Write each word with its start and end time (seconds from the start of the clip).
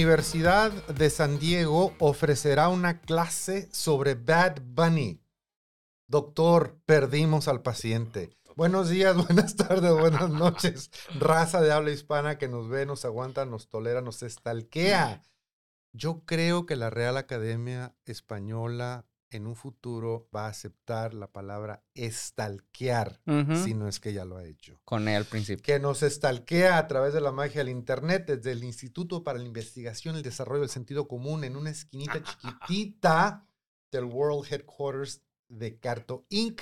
Universidad 0.00 0.72
de 0.86 1.10
San 1.10 1.38
Diego 1.38 1.94
ofrecerá 1.98 2.70
una 2.70 3.02
clase 3.02 3.68
sobre 3.70 4.14
Bad 4.14 4.62
Bunny. 4.62 5.20
Doctor, 6.06 6.80
perdimos 6.86 7.48
al 7.48 7.60
paciente. 7.60 8.30
Buenos 8.56 8.88
días, 8.88 9.14
buenas 9.28 9.56
tardes, 9.56 9.92
buenas 9.92 10.30
noches. 10.30 10.90
Raza 11.18 11.60
de 11.60 11.70
habla 11.70 11.90
hispana 11.90 12.38
que 12.38 12.48
nos 12.48 12.70
ve, 12.70 12.86
nos 12.86 13.04
aguanta, 13.04 13.44
nos 13.44 13.68
tolera, 13.68 14.00
nos 14.00 14.22
estalquea. 14.22 15.20
Yo 15.92 16.22
creo 16.24 16.64
que 16.64 16.76
la 16.76 16.88
Real 16.88 17.18
Academia 17.18 17.94
Española 18.06 19.04
en 19.30 19.46
un 19.46 19.54
futuro 19.56 20.28
va 20.34 20.46
a 20.46 20.50
aceptar 20.50 21.14
la 21.14 21.30
palabra 21.32 21.84
estalquear, 21.94 23.20
Ujú. 23.26 23.56
si 23.64 23.74
no 23.74 23.88
es 23.88 24.00
que 24.00 24.12
ya 24.12 24.24
lo 24.24 24.36
ha 24.36 24.44
hecho. 24.44 24.80
Con 24.84 25.08
él 25.08 25.16
al 25.16 25.24
principio. 25.24 25.62
Que 25.62 25.78
nos 25.78 26.02
estalquea 26.02 26.78
a 26.78 26.86
través 26.88 27.12
de 27.14 27.20
la 27.20 27.32
magia 27.32 27.58
del 27.60 27.68
Internet, 27.68 28.26
desde 28.26 28.52
el 28.52 28.64
Instituto 28.64 29.22
para 29.24 29.38
la 29.38 29.44
Investigación 29.44 30.14
y 30.14 30.18
el 30.18 30.24
Desarrollo 30.24 30.60
del 30.62 30.70
Sentido 30.70 31.06
Común, 31.08 31.44
en 31.44 31.56
una 31.56 31.70
esquinita 31.70 32.22
chiquitita 32.68 33.46
del 33.92 34.04
World 34.04 34.52
Headquarters 34.52 35.22
de 35.48 35.78
Carto 35.78 36.26
Inc. 36.28 36.60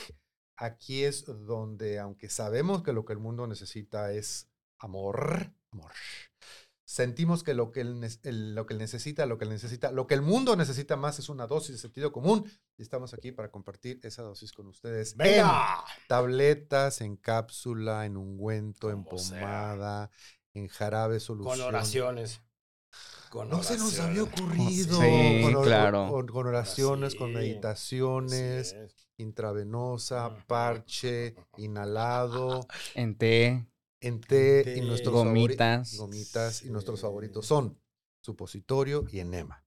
Aquí 0.56 1.04
es 1.04 1.24
donde, 1.26 1.98
aunque 1.98 2.28
sabemos 2.28 2.82
que 2.82 2.92
lo 2.92 3.04
que 3.04 3.12
el 3.12 3.18
mundo 3.20 3.46
necesita 3.46 4.12
es 4.12 4.48
amor, 4.78 5.52
amor. 5.70 5.92
Sentimos 6.90 7.42
que 7.42 7.52
lo 7.52 7.70
que, 7.70 7.82
él, 7.82 8.02
el- 8.22 8.54
lo 8.54 8.64
que 8.64 8.72
él 8.72 8.78
necesita, 8.78 9.26
lo 9.26 9.36
que 9.36 9.44
él 9.44 9.50
necesita, 9.50 9.92
lo 9.92 10.06
que 10.06 10.14
el 10.14 10.22
mundo 10.22 10.56
necesita 10.56 10.96
más 10.96 11.18
es 11.18 11.28
una 11.28 11.46
dosis 11.46 11.72
de 11.72 11.78
sentido 11.78 12.12
común. 12.12 12.50
Y 12.78 12.82
estamos 12.82 13.12
aquí 13.12 13.30
para 13.30 13.50
compartir 13.50 14.00
esa 14.04 14.22
dosis 14.22 14.52
con 14.52 14.68
ustedes. 14.68 15.12
en 15.12 15.18
¡Venga! 15.18 15.84
tabletas, 16.08 17.02
en 17.02 17.16
cápsula, 17.16 18.06
en 18.06 18.16
ungüento, 18.16 18.90
en 18.90 19.02
Como 19.02 19.18
sea. 19.18 19.38
pomada, 19.38 20.10
en 20.54 20.68
jarabe 20.68 21.20
solución. 21.20 21.58
Con 21.58 21.66
oraciones. 21.68 22.40
Con 23.28 23.50
No 23.50 23.62
se 23.62 23.76
nos 23.76 23.98
había 24.00 24.22
ocurrido. 24.22 24.98
Sí, 25.02 25.40
con, 25.42 25.56
or- 25.56 25.66
claro. 25.66 26.08
Con, 26.10 26.26
con 26.28 26.46
oraciones, 26.46 27.14
con 27.16 27.34
meditaciones, 27.34 28.74
intravenosa, 29.18 30.34
parche, 30.46 31.34
inhalado, 31.58 32.66
En 32.94 33.14
té. 33.18 33.66
En 34.00 34.20
té, 34.20 34.64
té, 34.64 34.76
y 34.78 34.80
nuestros 34.82 35.14
favori- 35.14 35.24
gomitas. 35.24 35.96
gomitas 35.96 36.62
y 36.64 36.70
nuestros 36.70 37.00
favoritos 37.00 37.46
son 37.46 37.78
supositorio 38.20 39.04
y 39.10 39.20
enema. 39.20 39.64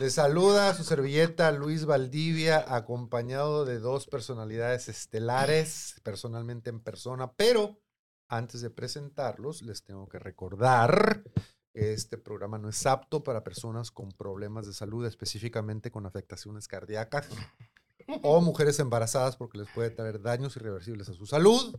Les 0.00 0.14
saluda 0.14 0.74
su 0.74 0.82
servilleta 0.82 1.52
Luis 1.52 1.84
Valdivia, 1.84 2.64
acompañado 2.74 3.64
de 3.64 3.78
dos 3.78 4.06
personalidades 4.06 4.88
estelares, 4.88 6.00
personalmente 6.02 6.70
en 6.70 6.80
persona, 6.80 7.32
pero 7.34 7.78
antes 8.28 8.60
de 8.62 8.70
presentarlos, 8.70 9.62
les 9.62 9.82
tengo 9.84 10.08
que 10.08 10.18
recordar 10.18 11.22
que 11.72 11.92
este 11.92 12.18
programa 12.18 12.58
no 12.58 12.68
es 12.68 12.84
apto 12.84 13.22
para 13.22 13.44
personas 13.44 13.92
con 13.92 14.10
problemas 14.10 14.66
de 14.66 14.72
salud, 14.72 15.06
específicamente 15.06 15.92
con 15.92 16.04
afectaciones 16.04 16.66
cardíacas 16.66 17.28
o 18.22 18.40
mujeres 18.40 18.80
embarazadas 18.80 19.36
porque 19.36 19.58
les 19.58 19.68
puede 19.72 19.90
traer 19.90 20.20
daños 20.20 20.56
irreversibles 20.56 21.08
a 21.10 21.14
su 21.14 21.26
salud. 21.26 21.76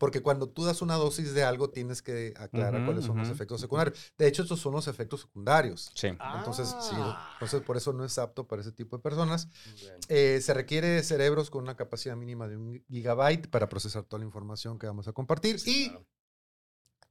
Porque 0.00 0.22
cuando 0.22 0.48
tú 0.48 0.64
das 0.64 0.80
una 0.80 0.94
dosis 0.94 1.34
de 1.34 1.44
algo, 1.44 1.68
tienes 1.68 2.00
que 2.00 2.32
aclarar 2.38 2.76
Ujú, 2.76 2.86
cuáles 2.86 3.04
son 3.04 3.18
los 3.18 3.26
ujú. 3.28 3.34
efectos 3.34 3.60
secundarios. 3.60 4.12
De 4.16 4.26
hecho, 4.26 4.40
estos 4.44 4.58
son 4.58 4.72
los 4.72 4.88
efectos 4.88 5.20
secundarios. 5.20 5.90
Sí. 5.94 6.06
Entonces, 6.08 6.68
sí, 6.80 6.96
Ah. 6.98 7.32
entonces 7.34 7.60
por 7.60 7.76
eso 7.76 7.92
no 7.92 8.02
es 8.06 8.16
apto 8.18 8.48
para 8.48 8.62
ese 8.62 8.72
tipo 8.72 8.96
de 8.96 9.02
personas. 9.02 9.48
Eh, 10.08 10.40
se 10.40 10.54
requiere 10.54 11.02
cerebros 11.02 11.50
con 11.50 11.64
una 11.64 11.76
capacidad 11.76 12.16
mínima 12.16 12.48
de 12.48 12.56
un 12.56 12.82
gigabyte 12.88 13.48
para 13.50 13.68
procesar 13.68 14.04
toda 14.04 14.20
la 14.20 14.24
información 14.24 14.78
que 14.78 14.86
vamos 14.86 15.06
a 15.06 15.12
compartir. 15.12 15.60
Sí, 15.60 15.84
y 15.84 15.88
claro. 15.90 16.06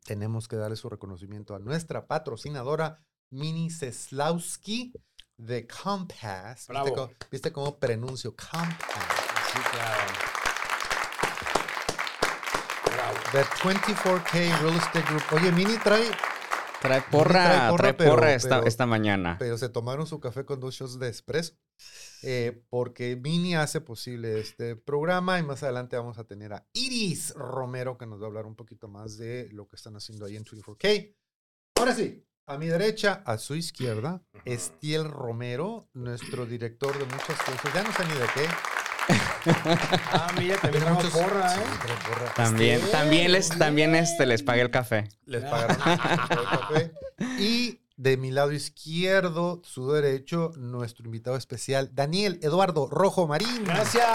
tenemos 0.06 0.48
que 0.48 0.56
darle 0.56 0.76
su 0.76 0.90
reconocimiento 0.90 1.54
a 1.54 1.60
nuestra 1.60 2.08
patrocinadora, 2.08 3.06
Mini 3.30 3.70
Seslowski 3.70 4.94
de 5.38 5.68
Compass. 5.68 6.66
¿Viste 6.68 6.74
Bravo. 6.74 6.96
cómo, 6.96 7.12
viste 7.32 7.52
cómo 7.52 7.78
pronuncio 7.78 8.36
Compass? 8.36 8.74
Sí, 9.54 9.60
claro. 9.72 10.39
The 13.31 13.44
24K 13.62 14.59
Real 14.62 14.75
Estate 14.75 15.06
Group. 15.07 15.23
Oye, 15.34 15.51
Mini 15.51 15.78
trae, 15.78 16.03
Trae 16.81 17.01
porra, 17.12 17.44
trae 17.44 17.69
porra, 17.69 17.78
trae 17.84 17.94
pero- 17.94 18.09
porra 18.12 18.34
esta, 18.34 18.50
pero- 18.57 18.67
esta 18.67 18.85
mañana. 18.85 19.35
pero 19.38 19.57
se 19.57 19.67
tomaron 19.69 20.07
su 20.07 20.19
café 20.19 20.45
con 20.45 20.59
dos 20.59 20.75
shots 20.75 20.97
de 21.00 21.09
espresso. 21.09 21.56
eh, 22.22 22.63
porque 22.69 23.16
Mini 23.16 23.56
hace 23.56 23.79
posible 23.79 24.40
este 24.41 24.75
programa 24.75 25.40
y 25.40 25.44
más 25.44 25.63
adelante 25.63 25.95
vamos 25.95 26.17
a 26.17 26.25
tener 26.25 26.51
a 26.51 26.66
Iris 26.73 27.34
Romero 27.34 27.97
que 27.97 28.06
nos 28.06 28.19
va 28.19 28.25
a 28.25 28.28
hablar 28.28 28.45
un 28.45 28.56
poquito 28.57 28.90
más 28.90 29.17
de 29.17 29.47
lo 29.53 29.67
que 29.69 29.78
están 29.78 29.96
haciendo 29.96 30.25
ahí 30.25 30.35
en 30.35 30.44
24K. 30.44 31.16
Ahora 31.78 31.94
sí, 31.96 32.25
a 32.47 32.57
mi 32.57 32.67
derecha, 32.67 33.22
a 33.25 33.38
su 33.38 33.56
izquierda, 33.56 34.22
Estiel 34.44 35.06
Romero, 35.09 35.88
nuestro 35.94 36.46
director 36.46 36.97
de 36.97 37.06
muchas 37.06 37.38
cosas. 37.41 37.73
Ya 37.73 37.84
no 37.84 37.94
sé 37.94 38.03
ni 38.06 38.13
de 38.13 38.25
qué. 38.34 38.46
Ah, 40.12 40.28
mira, 40.38 40.58
también 40.58 40.84
trajo 40.84 40.96
muchos- 41.02 41.12
porra, 41.14 41.56
¿eh? 41.56 41.59
porra. 42.08 42.34
También, 42.36 42.81
Sí, 42.81 42.88
también 42.92 43.31
les, 43.31 43.50
también 43.50 43.96
este, 43.96 44.25
les 44.25 44.44
pagué 44.44 44.62
el 44.62 44.72
café. 44.72 45.08
Les 45.25 45.44
pagaron 45.44 45.78
por 45.78 46.40
el 46.40 46.46
café. 46.46 46.92
Y 47.40 47.80
de 47.97 48.16
mi 48.18 48.31
lado 48.31 48.52
izquierdo, 48.52 49.62
su 49.66 49.92
derecho, 49.92 50.52
nuestro 50.56 51.06
invitado 51.06 51.36
especial, 51.38 51.90
Daniel 51.94 52.40
Eduardo 52.44 52.88
Rojo 52.90 53.28
Marín. 53.28 53.64
Gracias. 53.66 54.06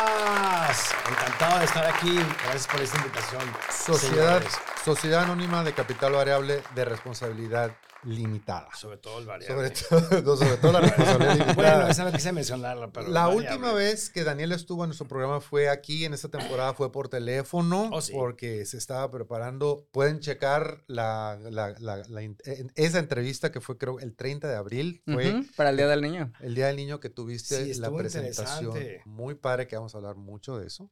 Encantado 1.11 1.59
de 1.59 1.65
estar 1.67 1.85
aquí. 1.87 2.15
Gracias 2.45 2.67
por 2.67 2.81
esta 2.81 2.97
invitación. 2.99 3.43
Sociedad, 3.71 4.39
señores. 4.41 4.53
Sociedad 4.85 5.23
Anónima 5.25 5.65
de 5.65 5.73
Capital 5.73 6.13
Variable 6.13 6.63
de 6.75 6.85
Responsabilidad 6.85 7.75
Limitada. 8.03 8.69
Sobre 8.75 8.99
todo 8.99 9.19
el 9.19 9.25
Sobre 9.25 9.39
variable. 9.39 9.71
todo, 9.89 10.23
no, 10.23 10.37
sobre 10.37 10.57
todo 10.59 10.73
la 10.73 10.81
responsabilidad 10.83 11.33
limitada. 11.37 11.55
Bueno, 11.55 11.89
esa 11.89 12.05
no 12.05 12.13
quise 12.13 12.33
mencionarla, 12.33 12.93
pero. 12.93 13.09
la 13.09 13.29
última 13.29 13.73
vez 13.73 14.11
que 14.11 14.25
Daniel 14.25 14.53
estuvo 14.53 14.85
en 14.85 14.89
nuestro 14.89 15.09
programa 15.09 15.41
fue 15.41 15.71
aquí, 15.71 16.05
en 16.05 16.13
esta 16.13 16.29
temporada 16.29 16.75
fue 16.75 16.93
por 16.93 17.09
teléfono, 17.09 17.89
Oh, 17.91 18.03
sí. 18.03 18.13
porque 18.13 18.67
se 18.67 18.77
estaba 18.77 19.11
preparando. 19.11 19.87
Pueden 19.91 20.21
checar 20.21 20.85
la, 20.87 21.39
la- 21.41 21.75
la- 21.79 22.03
la 22.07 22.23
in- 22.23 22.37
en- 22.45 22.71
esa 22.75 22.99
entrevista 22.99 23.51
que 23.51 23.63
fue 23.63 23.79
creo 23.79 23.99
el 24.01 24.15
30 24.15 24.49
de 24.49 24.57
abril, 24.57 25.03
fue 25.07 25.43
Para 25.57 25.71
el 25.71 25.79
Día 25.79 25.89
del 25.89 26.03
Niño. 26.03 26.31
el 26.41 26.55
Día 26.55 26.67
del 26.67 26.77
Niño 26.77 27.01
que 27.01 27.09
tuviste 27.09 27.73
Sí, 27.73 27.81
la 27.81 27.91
presentación. 27.91 28.77
Muy 29.07 29.35
padre 29.35 29.67
que 29.67 29.77
vamos 29.77 29.95
a 29.95 29.99
hablar 29.99 30.17
mucho 30.17 30.59
de 30.59 30.67
eso. 30.67 30.91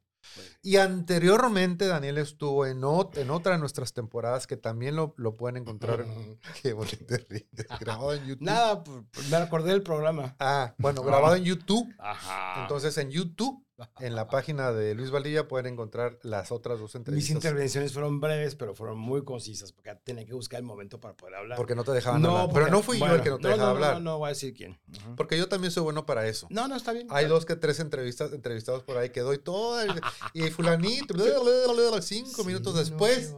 Y 0.61 0.77
anteriormente 0.77 1.85
Daniel 1.87 2.17
estuvo 2.17 2.65
en, 2.65 2.81
ot- 2.81 3.17
en 3.17 3.29
otra 3.29 3.53
de 3.53 3.59
nuestras 3.59 3.93
temporadas 3.93 4.47
que 4.47 4.57
también 4.57 4.95
lo, 4.95 5.13
lo 5.17 5.35
pueden 5.35 5.57
encontrar. 5.57 6.05
Qué 6.61 6.73
bonito. 6.73 7.15
Grabado 7.79 8.13
en 8.13 8.25
YouTube. 8.25 8.45
Nada, 8.45 8.83
pues, 8.83 9.29
me 9.29 9.37
acordé 9.37 9.71
del 9.71 9.83
programa. 9.83 10.35
Ah, 10.39 10.73
bueno, 10.77 11.01
grabado 11.03 11.35
en 11.35 11.43
YouTube. 11.43 11.93
Ajá. 11.99 12.61
Entonces 12.63 12.97
en 12.97 13.09
YouTube, 13.11 13.62
en 13.99 14.15
la 14.15 14.27
página 14.27 14.71
de 14.71 14.93
Luis 14.95 15.09
Valdivia, 15.11 15.47
pueden 15.47 15.73
encontrar 15.73 16.19
las 16.21 16.51
otras 16.51 16.79
dos 16.79 16.91
Mis 16.91 16.95
entrevistas. 16.95 17.35
intervenciones 17.35 17.91
fueron 17.93 18.19
breves, 18.19 18.55
pero 18.55 18.75
fueron 18.75 18.97
muy 18.99 19.23
concisas, 19.23 19.71
porque 19.71 19.95
tenía 20.03 20.25
que 20.25 20.33
buscar 20.33 20.59
el 20.59 20.65
momento 20.65 20.99
para 20.99 21.15
poder 21.17 21.35
hablar. 21.35 21.57
Porque 21.57 21.73
no 21.75 21.83
te 21.83 21.91
dejaban 21.91 22.23
hablar. 22.25 22.45
porque- 22.45 22.59
Pero 22.65 22.71
no 22.71 22.83
fui 22.83 22.99
yo 22.99 23.05
el 23.05 23.11
bueno, 23.11 23.23
que 23.23 23.29
no 23.31 23.37
te 23.37 23.43
no, 23.43 23.49
dejaba 23.49 23.69
no, 23.69 23.75
hablar. 23.75 23.93
No, 23.95 23.99
no, 24.11 24.17
voy 24.19 24.27
a 24.27 24.29
decir 24.29 24.53
quién. 24.53 24.79
Porque 25.17 25.37
yo 25.37 25.47
también 25.49 25.71
soy 25.71 25.83
bueno 25.83 26.05
para 26.05 26.27
eso. 26.27 26.47
No, 26.49 26.67
no, 26.67 26.75
está 26.75 26.91
bien. 26.93 27.07
Hay 27.09 27.25
dos 27.25 27.45
que 27.45 27.55
tres 27.55 27.79
entrevistas, 27.79 28.31
entrevistados 28.33 28.83
por 28.83 28.97
ahí 28.97 29.09
que 29.09 29.21
doy 29.21 29.37
todo. 29.39 29.81
el- 29.81 30.01
y 30.33 30.49
fulanito, 30.51 31.15
cinco 32.01 32.43
minutos 32.43 32.75
después, 32.75 33.35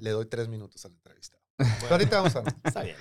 le 0.00 0.10
doy 0.10 0.26
tres 0.26 0.48
minutos 0.48 0.84
al 0.84 0.92
entrevistado. 0.92 1.42
Pero 1.56 1.90
ahorita 1.90 2.16
vamos 2.18 2.36
a 2.36 2.40
ver. 2.42 2.54
Está 2.64 2.82
bien. 2.82 2.96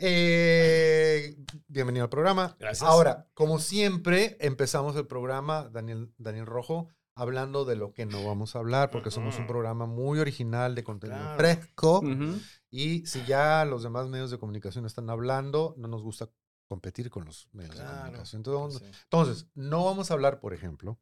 Eh, 0.00 1.36
bienvenido 1.66 2.04
al 2.04 2.08
programa. 2.10 2.56
Gracias. 2.60 2.88
Ahora, 2.88 3.28
como 3.34 3.58
siempre, 3.58 4.36
empezamos 4.40 4.94
el 4.94 5.08
programa, 5.08 5.68
Daniel, 5.72 6.12
Daniel 6.18 6.46
Rojo, 6.46 6.88
hablando 7.16 7.64
de 7.64 7.74
lo 7.74 7.92
que 7.92 8.06
no 8.06 8.24
vamos 8.24 8.54
a 8.54 8.60
hablar, 8.60 8.92
porque 8.92 9.10
somos 9.10 9.36
un 9.40 9.48
programa 9.48 9.86
muy 9.86 10.20
original, 10.20 10.76
de 10.76 10.84
contenido 10.84 11.18
Claro. 11.18 11.36
fresco. 11.36 12.00
Y 12.70 13.04
si 13.06 13.24
ya 13.24 13.64
los 13.64 13.82
demás 13.82 14.06
medios 14.08 14.30
de 14.30 14.38
comunicación 14.38 14.86
están 14.86 15.10
hablando, 15.10 15.74
no 15.76 15.88
nos 15.88 16.02
gusta 16.04 16.30
competir 16.68 17.10
con 17.10 17.24
los 17.24 17.48
medios 17.52 17.76
de 17.76 17.84
comunicación. 17.84 18.38
Entonces, 18.40 18.82
Sí. 18.82 19.00
entonces, 19.04 19.46
no 19.54 19.84
vamos 19.84 20.10
a 20.10 20.14
hablar, 20.14 20.38
por 20.38 20.54
ejemplo, 20.54 21.00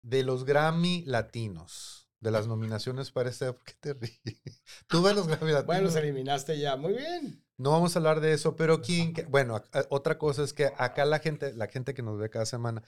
de 0.00 0.22
los 0.22 0.44
Grammy 0.46 1.04
latinos, 1.04 2.08
de 2.20 2.30
las 2.30 2.46
nominaciones 2.46 3.10
para 3.10 3.28
este. 3.28 3.52
¿Por 3.52 3.62
qué 3.64 3.74
te 3.78 3.92
ríes? 3.92 4.18
Tú 4.88 5.02
ves 5.02 5.14
los 5.14 5.26
Grammy 5.26 5.48
latinos. 5.52 5.66
Bueno, 5.66 5.82
los 5.82 5.96
eliminaste 5.96 6.58
ya. 6.58 6.76
Muy 6.76 6.94
bien. 6.94 7.44
No 7.58 7.72
vamos 7.72 7.94
a 7.94 7.98
hablar 7.98 8.20
de 8.20 8.32
eso, 8.32 8.54
pero 8.56 8.80
quién, 8.80 9.12
bueno, 9.28 9.56
a- 9.56 9.84
otra 9.90 10.16
cosa 10.16 10.42
es 10.44 10.52
que 10.52 10.70
acá 10.78 11.04
la 11.04 11.18
gente, 11.18 11.52
la 11.54 11.66
gente 11.66 11.92
que 11.92 12.02
nos 12.02 12.18
ve 12.18 12.30
cada 12.30 12.46
semana, 12.46 12.82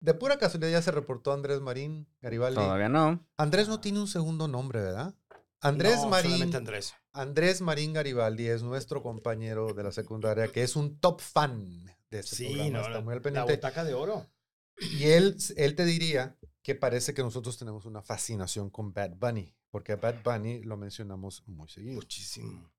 de 0.00 0.14
pura 0.14 0.36
casualidad 0.38 0.72
ya 0.72 0.82
se 0.82 0.90
reportó 0.90 1.32
Andrés 1.32 1.60
Marín 1.60 2.08
Garibaldi. 2.20 2.56
Todavía 2.56 2.88
no. 2.88 3.24
Andrés 3.38 3.68
no 3.68 3.80
tiene 3.80 4.00
un 4.00 4.08
segundo 4.08 4.48
nombre, 4.48 4.80
¿verdad? 4.82 5.14
Andrés 5.60 5.96
No, 6.02 6.08
Marín, 6.10 6.54
Andrés. 6.54 6.94
Andrés 7.12 7.60
Marín 7.62 7.92
Garibaldi 7.94 8.46
es 8.48 8.62
nuestro 8.62 9.02
compañero 9.02 9.72
de 9.72 9.82
la 9.84 9.92
secundaria, 9.92 10.48
que 10.48 10.62
es 10.62 10.76
un 10.76 10.98
top 10.98 11.20
fan 11.20 11.86
de 12.10 12.18
este 12.18 12.36
Sí, 12.36 12.46
programa, 12.46 12.70
no, 12.70 12.80
está 12.80 13.00
muy 13.00 13.12
al 13.12 13.18
la 13.18 13.22
pendiente. 13.22 13.52
butaca 13.54 13.84
de 13.84 13.94
oro. 13.94 14.26
Y 14.78 15.04
él, 15.04 15.36
él 15.56 15.74
te 15.74 15.84
diría 15.84 16.36
que 16.62 16.74
parece 16.74 17.14
que 17.14 17.22
nosotros 17.22 17.56
tenemos 17.56 17.86
una 17.86 18.02
fascinación 18.02 18.68
con 18.70 18.92
Bad 18.92 19.12
Bunny, 19.16 19.54
porque 19.70 19.92
a 19.92 19.96
Bad 19.96 20.16
Bunny 20.22 20.62
lo 20.62 20.76
mencionamos 20.76 21.42
muy 21.46 21.68
seguido. 21.68 21.94
Muchísimo. 21.94 22.70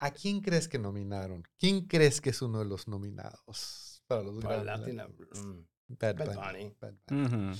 ¿A 0.00 0.10
quién 0.12 0.40
crees 0.40 0.66
que 0.68 0.78
nominaron? 0.78 1.46
¿Quién 1.58 1.86
crees 1.86 2.20
que 2.20 2.30
es 2.30 2.42
uno 2.42 2.58
de 2.60 2.64
los 2.64 2.88
nominados 2.88 4.02
para 4.06 4.22
los 4.22 4.42
Para 4.42 4.62
Grammy 4.62 4.92
Latin, 4.92 4.96
Latinos? 4.96 5.44
mm, 5.46 5.60
Bad 5.98 6.16
Bad 6.16 6.26
Bunny, 6.36 6.36
Bunny. 6.36 6.74
Bad 6.80 6.94
Bunny. 7.08 7.28
Mm. 7.50 7.52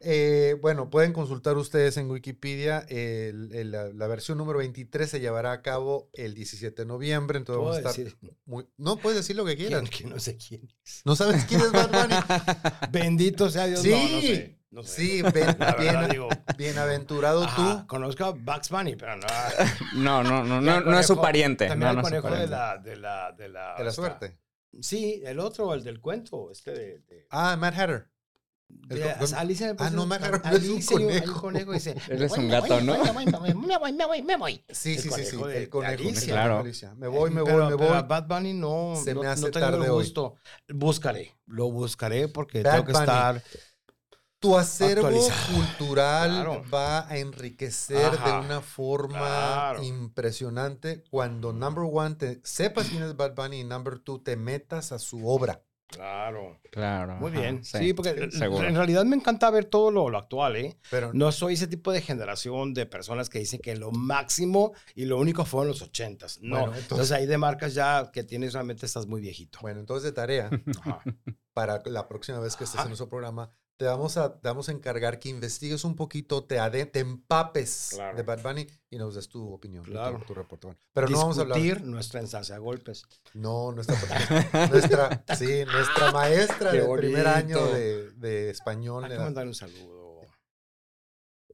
Eh, 0.00 0.56
bueno, 0.60 0.90
pueden 0.90 1.12
consultar 1.12 1.56
ustedes 1.56 1.96
en 1.98 2.10
Wikipedia. 2.10 2.80
el- 2.88 3.52
el- 3.54 3.70
la, 3.70 3.88
la 3.92 4.06
versión 4.08 4.38
número 4.38 4.58
23 4.58 5.08
se 5.08 5.20
llevará 5.20 5.52
a 5.52 5.62
cabo 5.62 6.10
el 6.12 6.34
17 6.34 6.82
de 6.82 6.86
noviembre. 6.86 7.38
Entonces 7.38 7.62
vamos 7.64 7.76
a 7.76 7.90
estar 7.90 8.34
muy... 8.44 8.66
No, 8.76 8.96
puedes 8.96 9.18
decir 9.18 9.36
lo 9.36 9.44
que 9.44 9.56
quieras. 9.56 9.88
que 9.88 10.04
no 10.04 10.18
sé 10.18 10.36
quién 10.36 10.68
es. 10.84 11.02
¿No 11.04 11.14
sabes 11.16 11.44
quién 11.44 11.60
es 11.60 11.70
Bad 11.72 11.90
Bunny? 11.90 12.14
Bendito 12.92 13.48
sea 13.50 13.66
Dios. 13.66 13.80
Sí, 13.82 13.90
no, 13.90 14.02
no 14.16 14.20
sé. 14.20 14.59
No 14.70 14.82
sé. 14.84 15.00
Sí, 15.02 15.22
ben- 15.34 15.56
La 15.58 15.74
bien- 15.74 15.94
verdad, 15.94 16.08
digo, 16.10 16.28
bienaventurado 16.56 17.44
ajá, 17.44 17.80
tú. 17.80 17.86
conozco 17.86 18.24
a 18.24 18.30
Bugs 18.30 18.70
Bunny, 18.70 18.96
pero 18.96 19.16
no. 19.16 19.26
No, 19.94 20.22
no, 20.22 20.44
no, 20.44 20.60
no, 20.60 20.98
es 20.98 21.06
su 21.06 21.20
pariente. 21.20 21.66
También 21.66 21.92
No, 21.94 22.00
el 22.00 22.02
no 22.02 22.02
es 22.02 22.06
su 22.16 22.22
conejo 22.22 22.28
de 22.28 22.48
pariente. 22.48 22.56
la, 22.56 22.78
de 22.78 22.96
la, 22.96 23.32
de 23.32 23.48
la. 23.48 23.74
De 23.76 23.84
la 23.84 23.90
esta- 23.90 23.92
suerte. 24.02 24.38
Sí, 24.80 25.20
el 25.26 25.40
otro, 25.40 25.74
el 25.74 25.82
del 25.82 26.00
cuento, 26.00 26.50
este 26.52 26.70
de. 26.72 26.98
de- 27.00 27.26
Ah, 27.30 27.56
Matt 27.56 27.76
Hatter. 27.76 28.08
El 28.88 28.98
de- 29.00 29.12
co- 29.14 29.18
con- 29.26 29.34
Alicia 29.34 29.70
el 29.70 29.76
Ah, 29.80 29.90
no, 29.90 30.02
agarró, 30.04 30.38
no 30.48 30.56
es 30.56 30.68
un 30.68 30.82
conejo. 30.82 31.32
un 31.34 31.40
conejo 31.40 31.72
dice. 31.72 31.96
Él 32.08 32.22
es 32.22 32.32
"Me 32.36 32.44
un 32.44 32.48
gato, 32.50 32.80
¿no? 32.80 33.02
Me 33.04 33.10
voy, 33.12 33.26
me 33.26 33.36
voy, 33.76 34.22
me 34.22 34.36
voy, 34.36 34.62
me. 34.62 34.64
Sí, 34.72 34.94
El 34.94 35.00
sí, 35.00 35.10
sí, 35.10 35.24
sí. 35.24 35.36
el 35.52 35.68
conejo. 35.68 35.82
el 35.82 35.98
Alicia. 36.00 36.32
Claro. 36.34 36.58
Alicia. 36.60 36.94
Me 36.94 37.08
voy, 37.08 37.30
me 37.32 37.40
voy, 37.42 37.50
Pero- 37.50 37.70
me 37.70 37.76
pero 37.76 37.94
a 37.94 38.02
voy. 38.02 38.08
Bad 38.08 38.28
Bunny 38.28 38.52
no, 38.54 38.94
Se 39.04 39.12
me 39.16 39.26
hace 39.26 39.42
no 39.46 39.50
tarde 39.50 39.76
el 39.78 39.82
hoy. 39.90 40.04
gusto. 40.04 40.36
Buscaré, 40.68 41.34
lo 41.46 41.68
buscaré 41.72 42.28
porque 42.28 42.62
Bad 42.62 42.70
tengo 42.74 42.84
que 42.84 42.92
Bunny. 42.92 43.02
estar. 43.04 43.42
Tu 44.40 44.56
acervo 44.56 45.10
cultural 45.54 46.30
Claro. 46.30 46.64
va 46.72 47.06
a 47.06 47.18
enriquecer 47.18 48.06
Ajá, 48.06 48.40
de 48.40 48.46
una 48.46 48.60
forma 48.62 49.18
claro. 49.18 49.82
impresionante 49.82 51.04
cuando 51.10 51.52
number 51.52 51.84
one 51.92 52.14
te 52.14 52.40
sepas 52.42 52.88
quién 52.88 53.02
es 53.02 53.14
Bad 53.16 53.34
Bunny 53.34 53.60
y 53.60 53.64
number 53.64 53.98
two 53.98 54.22
te 54.22 54.36
metas 54.36 54.92
a 54.92 54.98
su 54.98 55.28
obra. 55.28 55.62
Claro. 55.88 56.58
Claro. 56.70 57.16
Muy 57.16 57.32
ajá, 57.32 57.40
bien. 57.40 57.64
Sí, 57.64 57.92
porque 57.92 58.14
sí, 58.14 58.20
en- 58.22 58.32
seguro. 58.32 58.66
en 58.66 58.76
realidad 58.76 59.04
me 59.04 59.16
encanta 59.16 59.50
ver 59.50 59.64
todo 59.66 59.90
lo, 59.90 60.08
lo 60.08 60.16
actual, 60.18 60.56
¿eh? 60.56 60.78
Pero 60.88 61.10
No 61.12 61.32
soy 61.32 61.54
ese 61.54 61.66
tipo 61.66 61.90
de 61.92 62.00
generación 62.00 62.72
de 62.72 62.86
personas 62.86 63.28
que 63.28 63.40
dicen 63.40 63.60
que 63.60 63.74
lo 63.76 63.90
máximo 63.90 64.72
y 64.94 65.04
lo 65.04 65.18
único 65.18 65.44
fueron 65.44 65.68
los 65.68 65.82
ochentas. 65.82 66.38
No. 66.40 66.50
Bueno, 66.56 66.66
entonces, 66.68 66.90
entonces- 66.92 67.12
ahí 67.12 67.26
de 67.26 67.36
marcas 67.38 67.74
ya 67.74 68.08
que 68.12 68.22
tienes 68.24 68.54
realmente 68.54 68.86
estás 68.86 69.06
muy 69.06 69.20
viejito. 69.20 69.58
bueno, 69.60 69.80
entonces 69.80 70.04
de 70.04 70.12
tarea 70.12 70.48
Ajá. 70.80 71.02
para 71.52 71.82
la 71.84 72.08
próxima 72.08 72.38
vez 72.38 72.56
que 72.56 72.64
estés 72.64 72.76
Ajá. 72.78 72.84
en 72.84 72.90
nuestro 72.90 73.08
programa, 73.08 73.50
te 73.80 73.86
vamos 73.86 74.18
a, 74.18 74.38
te 74.38 74.46
vamos 74.46 74.68
a 74.68 74.72
encargar 74.72 75.18
que 75.18 75.30
investigues 75.30 75.84
un 75.84 75.96
poquito, 75.96 76.44
te, 76.44 76.58
ade- 76.60 76.84
te 76.84 76.98
empapes 77.00 77.92
Claro. 77.94 78.14
de 78.14 78.22
Bad 78.22 78.42
Bunny 78.42 78.66
y 78.90 78.98
nos 78.98 79.14
des 79.14 79.26
tu 79.26 79.54
opinión, 79.54 79.82
tu- 79.86 79.90
Claro. 79.92 80.22
tu, 80.26 80.34
reporte. 80.34 80.66
Bueno, 80.66 80.80
pero 80.92 81.08
no 81.08 81.16
vamos 81.16 81.38
a 81.38 81.40
hablar. 81.40 81.80
Nuestra 81.82 82.20
ensalza 82.20 82.56
a 82.56 82.58
golpes. 82.58 83.04
No, 83.32 83.72
nuestra, 83.72 83.96
nuestra, 84.68 85.24
sí, 85.38 85.64
nuestra 85.64 86.12
maestra 86.12 86.72
Qué 86.72 86.82
de 86.82 86.88
primer 86.98 87.26
año 87.26 87.56
de, 87.68 88.10
de 88.10 88.50
español. 88.50 89.04
Hay 89.04 89.12
que 89.12 89.18
mandarle 89.18 89.48
un 89.48 89.54
saludo. 89.54 90.20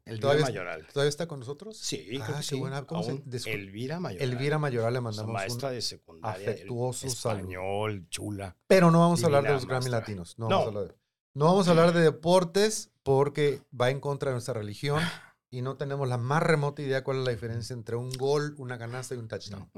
Elvira 0.04 0.20
¿Todavía, 0.22 0.44
Mayoral. 0.46 0.86
¿Todavía 0.92 1.08
está 1.08 1.28
con 1.28 1.38
nosotros? 1.38 1.76
Sí, 1.78 1.96
Ah, 2.20 2.24
creo 2.24 2.26
que 2.26 2.32
qué 2.34 2.42
sí. 2.42 2.58
buena- 2.58 2.84
¿cómo 2.86 3.04
se- 3.04 3.52
Elvira 3.52 4.00
Mayoral. 4.00 4.28
Elvira 4.32 4.58
Mayoral 4.58 4.94
le 4.94 5.00
mandamos 5.00 5.32
maestra 5.32 5.68
un... 5.68 5.74
de 5.76 5.80
secundaria. 5.80 6.50
afectuoso 6.50 7.08
saludo. 7.08 7.38
Español, 7.40 8.06
chula. 8.08 8.56
Pero 8.66 8.90
no 8.90 8.98
vamos 8.98 9.22
a 9.22 9.26
hablar 9.26 9.44
de 9.44 9.50
los 9.50 9.64
Grammy. 9.66 9.90
Latinos. 9.90 10.36
No, 10.40 10.48
No. 10.48 10.56
Vamos 10.58 10.64
a 10.64 10.68
hablar 10.78 10.84
de, 10.92 11.05
no 11.36 11.44
vamos 11.44 11.68
a 11.68 11.72
hablar 11.72 11.92
de 11.92 12.00
deportes 12.00 12.90
porque 13.02 13.60
va 13.78 13.90
en 13.90 14.00
contra 14.00 14.30
de 14.30 14.36
nuestra 14.36 14.54
religión 14.54 15.02
y 15.50 15.60
no 15.60 15.76
tenemos 15.76 16.08
la 16.08 16.16
más 16.16 16.42
remota 16.42 16.80
idea 16.80 17.04
cuál 17.04 17.18
es 17.18 17.24
la 17.26 17.30
diferencia 17.30 17.74
entre 17.74 17.96
un 17.96 18.10
gol, 18.12 18.54
una 18.56 18.78
canasta 18.78 19.14
y 19.14 19.18
un 19.18 19.28
touchdown. 19.28 19.70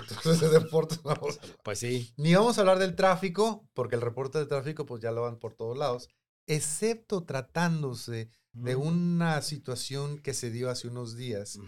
Entonces 0.00 0.40
de 0.40 0.60
deportes 0.60 1.04
no 1.04 1.16
vamos 1.16 1.36
a 1.38 1.42
hablar. 1.42 1.58
Pues 1.64 1.80
sí. 1.80 2.14
Ni 2.16 2.32
vamos 2.32 2.56
a 2.56 2.60
hablar 2.60 2.78
del 2.78 2.94
tráfico, 2.94 3.68
porque 3.74 3.96
el 3.96 4.02
reporte 4.02 4.38
de 4.38 4.46
tráfico 4.46 4.86
pues 4.86 5.02
ya 5.02 5.10
lo 5.10 5.22
van 5.22 5.40
por 5.40 5.52
todos 5.54 5.76
lados, 5.76 6.10
excepto 6.46 7.24
tratándose 7.24 8.30
de 8.60 8.76
una 8.76 9.40
situación 9.42 10.18
que 10.18 10.34
se 10.34 10.50
dio 10.50 10.70
hace 10.70 10.88
unos 10.88 11.16
días, 11.16 11.58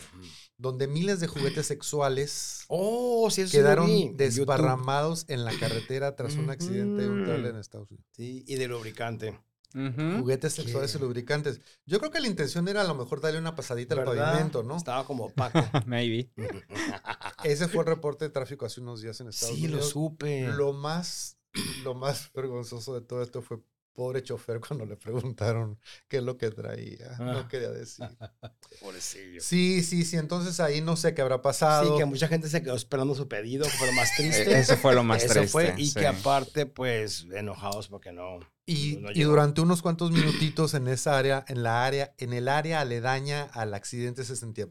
donde 0.56 0.88
miles 0.88 1.20
de 1.20 1.26
juguetes 1.26 1.66
sexuales 1.66 2.64
Oh, 2.68 3.28
sí, 3.30 3.46
sí 3.46 3.52
quedaron 3.52 3.88
YouTube. 3.88 4.16
desparramados 4.16 5.24
en 5.28 5.44
la 5.44 5.52
carretera 5.58 6.16
tras 6.16 6.34
un 6.36 6.50
accidente 6.50 7.02
de 7.02 7.08
un 7.08 7.24
trailer 7.24 7.54
en. 7.54 7.60
Estados 7.60 7.90
Unidos. 7.90 8.06
Sí, 8.12 8.44
y 8.46 8.56
de 8.56 8.68
lubricante. 8.68 9.40
Juguetes 9.72 10.54
sexuales 10.54 10.92
y 10.96 10.98
lubricantes. 10.98 11.60
Yo 11.86 12.00
creo 12.00 12.10
que 12.10 12.18
la 12.18 12.26
intención 12.26 12.66
era 12.66 12.80
a 12.80 12.84
lo 12.84 12.96
mejor 12.96 13.20
darle 13.20 13.38
una 13.38 13.54
pasadita 13.54 13.94
al 13.94 14.04
pavimento, 14.04 14.64
¿no? 14.64 14.76
Estaba 14.76 15.04
como 15.06 15.26
opaco. 15.26 15.60
Maybe. 15.86 16.32
Ese 17.44 17.68
fue 17.68 17.82
el 17.84 17.86
reporte 17.86 18.24
de 18.24 18.30
tráfico 18.30 18.66
hace 18.66 18.80
unos 18.80 19.00
días 19.00 19.20
en 19.20 19.28
Estados 19.28 19.54
sí, 19.54 19.62
lo 19.62 19.74
Unidos. 19.74 19.90
supe. 19.90 20.48
Lo 20.48 20.72
más, 20.72 21.38
lo 21.84 21.94
más 21.94 22.32
vergonzoso 22.34 22.94
de 22.94 23.00
todo 23.02 23.22
esto 23.22 23.42
fue 23.42 23.60
pobre 23.94 24.22
chofer 24.22 24.60
cuando 24.66 24.86
le 24.86 24.96
preguntaron 24.96 25.78
qué 26.08 26.18
es 26.18 26.22
lo 26.22 26.36
que 26.38 26.50
traía. 26.50 27.16
No 27.18 27.38
Ah. 27.40 27.48
quería 27.48 27.70
decir. 27.70 28.06
Pobrecillo. 28.80 29.40
Sí, 29.40 29.82
sí, 29.82 30.04
sí. 30.04 30.16
Entonces 30.16 30.58
ahí 30.60 30.80
no 30.80 30.96
sé 30.96 31.14
qué 31.14 31.22
habrá 31.22 31.42
pasado. 31.42 31.92
Sí, 31.92 31.98
que 31.98 32.04
mucha 32.04 32.28
gente 32.28 32.48
se 32.48 32.62
quedó 32.62 32.74
esperando 32.76 33.14
su 33.14 33.28
pedido, 33.28 33.64
que 33.64 33.70
fue 33.72 33.86
lo 33.88 33.92
más 33.94 34.08
E- 34.18 34.22
triste. 34.22 34.58
Eso 34.58 34.76
fue 34.76 34.94
lo 34.94 35.02
más 35.04 35.22
Eso 35.24 35.34
triste. 35.34 35.48
fue, 35.50 35.74
y 35.76 35.86
sí. 35.88 35.98
que 36.00 36.06
aparte, 36.06 36.66
pues, 36.66 37.26
enojados 37.34 37.88
porque 37.88 38.12
no. 38.12 38.38
y, 38.66 38.96
no 39.00 39.10
y 39.12 39.22
durante 39.22 39.60
unos 39.60 39.82
cuantos 39.82 40.10
minutitos 40.12 40.74
en 40.74 40.88
esa 40.88 41.18
área, 41.18 41.44
en 41.48 41.62
la 41.62 41.84
área, 41.84 42.14
en 42.18 42.32
el 42.32 42.48
área 42.48 42.80
aledaña 42.80 43.44
al 43.52 43.74
accidente 43.74 44.24
se 44.24 44.36
sentía. 44.36 44.66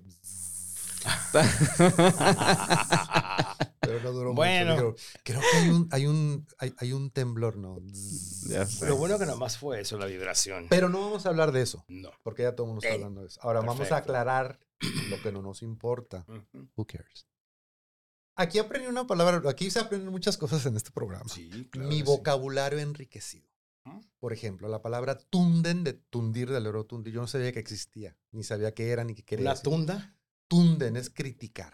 Pero 3.89 4.03
no 4.03 4.11
duró 4.11 4.33
Bueno. 4.33 4.73
mucho. 4.75 4.95
Dijeron, 4.95 5.21
Creo 5.23 5.41
que 5.41 5.57
hay 5.57 5.69
un, 5.69 5.87
hay 5.91 6.05
un, 6.07 6.47
hay, 6.57 6.73
hay 6.77 6.93
un 6.93 7.09
temblor, 7.11 7.57
¿no? 7.57 7.77
Lo 8.87 8.95
bueno 8.97 9.17
que 9.19 9.25
nomás 9.25 9.57
fue 9.57 9.81
eso, 9.81 9.97
la 9.97 10.05
vibración. 10.05 10.67
Pero 10.69 10.89
no 10.89 11.01
vamos 11.01 11.25
a 11.25 11.29
hablar 11.29 11.51
de 11.51 11.61
eso, 11.61 11.85
No. 11.87 12.11
porque 12.23 12.43
ya 12.43 12.55
todo 12.55 12.65
el 12.67 12.73
mundo 12.73 12.81
está 12.83 12.95
hablando 12.95 13.21
de 13.21 13.27
eso. 13.27 13.39
Ahora 13.43 13.59
vamos 13.59 13.75
a 13.75 13.77
Perfecto. 13.79 13.95
aclarar 14.11 14.59
lo 15.09 15.21
que 15.21 15.31
no 15.31 15.41
nos 15.41 15.61
importa. 15.61 16.25
Ujú. 16.27 16.67
Who 16.75 16.85
cares? 16.85 17.25
Aquí 18.35 18.57
aprendí 18.57 18.87
una 18.87 19.05
palabra, 19.05 19.41
aquí 19.49 19.69
se 19.69 19.79
aprenden 19.79 20.09
muchas 20.11 20.37
cosas 20.37 20.65
en 20.65 20.77
este 20.77 20.91
programa. 20.91 21.27
Sí, 21.29 21.67
claro 21.71 21.89
Mi 21.89 21.95
que 21.99 22.05
sí. 22.05 22.11
vocabulario 22.11 22.79
enriquecido. 22.79 23.45
¿Mm? 23.83 23.99
Por 24.19 24.31
ejemplo, 24.31 24.69
la 24.69 24.81
palabra 24.81 25.17
tunden 25.17 25.83
de 25.83 25.93
tundir 25.93 26.49
del 26.49 26.65
oro 26.67 26.85
tundir. 26.85 27.13
Yo 27.13 27.19
no 27.21 27.27
sabía 27.27 27.51
que 27.51 27.59
existía, 27.59 28.15
ni 28.31 28.43
sabía 28.43 28.73
qué 28.73 28.91
era, 28.91 29.03
ni 29.03 29.13
qué 29.13 29.23
quería 29.23 29.43
Una 29.43 29.51
decir. 29.51 29.63
tunda. 29.63 30.15
Tunden 30.47 30.95
es 30.95 31.09
criticar. 31.09 31.73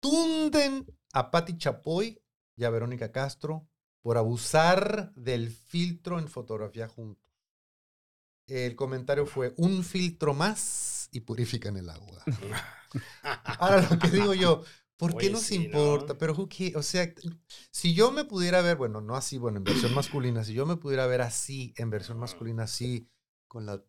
Tunden 0.00 0.86
a 1.12 1.30
Patti 1.30 1.56
Chapoy 1.56 2.20
y 2.56 2.64
a 2.64 2.70
Verónica 2.70 3.12
Castro 3.12 3.68
por 4.02 4.16
abusar 4.16 5.12
del 5.14 5.50
filtro 5.50 6.18
en 6.18 6.28
fotografía 6.28 6.88
juntos. 6.88 7.24
El 8.46 8.76
comentario 8.76 9.26
fue 9.26 9.52
un 9.58 9.84
filtro 9.84 10.32
más 10.32 11.08
y 11.12 11.20
purifican 11.20 11.76
el 11.76 11.90
agua. 11.90 12.22
Ahora 13.58 13.86
lo 13.90 13.98
que 13.98 14.08
digo 14.08 14.32
yo, 14.32 14.62
¿por 14.96 15.10
qué 15.12 15.26
Oye, 15.26 15.30
nos 15.30 15.42
sí, 15.42 15.58
¿no? 15.58 15.64
importa? 15.64 16.16
Pero 16.16 16.34
who 16.34 16.48
o 16.74 16.82
sea, 16.82 17.12
si 17.70 17.92
yo 17.92 18.10
me 18.10 18.24
pudiera 18.24 18.62
ver, 18.62 18.76
bueno, 18.76 19.00
no 19.02 19.16
así, 19.16 19.36
bueno, 19.36 19.58
en 19.58 19.64
versión 19.64 19.94
masculina, 19.94 20.44
si 20.44 20.54
yo 20.54 20.64
me 20.64 20.76
pudiera 20.76 21.06
ver 21.06 21.20
así, 21.20 21.74
en 21.76 21.90
versión 21.90 22.18
masculina, 22.18 22.62
así, 22.62 23.10
con 23.46 23.66
la, 23.66 23.82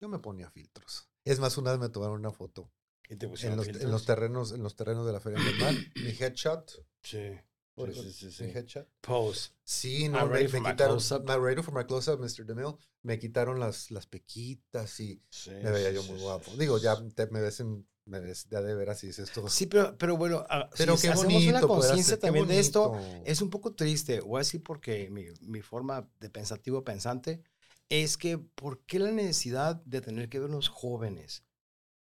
yo 0.00 0.08
me 0.08 0.18
ponía 0.18 0.50
filtros. 0.50 1.08
Es 1.24 1.38
más, 1.38 1.56
una 1.58 1.70
vez 1.70 1.78
me 1.78 1.88
tomaron 1.88 2.18
una 2.18 2.32
foto 2.32 2.72
¿Y 3.10 3.16
te 3.16 3.26
en 3.26 3.30
pusieron 3.32 3.56
los, 3.58 3.66
en 3.66 3.90
los 3.90 4.04
terrenos, 4.06 4.52
en 4.52 4.62
los 4.62 4.76
terrenos 4.76 5.04
de 5.04 5.12
la 5.12 5.18
Feria 5.20 5.40
Mar, 5.58 5.74
mi 5.96 6.10
headshot, 6.10 6.86
Sí. 7.02 7.32
por 7.74 7.92
Sí, 7.92 8.12
sí, 8.12 8.30
sí, 8.30 8.44
mi 8.44 8.50
headshot. 8.50 8.88
Pose. 9.00 9.50
Sí, 9.64 10.04
I'm 10.04 10.12
no, 10.12 10.26
me, 10.26 10.34
ready 10.34 10.52
me 10.52 10.60
my 10.60 10.70
quitaron, 10.70 10.98
my 11.26 11.34
ready 11.36 11.60
for 11.60 11.74
my 11.74 11.84
close-up, 11.84 12.20
Mr. 12.20 12.46
DeMille, 12.46 12.76
me 13.02 13.18
quitaron 13.18 13.58
las, 13.58 13.90
las 13.90 14.06
pequitas 14.06 15.00
y 15.00 15.20
me 15.48 15.70
veía 15.72 15.90
yo 15.90 16.04
muy 16.04 16.20
guapo. 16.20 16.52
Digo, 16.56 16.78
ya 16.78 16.96
te- 17.16 17.26
me 17.28 17.40
ves 17.40 17.58
en, 17.58 17.84
me 18.04 18.20
ves 18.20 18.46
ya 18.48 18.62
de 18.62 18.74
veras 18.76 19.02
y 19.02 19.08
dices 19.08 19.28
esto. 19.28 19.48
Sí, 19.48 19.66
pero, 19.66 19.98
pero 19.98 20.16
bueno, 20.16 20.44
ah, 20.48 20.70
Pero 20.76 20.96
si 20.96 21.08
qué 21.08 21.12
hacemos 21.12 21.34
bonito 21.34 21.50
una 21.50 21.60
conciencia 21.62 22.14
qué 22.16 22.20
también 22.20 22.46
de 22.46 22.60
esto, 22.60 22.94
es 23.24 23.42
un 23.42 23.50
poco 23.50 23.74
triste. 23.74 24.20
Voy 24.20 24.38
a 24.38 24.44
decir 24.44 24.62
porque 24.62 25.10
mi, 25.10 25.24
mi 25.40 25.62
forma 25.62 26.08
de 26.20 26.30
pensativo 26.30 26.84
pensante 26.84 27.42
es 27.88 28.16
que 28.16 28.38
¿por 28.38 28.84
qué 28.84 29.00
la 29.00 29.10
necesidad 29.10 29.82
de 29.84 30.00
tener 30.00 30.28
que 30.28 30.38
vernos 30.38 30.68
jóvenes? 30.68 31.42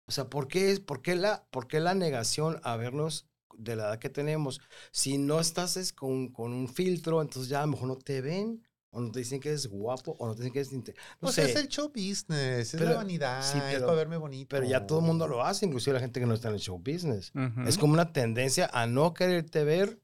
O 0.07 0.11
sea, 0.11 0.29
¿por 0.29 0.47
qué, 0.47 0.71
es, 0.71 0.79
por 0.79 1.01
qué, 1.01 1.15
la, 1.15 1.45
por 1.51 1.67
qué 1.67 1.79
la 1.79 1.93
negación 1.93 2.59
a 2.63 2.77
vernos 2.77 3.27
de 3.57 3.75
la 3.75 3.83
edad 3.89 3.99
que 3.99 4.09
tenemos? 4.09 4.61
Si 4.91 5.17
no 5.17 5.39
estás 5.39 5.77
es, 5.77 5.91
con, 5.93 6.29
con 6.29 6.53
un 6.53 6.67
filtro, 6.69 7.21
entonces 7.21 7.49
ya 7.49 7.59
a 7.61 7.65
lo 7.65 7.73
mejor 7.73 7.87
no 7.89 7.97
te 7.97 8.21
ven, 8.21 8.63
o 8.89 9.01
no 9.01 9.11
te 9.11 9.19
dicen 9.19 9.41
que 9.41 9.49
eres 9.49 9.67
guapo, 9.67 10.15
o 10.17 10.25
no 10.27 10.33
te 10.33 10.43
dicen 10.43 10.53
que 10.53 10.59
eres... 10.59 10.71
No 10.71 10.95
Pues 11.19 11.35
sé, 11.35 11.43
es 11.43 11.55
el 11.57 11.67
show 11.67 11.89
business, 11.89 12.73
es 12.73 12.79
Pero- 12.79 12.91
la 12.91 12.95
vanidad, 12.97 13.43
sí, 13.43 13.57
es 13.57 13.63
pero- 13.73 13.85
para 13.87 13.97
verme 13.97 14.15
bonito. 14.17 14.47
pero 14.55 14.65
ya 14.65 14.87
todo 14.87 14.99
el 14.99 15.05
mundo 15.05 15.27
lo 15.27 15.43
hace, 15.43 15.65
inclusive 15.65 15.95
la 15.95 15.99
gente 15.99 16.19
que 16.21 16.25
no 16.25 16.33
está 16.33 16.47
en 16.47 16.53
el 16.55 16.61
show 16.61 16.77
business. 16.79 17.31
Ujú. 17.35 17.67
Es 17.67 17.77
como 17.77 17.93
una 17.93 18.13
tendencia 18.13 18.69
a 18.73 18.87
no 18.87 19.13
quererte 19.13 19.63
ver 19.65 19.99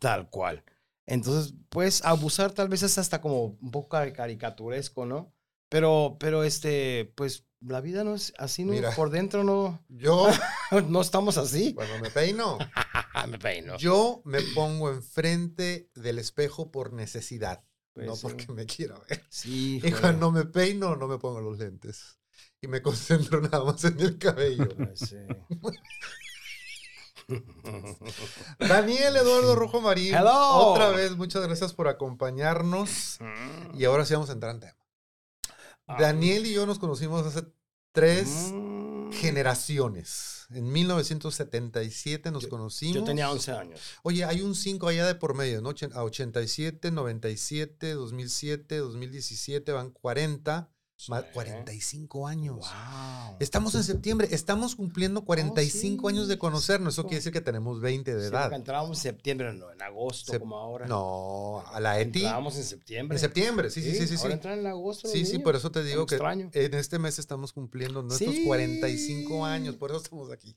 tal 0.00 0.28
cual. 0.28 0.64
Entonces, 1.06 1.54
pues 1.68 2.04
abusar 2.04 2.52
tal 2.52 2.68
vez 2.68 2.82
es 2.82 2.98
hasta 2.98 3.20
como 3.20 3.44
un 3.60 3.70
poco 3.70 3.96
cari- 3.96 4.12
caricaturesco, 4.12 5.06
¿no? 5.06 5.32
Pero, 5.68 6.16
pero 6.18 6.42
este, 6.44 7.12
pues 7.16 7.46
la 7.60 7.80
vida 7.80 8.04
no 8.04 8.14
es 8.14 8.32
así, 8.38 8.64
¿no? 8.64 8.72
Mira. 8.72 8.90
Por 8.94 9.10
dentro 9.10 9.44
no, 9.44 9.84
Yo, 9.88 10.28
no 10.88 11.00
estamos 11.00 11.36
así. 11.38 11.74
cuando 11.74 11.98
me 12.00 12.10
peino, 12.10 12.58
me 13.28 13.38
peino. 13.38 13.76
yo 13.76 14.22
me 14.24 14.40
pongo 14.54 14.90
enfrente 14.90 15.90
del 15.94 16.18
espejo 16.18 16.70
por 16.70 16.92
necesidad, 16.92 17.62
Pues 17.92 18.06
no 18.06 18.16
sí. 18.16 18.22
porque 18.22 18.50
me 18.52 18.66
quiera 18.66 18.98
ver. 19.08 19.24
Sí, 19.28 19.80
Y 19.84 19.92
cuando 19.92 20.30
me 20.32 20.44
peino, 20.44 20.96
no 20.96 21.06
me 21.08 21.18
pongo 21.18 21.40
los 21.40 21.58
lentes. 21.58 22.18
Y 22.62 22.66
me 22.68 22.80
concentro 22.82 23.40
nada 23.42 23.62
más 23.64 23.84
en 23.84 24.00
el 24.00 24.18
cabello. 24.18 24.68
Pues 24.76 25.00
sí. 25.00 25.16
Daniel 28.58 29.16
Eduardo 29.16 29.54
Rojo 29.54 29.80
Marín, 29.80 30.14
Hello. 30.14 30.72
otra 30.72 30.88
vez 30.90 31.16
muchas 31.16 31.42
gracias 31.42 31.72
por 31.74 31.88
acompañarnos. 31.88 33.18
Y 33.74 33.84
ahora 33.84 34.04
sí 34.04 34.14
vamos 34.14 34.30
a 34.30 34.32
entrar 34.32 34.54
en 34.54 34.60
tema. 34.60 34.76
Daniel 35.98 36.46
y 36.46 36.52
yo 36.54 36.66
nos 36.66 36.78
conocimos 36.78 37.26
hace 37.26 37.46
tres 37.92 38.52
Mm. 38.52 39.10
generaciones. 39.12 40.46
En 40.50 40.70
1977 40.72 42.30
nos 42.30 42.44
Yo- 42.44 42.48
conocimos. 42.48 42.94
Yo 42.96 43.04
tenía 43.04 43.30
11 43.30 43.52
años. 43.52 43.80
Oye, 44.02 44.24
hay 44.24 44.42
un 44.42 44.54
5 44.54 44.88
allá 44.88 45.06
de 45.06 45.14
por 45.14 45.34
medio, 45.34 45.60
¿no? 45.60 45.70
A 45.94 46.02
87, 46.04 46.90
97, 46.90 47.92
2007, 47.94 48.78
2017 48.78 49.72
van 49.72 49.90
40, 49.90 50.52
más 50.52 50.68
Sí. 51.06 51.12
45 51.32 52.26
años. 52.28 52.56
Wow. 52.58 53.36
Estamos 53.40 53.74
en 53.74 53.84
septiembre, 53.84 54.28
estamos 54.32 54.76
cumpliendo 54.76 55.24
45 55.24 56.08
años 56.08 56.28
de 56.28 56.34
sí, 56.34 56.38
conocernos. 56.38 56.92
Eso 56.94 57.04
quiere 57.04 57.16
decir 57.16 57.32
que 57.32 57.40
tenemos 57.40 57.80
20 57.80 58.14
de 58.14 58.20
Sí, 58.20 58.26
edad. 58.28 58.52
entrábamos 58.52 58.98
en 58.98 59.02
septiembre, 59.04 59.52
no 59.54 59.72
en 59.72 59.80
agosto, 59.80 60.32
Sep- 60.34 60.40
como 60.40 60.56
ahora. 60.58 60.86
No, 60.86 61.64
a 61.72 61.80
la 61.80 61.98
ETI. 62.00 62.18
Entrábamos 62.20 62.56
en 62.56 62.64
septiembre. 62.64 63.16
En 63.16 63.20
septiembre, 63.20 63.70
sí, 63.70 63.80
sí, 63.82 63.92
sí, 63.94 64.06
sí. 64.08 64.14
Ahora 64.16 64.28
Sí, 64.28 64.32
entran 64.34 64.58
en 64.58 64.66
agosto. 64.66 65.08
sí, 65.08 65.24
sí, 65.24 65.38
por 65.38 65.56
eso 65.56 65.70
te 65.72 65.82
digo 65.82 66.04
que 66.04 66.16
extraño. 66.16 66.50
en 66.52 66.74
este 66.74 66.98
mes 66.98 67.18
estamos 67.18 67.54
cumpliendo 67.54 68.02
nuestros 68.02 68.34
Sí. 68.34 68.44
45 68.44 69.46
años, 69.46 69.76
por 69.76 69.90
eso 69.92 70.00
estamos 70.02 70.30
aquí. 70.30 70.54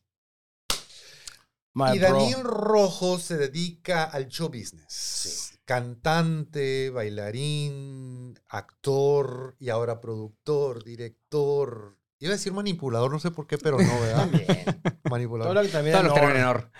My 1.73 1.95
y 1.95 1.99
bro. 1.99 2.09
Daniel 2.19 2.43
Rojo 2.43 3.17
se 3.17 3.37
dedica 3.37 4.03
al 4.03 4.27
show 4.27 4.49
business. 4.49 5.52
Cantante, 5.65 6.89
bailarín, 6.89 8.39
actor 8.47 9.55
y 9.59 9.69
ahora 9.69 9.99
productor, 10.01 10.83
director. 10.83 11.97
Iba 12.19 12.31
a 12.33 12.37
decir 12.37 12.53
manipulador, 12.53 13.11
no 13.11 13.19
sé 13.19 13.31
por 13.31 13.47
qué, 13.47 13.57
pero 13.57 13.77
no, 13.77 13.99
¿verdad? 14.01 14.17
También. 14.29 14.65
Todo 14.65 15.09
manipulador. 15.09 15.55
lo 15.55 15.61
que 15.61 15.67
también 15.69 15.93
Todos 15.93 16.05
los 16.07 16.15
no- 16.15 16.21
terminan 16.21 16.41
en 16.41 16.47
or. 16.47 16.71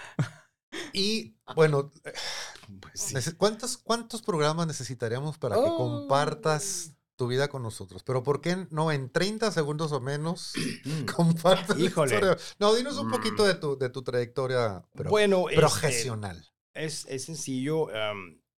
Y 0.93 1.35
bueno, 1.55 1.91
Pues 2.81 3.01
sí. 3.01 3.31
¿cuántos, 3.37 3.77
¿cuántos 3.77 4.21
programas 4.21 4.67
necesitaríamos 4.67 5.37
para 5.37 5.55
que 5.55 5.61
Oh. 5.65 5.77
compartas 5.77 6.93
tu 7.15 7.27
vida 7.27 7.47
con 7.49 7.61
nosotros? 7.63 8.03
Pero 8.03 8.23
¿por 8.23 8.41
qué 8.41 8.67
no 8.69 8.91
en 8.91 9.11
30 9.11 9.51
segundos 9.51 9.91
o 9.91 9.99
menos 10.01 10.53
compartas? 11.15 11.77
la 11.77 11.85
Híjole. 11.85 12.15
historia? 12.15 12.37
No, 12.59 12.73
dinos 12.73 12.97
un 12.97 13.07
Mm. 13.07 13.11
poquito 13.11 13.45
de 13.45 13.55
tu, 13.55 13.77
de 13.77 13.89
tu 13.89 14.01
trayectoria 14.03 14.83
bueno, 14.93 15.49
este, 15.49 15.59
profesional. 15.61 16.45
es, 16.73 17.05
es 17.09 17.25
sencillo. 17.25 17.87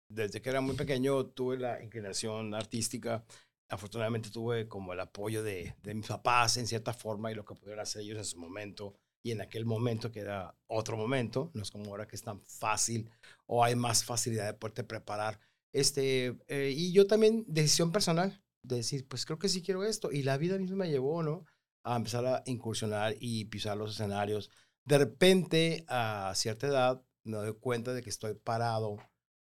Desde 0.07 0.41
que 0.41 0.49
era 0.49 0.61
muy 0.61 0.75
pequeño 0.75 1.25
tuve 1.27 1.57
la 1.57 1.83
inclinación 1.83 2.53
artística. 2.53 3.23
Afortunadamente 3.69 4.29
tuve 4.29 4.67
como 4.67 4.93
el 4.93 4.99
apoyo 4.99 5.43
de, 5.43 5.75
de 5.81 5.93
mis 5.93 6.07
papás 6.07 6.57
en 6.57 6.67
cierta 6.67 6.93
forma 6.93 7.31
y 7.31 7.35
lo 7.35 7.45
que 7.45 7.55
pudieron 7.55 7.79
hacer 7.79 8.03
ellos 8.03 8.17
en 8.17 8.25
su 8.25 8.37
momento 8.37 8.93
y 9.23 9.31
en 9.31 9.41
aquel 9.41 9.65
momento 9.65 10.11
que 10.11 10.19
era 10.19 10.55
otro 10.67 10.97
momento. 10.97 11.49
No 11.55 11.63
es 11.63 11.71
como 11.71 11.89
ahora 11.89 12.07
que 12.07 12.15
es 12.15 12.21
tan 12.21 12.41
fácil 12.41 13.09
o 13.47 13.63
hay 13.63 13.75
más 13.75 14.03
facilidad 14.03 14.45
de 14.45 14.53
poderte 14.53 14.83
preparar. 14.83 15.39
Este, 15.73 16.37
eh, 16.47 16.71
y 16.75 16.93
yo 16.93 17.07
también, 17.07 17.43
decisión 17.47 17.91
personal, 17.91 18.41
de 18.61 18.77
decir, 18.77 19.07
pues 19.07 19.25
creo 19.25 19.39
que 19.39 19.49
sí 19.49 19.63
quiero 19.63 19.83
esto. 19.83 20.11
Y 20.11 20.23
la 20.23 20.37
vida 20.37 20.57
misma 20.59 20.77
me 20.77 20.89
llevó, 20.89 21.23
¿no? 21.23 21.45
A 21.83 21.95
empezar 21.95 22.25
a 22.25 22.43
incursionar 22.45 23.15
y 23.19 23.45
pisar 23.45 23.77
los 23.77 23.91
escenarios. 23.91 24.51
De 24.85 24.99
repente, 24.99 25.85
a 25.87 26.31
cierta 26.35 26.67
edad, 26.67 27.03
me 27.23 27.37
doy 27.37 27.55
cuenta 27.55 27.93
de 27.93 28.03
que 28.03 28.11
estoy 28.11 28.35
parado 28.35 28.97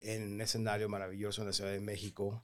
en 0.01 0.33
un 0.33 0.41
escenario 0.41 0.89
maravilloso 0.89 1.41
en 1.41 1.47
la 1.47 1.53
Ciudad 1.53 1.71
de 1.71 1.79
México, 1.79 2.43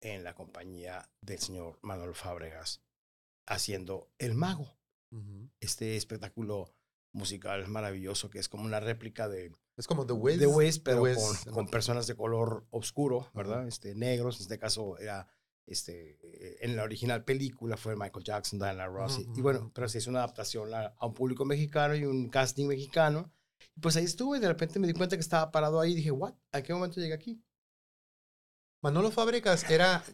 en 0.00 0.24
la 0.24 0.34
compañía 0.34 1.08
del 1.20 1.38
señor 1.38 1.78
Manuel 1.82 2.14
Fábregas, 2.14 2.82
haciendo 3.46 4.10
El 4.18 4.34
Mago, 4.34 4.76
Ujú. 5.10 5.50
este 5.60 5.96
espectáculo 5.96 6.74
musical 7.12 7.68
maravilloso 7.68 8.28
que 8.28 8.38
es 8.40 8.48
como 8.48 8.64
una 8.64 8.80
réplica 8.80 9.28
de 9.28 9.52
Es 9.76 9.86
como 9.86 10.04
The 10.06 10.12
Wiz. 10.14 10.38
The 10.38 10.46
Wiz, 10.46 10.76
The 10.76 10.80
pero 10.90 11.02
Wiz. 11.02 11.16
con, 11.44 11.52
con 11.54 11.68
personas 11.68 12.06
de 12.06 12.16
color 12.16 12.66
oscuro, 12.70 13.30
¿verdad? 13.34 13.66
Este, 13.68 13.94
negros, 13.94 14.36
en 14.36 14.42
este 14.42 14.58
caso 14.58 14.98
era, 14.98 15.28
este, 15.66 16.18
en 16.64 16.76
la 16.76 16.82
original 16.82 17.24
película 17.24 17.76
fue 17.76 17.94
Michael 17.96 18.24
Jackson, 18.24 18.58
Diana 18.58 18.86
Ross, 18.86 19.18
y- 19.20 19.24
Ujú, 19.28 19.38
y 19.38 19.42
bueno, 19.42 19.70
pero 19.74 19.88
se 19.88 19.98
hizo 19.98 20.10
una 20.10 20.20
adaptación 20.20 20.74
a, 20.74 20.86
a 20.98 21.06
un 21.06 21.14
público 21.14 21.44
mexicano 21.44 21.94
y 21.94 22.04
un 22.04 22.28
casting 22.28 22.66
mexicano. 22.66 23.32
Pues 23.80 23.96
ahí 23.96 24.04
estuve 24.04 24.38
y 24.38 24.40
de 24.40 24.48
repente 24.48 24.78
me 24.78 24.86
di 24.86 24.92
cuenta 24.92 25.16
que 25.16 25.20
estaba 25.20 25.50
parado 25.50 25.80
ahí 25.80 25.92
y 25.92 25.96
dije, 25.96 26.10
¿what? 26.10 26.34
¿A 26.52 26.62
qué 26.62 26.72
momento 26.72 27.00
llegué 27.00 27.14
aquí? 27.14 27.42
Manolo 28.82 29.10
Fábricas 29.10 29.68
era, 29.70 30.04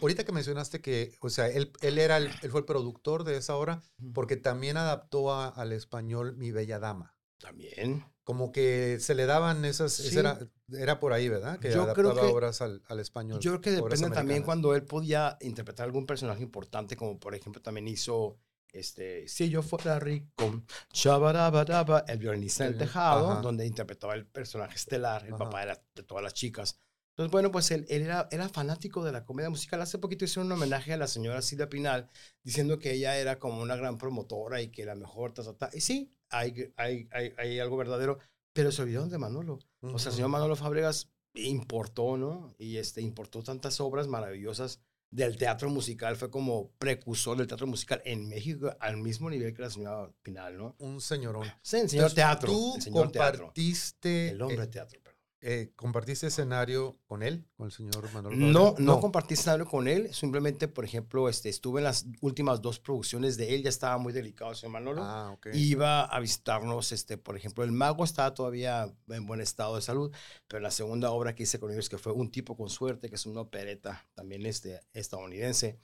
ahorita 0.00 0.24
que 0.24 0.32
mencionaste 0.32 0.82
que, 0.82 1.16
o 1.20 1.30
sea, 1.30 1.48
él, 1.48 1.72
él 1.80 1.98
era 1.98 2.18
el, 2.18 2.26
él 2.42 2.50
fue 2.50 2.60
el 2.60 2.66
productor 2.66 3.24
de 3.24 3.38
esa 3.38 3.56
obra, 3.56 3.82
porque 4.12 4.36
también 4.36 4.76
adaptó 4.76 5.32
a- 5.32 5.48
al 5.48 5.72
español 5.72 6.36
Mi 6.36 6.50
Bella 6.52 6.78
Dama. 6.78 7.16
También. 7.38 8.04
Como 8.22 8.52
que 8.52 8.98
se 9.00 9.14
le 9.14 9.24
daban 9.24 9.64
esas, 9.64 9.98
esa 9.98 10.10
Sí. 10.10 10.18
era, 10.18 10.38
era 10.78 11.00
por 11.00 11.14
ahí, 11.14 11.28
¿verdad? 11.30 11.58
Que 11.58 11.68
Yo 11.72 11.92
creo 11.94 12.10
adaptaba 12.10 12.20
que- 12.28 12.34
obras 12.34 12.60
al, 12.60 12.82
al 12.86 13.00
español. 13.00 13.40
Yo 13.40 13.50
creo 13.52 13.60
que 13.62 13.70
depende 13.82 14.10
también 14.10 14.42
cuando 14.42 14.74
él 14.74 14.84
podía 14.84 15.38
interpretar 15.40 15.86
algún 15.86 16.04
personaje 16.06 16.42
importante, 16.42 16.96
como 16.96 17.18
por 17.18 17.34
ejemplo 17.34 17.62
también 17.62 17.88
hizo, 17.88 18.38
este, 18.72 19.28
Si 19.28 19.48
yo 19.50 19.62
fuera 19.62 19.98
rico, 20.00 20.62
Shabarabadaba, 20.92 22.04
el 22.08 22.18
violinista 22.18 22.64
del 22.64 22.74
El- 22.74 22.78
tejado, 22.78 23.30
ajá. 23.32 23.40
donde 23.40 23.66
interpretaba 23.66 24.14
el 24.14 24.26
personaje 24.26 24.74
estelar, 24.76 25.24
el 25.26 25.34
Ajá. 25.34 25.44
papá 25.44 25.66
de, 25.66 26.02
todas 26.02 26.24
las 26.24 26.34
chicas. 26.34 26.78
Entonces, 27.10 27.30
bueno, 27.30 27.50
pues 27.52 27.70
él, 27.70 27.84
él 27.90 28.02
era, 28.02 28.26
era 28.30 28.48
fanático 28.48 29.04
de 29.04 29.12
la 29.12 29.24
comedia 29.26 29.50
musical. 29.50 29.82
Hace 29.82 29.98
poquito 29.98 30.24
hizo 30.24 30.40
un 30.40 30.50
homenaje 30.50 30.94
a 30.94 30.96
la 30.96 31.06
señora 31.06 31.42
Silvia 31.42 31.68
Pinal, 31.68 32.08
diciendo 32.42 32.78
que 32.78 32.92
ella 32.92 33.18
era 33.18 33.38
como 33.38 33.60
una 33.60 33.76
gran 33.76 33.98
promotora 33.98 34.62
y 34.62 34.68
que 34.68 34.86
la 34.86 34.94
mejor, 34.94 35.32
ta, 35.32 35.42
ta, 35.44 35.52
ta. 35.54 35.70
Y 35.74 35.82
sí, 35.82 36.10
hay, 36.30 36.72
hay, 36.76 37.08
hay, 37.12 37.34
hay 37.36 37.58
algo 37.60 37.76
verdadero, 37.76 38.18
pero 38.54 38.72
se 38.72 38.80
olvidaron 38.80 39.10
de 39.10 39.18
Manolo. 39.18 39.58
O 39.82 39.98
sea, 39.98 40.08
el 40.10 40.16
señor. 40.16 40.30
Manolo 40.30 40.56
Fábregas 40.56 41.10
importó, 41.34 42.16
¿no? 42.16 42.54
Y 42.58 42.78
este, 42.78 43.02
importó 43.02 43.42
tantas 43.42 43.80
obras 43.80 44.08
maravillosas 44.08 44.80
del 45.12 45.36
teatro 45.36 45.68
musical, 45.68 46.16
fue 46.16 46.30
como 46.30 46.70
precursor 46.78 47.36
del 47.36 47.46
teatro 47.46 47.66
musical 47.66 48.00
en 48.04 48.28
México 48.28 48.74
al 48.80 48.96
mismo 48.96 49.28
nivel 49.28 49.54
que 49.54 49.60
la 49.60 49.70
señora 49.70 50.10
Pinal, 50.22 50.56
¿no? 50.56 50.74
Un 50.78 51.00
señorón. 51.02 51.46
Sí, 51.60 51.76
el 51.76 51.90
señor 51.90 52.10
Entonces, 52.10 52.14
teatro. 52.14 52.50
Tú 52.50 52.76
el 52.76 52.82
señor 52.82 53.12
teatro. 53.12 53.38
compartiste, 53.40 54.30
El 54.30 54.40
hombre 54.42 54.64
eh, 54.64 54.68
teatro. 54.68 55.01
Eh, 55.44 55.72
compartiste 55.74 56.28
escenario 56.28 56.98
con 57.04 57.22
él, 57.22 57.44
con 57.56 57.66
el 57.66 57.72
señor 57.72 58.10
Manolo 58.12 58.36
No, 58.36 58.64
Fábricas? 58.66 58.84
no, 58.84 59.00
compartí 59.00 59.34
escenario 59.34 59.66
con 59.66 59.88
él, 59.88 60.14
simplemente, 60.14 60.68
por 60.68 60.84
ejemplo, 60.84 61.28
este, 61.28 61.48
estuve 61.48 61.80
en 61.80 61.84
las 61.84 62.06
últimas 62.20 62.62
dos 62.62 62.78
producciones 62.78 63.36
de 63.36 63.54
él, 63.54 63.62
ya 63.64 63.68
estaba 63.68 63.98
muy 63.98 64.12
delicado 64.12 64.52
el 64.52 64.56
señor 64.56 64.72
Manolo. 64.72 65.02
Ah, 65.02 65.32
ok. 65.32 65.48
Iba 65.52 66.04
a 66.04 66.20
visitarnos, 66.20 66.92
este, 66.92 67.18
por 67.18 67.36
ejemplo, 67.36 67.64
el 67.64 67.72
mago 67.72 68.04
estaba 68.04 68.32
todavía 68.34 68.94
en 69.08 69.26
buen 69.26 69.40
estado 69.40 69.74
de 69.76 69.82
salud, 69.82 70.14
pero 70.46 70.60
la 70.60 70.70
segunda 70.70 71.10
obra 71.10 71.34
que 71.34 71.42
hice 71.42 71.58
con 71.58 71.72
ellos, 71.72 71.88
que 71.88 71.98
fue 71.98 72.12
Un 72.12 72.30
tipo 72.30 72.56
con 72.56 72.70
suerte, 72.70 73.08
que 73.08 73.16
es 73.16 73.26
una 73.26 73.40
opereta 73.40 74.06
también 74.14 74.46
este, 74.46 74.80
estadounidense, 74.92 75.78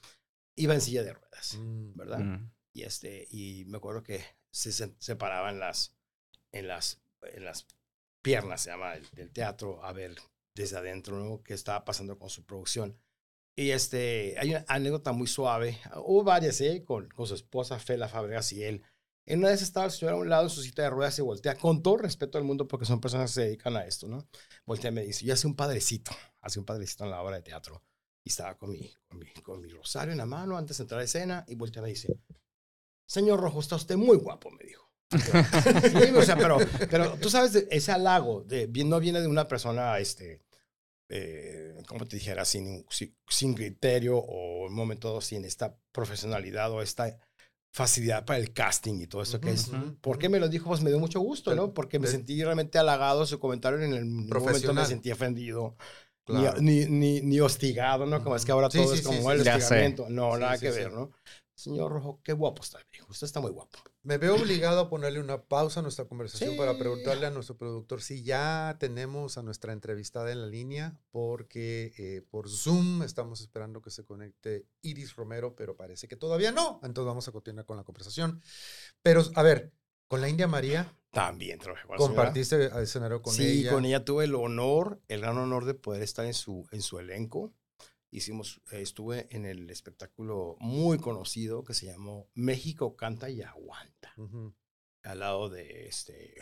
iba 0.55 0.75
en 0.75 0.81
silla 0.81 1.03
de 1.03 1.13
ruedas, 1.15 1.57
Mm. 1.59 1.95
¿verdad? 1.97 2.19
Mm. 2.21 2.51
Y, 2.75 2.83
este, 2.83 3.27
y 3.31 3.65
me 3.67 3.79
acuerdo 3.79 4.03
que 4.05 4.23
se, 4.53 4.71
se, 4.71 4.95
se 4.99 5.17
paraba 5.17 5.51
en 5.51 5.59
las, 5.59 5.97
en, 6.53 6.69
las, 6.69 7.01
en 7.23 7.45
las 7.45 7.67
piernas, 8.29 8.61
se 8.63 8.71
llama, 8.71 8.95
del, 9.13 9.31
teatro, 9.31 9.83
a 9.85 9.93
ver 9.93 10.15
desde 10.55 10.77
adentro 10.77 11.19
¿no? 11.19 11.43
qué 11.43 11.55
estaba 11.55 11.85
pasando 11.85 12.19
con 12.19 12.29
su 12.31 12.45
producción. 12.45 12.99
Y 13.57 13.71
este, 13.71 14.37
hay 14.39 14.51
una 14.51 14.65
anécdota 14.69 15.13
muy 15.13 15.27
suave, 15.27 15.79
hubo 15.97 16.23
varias, 16.23 16.61
¿eh? 16.61 16.85
Con, 16.85 17.09
su 17.27 17.35
esposa 17.35 17.79
Fela 17.79 18.09
Fabregas 18.09 18.53
y 18.53 18.63
él. 18.63 18.85
En 19.27 19.41
una 19.41 19.49
vez 19.49 19.63
estaba 19.63 19.87
el 19.87 19.93
señor 19.93 20.15
a 20.15 20.17
un 20.17 20.29
lado 20.29 20.45
en 20.45 20.51
su 20.51 20.63
silla 20.63 20.85
de 20.85 20.91
ruedas 20.91 21.19
y 21.19 21.23
voltea, 21.23 21.57
con 21.57 21.83
todo 21.83 21.99
respeto 21.99 22.39
al 22.39 22.45
mundo, 22.45 22.69
porque 22.69 22.87
son 22.87 23.01
personas 23.01 23.31
que 23.31 23.35
se 23.35 23.43
dedican 23.43 23.77
a 23.77 23.85
esto, 23.85 24.07
¿no? 24.07 24.27
Voltea 24.65 24.91
y 24.91 24.95
me 24.95 25.03
dice, 25.03 25.25
yo 25.27 25.35
hace 25.35 25.47
un 25.47 25.57
padrecito, 25.57 26.13
hace 26.41 26.61
un 26.61 26.65
padrecito 26.65 27.05
en 27.05 27.11
la 27.11 27.21
obra 27.21 27.37
de 27.37 27.43
teatro. 27.43 27.83
Y 28.25 28.31
estaba 28.31 28.57
con 28.57 28.71
mi, 28.71 28.93
con 29.09 29.19
mi, 29.19 29.27
con 29.43 29.61
mi 29.61 29.69
rosario 29.69 30.13
en 30.13 30.19
la 30.19 30.27
mano 30.27 30.57
antes 30.57 30.79
de 30.79 30.85
entrar 30.85 31.01
a 31.01 31.05
escena 31.05 31.45
y 31.49 31.57
voltea 31.57 31.81
y 31.81 31.83
me 31.83 31.89
dice, 31.89 32.17
señor 33.07 33.41
Rojo, 33.41 33.61
está 33.61 33.77
usted 33.77 33.97
muy 33.97 34.17
guapo, 34.17 34.51
me 34.51 34.65
dijo. 34.65 34.88
Sí, 35.11 36.11
o 36.15 36.23
sea, 36.23 36.37
pero, 36.37 36.59
pero 36.91 37.15
tú 37.21 37.31
sabes, 37.31 37.53
de- 37.53 37.69
ese 37.71 37.93
halago 37.93 38.43
de, 38.43 38.69
no 38.85 39.01
viene 39.01 39.21
de 39.21 39.27
una 39.29 39.49
persona, 39.49 39.99
este, 39.99 40.43
eh, 41.09 41.75
como 41.87 42.07
te 42.07 42.17
dijera, 42.17 42.45
sin, 42.45 42.85
sin, 43.29 43.55
criterio 43.55 44.19
o 44.19 44.67
en 44.67 44.73
un 44.73 44.75
momento 44.75 45.09
dado 45.09 45.21
sin 45.21 45.45
esta 45.45 45.75
profesionalidad 45.93 46.71
o 46.73 46.83
esta 46.83 47.19
facilidad 47.73 48.25
para 48.25 48.39
el 48.39 48.53
casting 48.53 49.01
y 49.01 49.07
todo 49.07 49.23
eso 49.23 49.41
que 49.41 49.51
es. 49.51 49.71
¿Por 50.01 50.19
qué 50.19 50.29
me 50.29 50.41
lo 50.41 50.49
dijo? 50.49 50.69
Pues 50.69 50.83
me 50.83 50.91
dio 50.91 50.99
mucho 50.99 51.21
gusto, 51.21 51.55
¿no? 51.55 51.73
Porque 51.73 51.99
me 51.99 52.07
del- 52.07 52.17
sentí 52.17 52.43
realmente 52.43 52.79
halagado 52.79 53.25
su 53.27 53.39
comentario 53.39 53.81
en 53.81 53.95
el 53.95 54.05
momento 54.05 54.75
me 54.75 54.85
sentí 54.87 55.11
ofendido. 55.11 55.77
ni- 56.27 56.35
Claro. 56.35 56.61
Ni, 56.61 56.85
ni, 56.85 57.21
ni 57.23 57.41
hostigado, 57.41 58.05
¿no? 58.05 58.23
Como 58.23 58.37
es 58.37 58.45
que 58.45 58.53
ahora 58.53 58.69
Sí, 58.71 58.77
todo 58.79 58.93
sí, 58.93 58.99
es 58.99 59.07
como 59.07 59.21
sí, 59.21 59.27
el 59.41 59.41
hostigamiento. 59.41 60.07
No, 60.11 60.37
nada 60.37 60.59
que 60.59 60.71
ver, 60.71 60.93
¿no? 60.93 61.11
Señor 61.59 61.93
Rojo, 61.93 62.21
qué 62.23 62.33
guapo 62.33 62.63
está, 62.63 62.79
me 62.79 62.85
dijo. 62.93 63.07
Usted 63.11 63.27
está 63.27 63.41
muy 63.41 63.51
guapo. 63.51 63.79
Me 64.03 64.17
veo 64.17 64.37
obligado 64.37 64.81
a 64.81 64.89
ponerle 64.89 65.21
una 65.21 65.43
pausa 65.43 65.81
a 65.81 65.83
nuestra 65.83 66.07
conversación 66.07 66.57
para 66.57 66.73
Sí. 66.73 66.79
preguntarle 66.79 67.27
a 67.27 67.31
nuestro 67.31 67.57
productor 67.59 68.01
si 68.01 68.23
ya 68.23 68.77
tenemos 68.79 69.37
a 69.39 69.43
nuestra 69.43 69.73
entrevistada 69.73 70.31
en 70.33 70.41
la 70.41 70.47
línea, 70.47 70.99
porque 71.11 71.93
eh, 71.99 72.23
por 72.31 72.49
Zoom 72.49 73.03
estamos 73.03 73.41
esperando 73.41 73.83
que 73.83 73.91
se 73.91 74.05
conecte 74.05 74.67
Iris 74.83 75.17
Romero, 75.17 75.55
pero 75.57 75.77
parece 75.77 76.07
que 76.09 76.17
todavía 76.17 76.53
no. 76.53 76.81
Entonces 76.83 77.07
vamos 77.09 77.29
a 77.29 77.33
continuar 77.33 77.67
con 77.67 77.77
la 77.77 77.85
conversación. 77.85 78.41
Pero, 79.03 79.23
a 79.35 79.43
ver, 79.43 79.73
con 80.07 80.21
la 80.21 80.29
India 80.29 80.47
María, 80.47 80.95
También 81.11 81.59
trabajé 81.59 81.87
con 81.87 81.97
compartiste 81.97 82.71
escenario 82.81 83.21
con 83.21 83.35
sí, 83.35 83.61
ella. 83.63 83.73
con 83.73 83.85
ella 83.85 84.05
tuve 84.05 84.25
el 84.25 84.35
honor, 84.35 85.01
el 85.09 85.21
gran 85.23 85.37
honor 85.39 85.65
de 85.65 85.75
poder 85.75 86.03
estar 86.03 86.25
en 86.25 86.35
su, 86.35 86.67
en 86.71 86.83
su 86.83 86.99
elenco. 86.99 87.53
Hicimos, 88.11 88.61
eh, 88.73 88.81
estuve 88.81 89.27
en 89.35 89.45
el 89.45 89.69
espectáculo 89.71 90.57
muy 90.61 90.99
conocido 90.99 91.63
que 91.65 91.75
se 91.75 91.87
llamó 91.87 92.29
México 92.35 92.97
canta 92.97 93.29
y 93.29 93.43
aguanta, 93.43 94.15
Ujú, 94.17 94.55
al 95.03 95.19
lado 95.19 95.49
de 95.51 95.87
este 95.89 96.35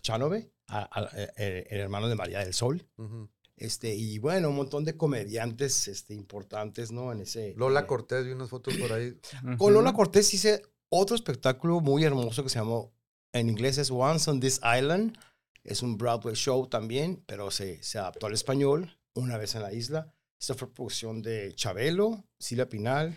Chanove, 0.00 0.52
a- 0.68 0.88
a- 1.00 1.10
eh, 1.36 1.66
el 1.70 1.80
hermano 1.80 2.08
de 2.08 2.14
María 2.14 2.40
del 2.40 2.54
Sol. 2.54 2.88
ujú. 2.96 3.28
Este, 3.56 3.94
y 3.94 4.18
bueno, 4.18 4.48
un 4.48 4.56
montón 4.56 4.84
de 4.84 4.96
comediantes 4.96 5.86
este, 5.86 6.14
importantes, 6.14 6.90
¿no? 6.90 7.12
En 7.12 7.20
ese. 7.20 7.54
Lola 7.56 7.80
eh, 7.80 7.86
Cortés, 7.86 8.24
vi 8.24 8.32
unas 8.32 8.48
fotos 8.48 8.74
por 8.76 8.92
ahí. 8.92 9.14
Con 9.58 9.74
Lola. 9.74 9.92
Cortés 9.92 10.32
hice 10.34 10.62
otro 10.88 11.14
espectáculo 11.14 11.80
muy 11.80 12.02
hermoso 12.02 12.42
que 12.42 12.48
se 12.48 12.58
llamó, 12.58 12.92
en 13.32 13.50
inglés 13.50 13.78
es 13.78 13.90
Once 13.90 14.28
on 14.30 14.40
This 14.40 14.58
Island. 14.64 15.16
Es 15.64 15.82
un 15.82 15.96
Broadway 15.96 16.34
show 16.34 16.66
también, 16.66 17.22
pero 17.26 17.50
se, 17.52 17.80
se 17.82 17.98
adaptó 17.98 18.26
al 18.26 18.32
español, 18.32 18.98
Una 19.14 19.36
vez 19.36 19.54
en 19.54 19.62
la 19.62 19.72
isla. 19.72 20.12
Esta 20.42 20.54
fue 20.56 20.74
producción 20.74 21.22
de 21.22 21.54
Chabelo, 21.54 22.24
Silvia 22.36 22.68
Pinal, 22.68 23.16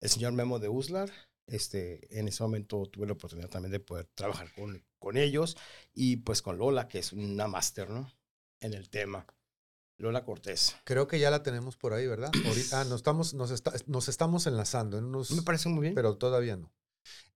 el 0.00 0.08
señor 0.08 0.34
Memo 0.34 0.60
de 0.60 0.68
Uslar. 0.68 1.10
Este, 1.48 2.16
en 2.16 2.28
ese 2.28 2.44
momento 2.44 2.86
tuve 2.86 3.08
la 3.08 3.14
oportunidad 3.14 3.48
también 3.50 3.72
de 3.72 3.80
poder 3.80 4.06
trabajar 4.14 4.54
con, 4.54 4.80
con 5.00 5.16
ellos 5.16 5.56
y 5.92 6.18
pues 6.18 6.42
con 6.42 6.56
Lola, 6.58 6.86
que 6.86 7.00
es 7.00 7.12
una 7.12 7.48
máster, 7.48 7.90
¿no? 7.90 8.08
En 8.60 8.72
el 8.72 8.88
tema. 8.88 9.26
Lola 9.98 10.24
Cortés. 10.24 10.76
Creo 10.84 11.08
que 11.08 11.18
ya 11.18 11.32
la 11.32 11.42
tenemos 11.42 11.76
por 11.76 11.92
ahí, 11.92 12.06
¿verdad? 12.06 12.30
Ahorita, 12.46 12.82
ah, 12.82 12.84
nos 12.84 12.98
estamos, 13.00 13.34
nos, 13.34 13.50
está- 13.50 13.72
nos 13.86 14.08
estamos 14.08 14.46
enlazando 14.46 14.96
en 14.96 15.06
unos, 15.06 15.32
Me 15.32 15.42
parece 15.42 15.68
muy 15.68 15.82
bien. 15.82 15.94
pero 15.96 16.16
todavía 16.16 16.56
no. 16.56 16.72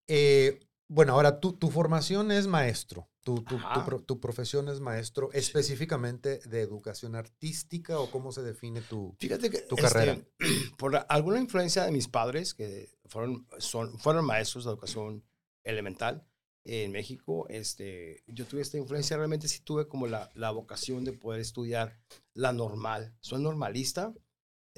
Eh, 0.06 0.60
bueno, 0.88 1.12
ahora 1.12 1.38
tu, 1.38 1.52
tu 1.52 1.70
formación 1.70 2.32
es 2.32 2.46
maestro, 2.46 3.10
tu, 3.22 3.44
tu, 3.44 3.58
tu 4.06 4.20
profesión 4.20 4.68
es 4.68 4.80
maestro 4.80 5.30
específicamente 5.32 6.40
de 6.46 6.62
educación 6.62 7.14
artística 7.14 7.98
o 8.00 8.10
cómo 8.10 8.32
se 8.32 8.42
define 8.42 8.80
tu... 8.80 9.14
Fíjate 9.18 9.50
que 9.50 9.58
tu 9.58 9.76
este, 9.76 9.88
carrera. 9.88 10.18
por 10.78 11.04
alguna 11.08 11.38
influencia 11.38 11.84
de 11.84 11.92
mis 11.92 12.08
padres, 12.08 12.54
que 12.54 12.88
fueron, 13.04 13.46
son, 13.58 13.98
fueron 13.98 14.24
maestros 14.24 14.64
de 14.64 14.70
educación 14.70 15.24
elemental 15.62 16.26
en 16.64 16.92
México, 16.92 17.46
este, 17.48 18.22
yo 18.26 18.46
tuve 18.46 18.60
esta 18.62 18.78
influencia, 18.78 19.16
realmente 19.16 19.48
sí 19.48 19.60
tuve 19.60 19.88
como 19.88 20.06
la, 20.06 20.30
la 20.34 20.50
vocación 20.50 21.04
de 21.04 21.12
poder 21.12 21.40
estudiar 21.40 21.98
la 22.34 22.52
normal. 22.52 23.14
Soy 23.20 23.42
normalista 23.42 24.14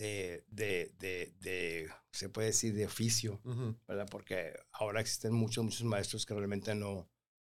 eh, 0.03 0.45
de, 0.49 0.93
de, 0.99 1.35
de, 1.41 1.89
se 2.13 2.29
puede 2.29 2.49
decir, 2.49 2.75
de 2.75 2.87
oficio. 2.87 3.41
¿verdad? 3.87 4.09
Porque 4.11 4.53
ahora 4.73 5.01
existen 5.01 5.33
muchos, 5.33 5.63
muchos 5.65 5.85
maestros 5.85 6.25
que 6.27 6.35
realmente 6.35 6.75
no, 6.75 7.09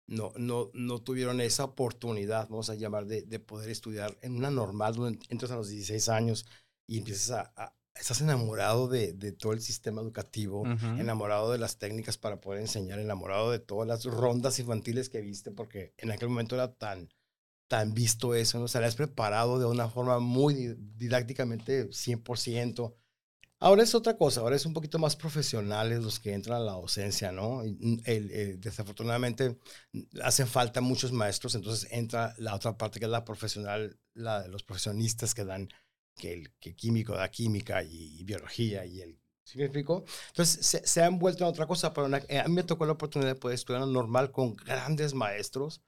no, 0.07 0.33
no, 0.37 0.71
no 0.73 1.01
tuvieron 1.03 1.41
esa 1.41 1.65
oportunidad, 1.65 2.49
vamos 2.49 2.71
a 2.71 2.75
llamar, 2.75 3.07
de, 3.07 3.23
de 3.23 3.39
poder 3.41 3.71
estudiar 3.71 4.17
en 4.23 4.37
una 4.37 4.51
normal, 4.51 4.95
donde 4.95 5.19
entras 5.29 5.51
a 5.51 5.57
los 5.57 5.69
16 5.69 6.09
años 6.09 6.47
y 6.87 6.99
empiezas 6.99 7.31
a, 7.31 7.53
a- 7.57 7.77
estás 7.99 8.21
enamorado 8.21 8.89
de, 8.89 9.15
de 9.15 9.33
todo 9.33 9.55
el 9.55 9.61
sistema 9.63 10.03
educativo, 10.03 10.65
enamorado 11.01 11.51
de 11.51 11.57
las 11.59 11.79
técnicas 11.79 12.19
para 12.19 12.41
poder 12.43 12.61
enseñar, 12.61 12.99
enamorado 12.99 13.51
de 13.51 13.59
todas 13.59 13.89
las 13.89 14.05
rondas 14.05 14.59
infantiles 14.59 15.09
que 15.09 15.23
viste, 15.23 15.51
porque 15.51 15.95
en 15.97 16.11
aquel 16.11 16.29
momento 16.29 16.55
era 16.57 16.75
tan, 16.75 17.09
tan 17.69 17.95
visto 17.95 18.35
eso, 18.35 18.59
¿no? 18.59 18.69
Salías 18.69 18.97
preparado 18.97 19.59
de 19.59 19.67
una 19.67 19.89
forma 19.89 20.19
muy 20.21 20.55
di- 20.55 20.75
didácticamente 20.97 21.93
100%. 21.93 22.97
Ahora 23.59 23.83
es 23.83 23.95
otra 23.95 24.17
cosa, 24.19 24.41
ahora 24.43 24.57
es 24.57 24.67
un 24.67 24.75
poquito 24.75 24.99
más 24.99 25.17
profesionales 25.17 26.03
los 26.03 26.21
que 26.21 26.35
entran 26.35 26.59
a 26.59 26.65
la 26.65 26.73
docencia, 26.73 27.33
¿no? 27.33 27.63
Mm, 27.65 27.99
el- 28.05 28.61
desafortunadamente 28.61 29.59
mm, 29.93 30.01
hacen 30.23 30.47
falta 30.47 30.81
muchos 30.81 31.13
maestros, 31.13 31.55
entonces 31.55 31.89
entra 31.93 32.35
la 32.39 32.55
otra 32.55 32.77
parte 32.77 32.99
que 33.01 33.07
es 33.07 33.11
la 33.11 33.25
profesional, 33.25 33.99
la 34.15 34.43
de 34.43 34.49
los 34.49 34.63
profesionistas 34.63 35.35
que 35.35 35.45
dan, 35.45 35.69
que 36.17 36.33
el 36.35 36.53
químico 36.77 37.15
da 37.15 37.31
química 37.31 37.83
y, 37.83 38.23
biología 38.25 38.85
y 38.87 39.01
el... 39.01 39.19
¿Sí? 39.45 39.61
Entonces 40.29 40.83
se, 40.85 41.03
han 41.03 41.19
vuelto 41.19 41.45
a 41.45 41.49
otra 41.49 41.67
cosa, 41.67 41.93
pero 41.93 42.09
na- 42.09 42.23
eh, 42.29 42.39
a 42.41 42.49
mí 42.49 42.55
me 42.55 42.63
tocó 42.65 42.87
la 42.87 42.93
oportunidad 42.93 43.31
de 43.35 43.41
poder 43.41 43.55
estudiar 43.55 43.87
normal 43.87 44.31
con 44.33 44.55
grandes 44.57 45.15
maestros, 45.15 45.83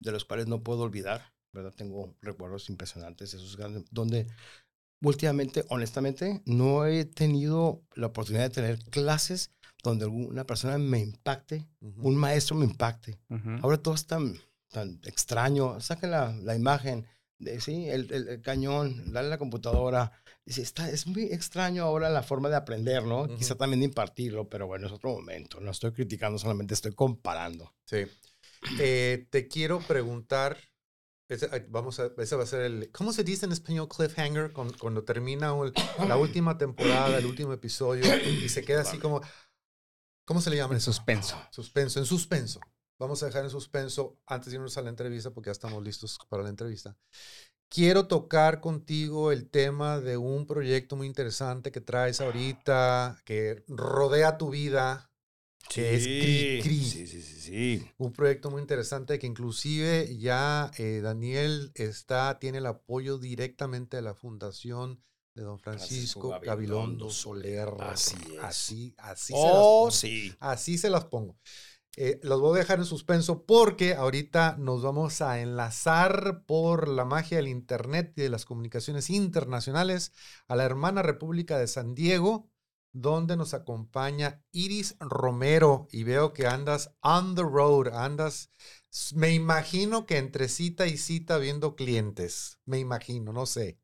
de 0.00 0.12
los 0.12 0.24
cuales 0.24 0.46
no 0.46 0.62
puedo 0.62 0.82
olvidar, 0.82 1.32
¿verdad? 1.52 1.72
Tengo 1.74 2.14
recuerdos 2.22 2.68
impresionantes, 2.70 3.34
esos 3.34 3.56
grandes, 3.56 3.84
donde 3.90 4.26
últimamente, 5.00 5.64
honestamente, 5.68 6.42
no 6.44 6.86
he 6.86 7.04
tenido 7.04 7.82
la 7.94 8.08
oportunidad 8.08 8.44
de 8.44 8.50
tener 8.54 8.78
clases 8.90 9.50
donde 9.82 10.06
una 10.06 10.44
persona 10.44 10.76
me 10.78 10.98
impacte, 11.00 11.66
ujú. 11.80 12.08
un 12.08 12.16
maestro 12.16 12.56
me 12.56 12.64
impacte. 12.64 13.18
Ujú. 13.28 13.50
Ahora 13.62 13.78
todo 13.78 13.94
es 13.94 14.06
tan, 14.06 14.34
tan 14.70 15.00
extraño. 15.04 15.80
Saquen 15.80 16.10
la, 16.10 16.32
la 16.42 16.56
imagen, 16.56 17.06
de, 17.38 17.60
sí, 17.60 17.88
el, 17.88 18.12
el- 18.12 18.28
el 18.28 18.42
cañón, 18.42 19.12
dale 19.12 19.28
a 19.28 19.30
la 19.30 19.38
computadora. 19.38 20.10
Dice, 20.44 20.62
está, 20.62 20.90
es 20.90 21.06
muy 21.06 21.24
extraño 21.24 21.84
ahora 21.84 22.10
la 22.10 22.24
forma 22.24 22.48
de 22.48 22.56
aprender, 22.56 23.04
¿no? 23.04 23.22
Ujú. 23.22 23.36
Quizá 23.36 23.54
también 23.54 23.80
de 23.80 23.86
impartirlo, 23.86 24.48
pero 24.48 24.66
bueno, 24.66 24.88
es 24.88 24.92
otro 24.92 25.10
momento. 25.12 25.60
No 25.60 25.70
estoy 25.70 25.92
criticando, 25.92 26.38
solamente 26.38 26.74
estoy 26.74 26.92
comparando. 26.92 27.72
Sí. 27.84 27.98
Eh, 28.78 29.26
te 29.30 29.48
quiero 29.48 29.80
preguntar, 29.80 30.58
ese, 31.28 31.48
vamos 31.68 32.00
a, 32.00 32.10
ese 32.18 32.36
va 32.36 32.42
a 32.42 32.46
ser 32.46 32.62
el, 32.62 32.90
¿cómo 32.92 33.12
se 33.12 33.24
dice 33.24 33.46
en 33.46 33.52
español 33.52 33.88
cliffhanger? 33.88 34.52
Cuando, 34.52 34.76
cuando 34.78 35.04
termina 35.04 35.52
un- 35.52 35.72
la 36.06 36.16
última 36.16 36.56
temporada, 36.58 37.18
el 37.18 37.26
último 37.26 37.52
episodio 37.52 38.04
y 38.26 38.48
se 38.48 38.64
queda 38.64 38.80
así 38.82 38.98
como, 38.98 39.20
¿cómo 40.24 40.40
se 40.40 40.50
le 40.50 40.56
llama? 40.56 40.74
En 40.74 40.80
suspenso. 40.80 41.40
Suspenso, 41.50 41.98
en 41.98 42.06
suspenso. 42.06 42.60
Vamos 42.98 43.22
a 43.22 43.26
dejar 43.26 43.44
en 43.44 43.50
suspenso 43.50 44.18
antes 44.26 44.50
de 44.50 44.56
irnos 44.56 44.76
a 44.76 44.82
la 44.82 44.88
entrevista 44.90 45.30
porque 45.30 45.48
ya 45.48 45.52
estamos 45.52 45.82
listos 45.84 46.18
para 46.28 46.42
la 46.42 46.48
entrevista. 46.48 46.96
Quiero 47.70 48.06
tocar 48.08 48.60
contigo 48.60 49.30
el 49.30 49.50
tema 49.50 50.00
de 50.00 50.16
un 50.16 50.46
proyecto 50.46 50.96
muy 50.96 51.06
interesante 51.06 51.70
que 51.70 51.82
traes 51.82 52.20
ahorita, 52.20 53.20
que 53.24 53.62
rodea 53.68 54.38
tu 54.38 54.50
vida, 54.50 55.07
que 55.68 55.94
es 55.96 56.08
Cri 56.18 56.58
Cri. 56.58 56.84
Sí, 56.84 57.06
sí, 57.06 57.22
sí, 57.22 57.40
sí. 57.40 57.92
Un 57.98 58.12
proyecto 58.12 58.50
muy 58.50 58.60
interesante 58.62 59.18
que 59.18 59.26
inclusive 59.26 60.16
ya 60.18 60.70
eh, 60.78 61.00
Daniel 61.02 61.72
está, 61.74 62.38
tiene 62.38 62.58
el 62.58 62.66
apoyo 62.66 63.18
directamente 63.18 63.96
de 63.96 64.02
la 64.02 64.14
fundación 64.14 65.02
de 65.34 65.42
don 65.42 65.58
Francisco, 65.58 66.20
Francisco 66.20 66.40
Gabilondo 66.40 67.10
Soler. 67.10 67.68
Así 67.78 68.16
es. 68.34 68.38
Así, 68.38 68.94
así 68.98 69.36
se 69.36 69.52
las 69.52 69.66
Oh, 69.66 69.80
pongo. 69.80 69.90
sí. 69.90 70.34
Así 70.40 70.78
se 70.78 70.90
las 70.90 71.04
pongo. 71.06 71.38
Eh, 71.96 72.20
los 72.22 72.40
voy 72.40 72.56
a 72.56 72.60
dejar 72.60 72.78
en 72.78 72.84
suspenso 72.84 73.44
porque 73.44 73.94
ahorita 73.94 74.56
nos 74.58 74.82
vamos 74.82 75.20
a 75.20 75.40
enlazar 75.40 76.44
por 76.46 76.88
la 76.88 77.04
magia 77.04 77.38
del 77.38 77.48
Internet 77.48 78.12
y 78.16 78.22
de 78.22 78.28
las 78.30 78.44
comunicaciones 78.44 79.10
internacionales 79.10 80.12
a 80.46 80.54
la 80.56 80.64
hermana 80.64 81.02
República 81.02 81.58
de 81.58 81.66
San 81.66 81.94
Diego, 81.94 82.48
donde 82.92 83.36
nos 83.36 83.54
acompaña 83.54 84.42
Iris 84.50 84.96
Romero 85.00 85.86
y 85.90 86.04
veo 86.04 86.32
que 86.32 86.46
andas 86.46 86.94
on 87.02 87.34
the 87.34 87.42
road, 87.42 87.88
andas, 87.94 88.50
me 89.14 89.32
imagino 89.34 90.06
que 90.06 90.16
entre 90.18 90.48
cita 90.48 90.86
y 90.86 90.96
cita 90.96 91.38
viendo 91.38 91.76
clientes, 91.76 92.58
me 92.64 92.78
imagino, 92.78 93.32
no 93.32 93.46
sé. 93.46 93.78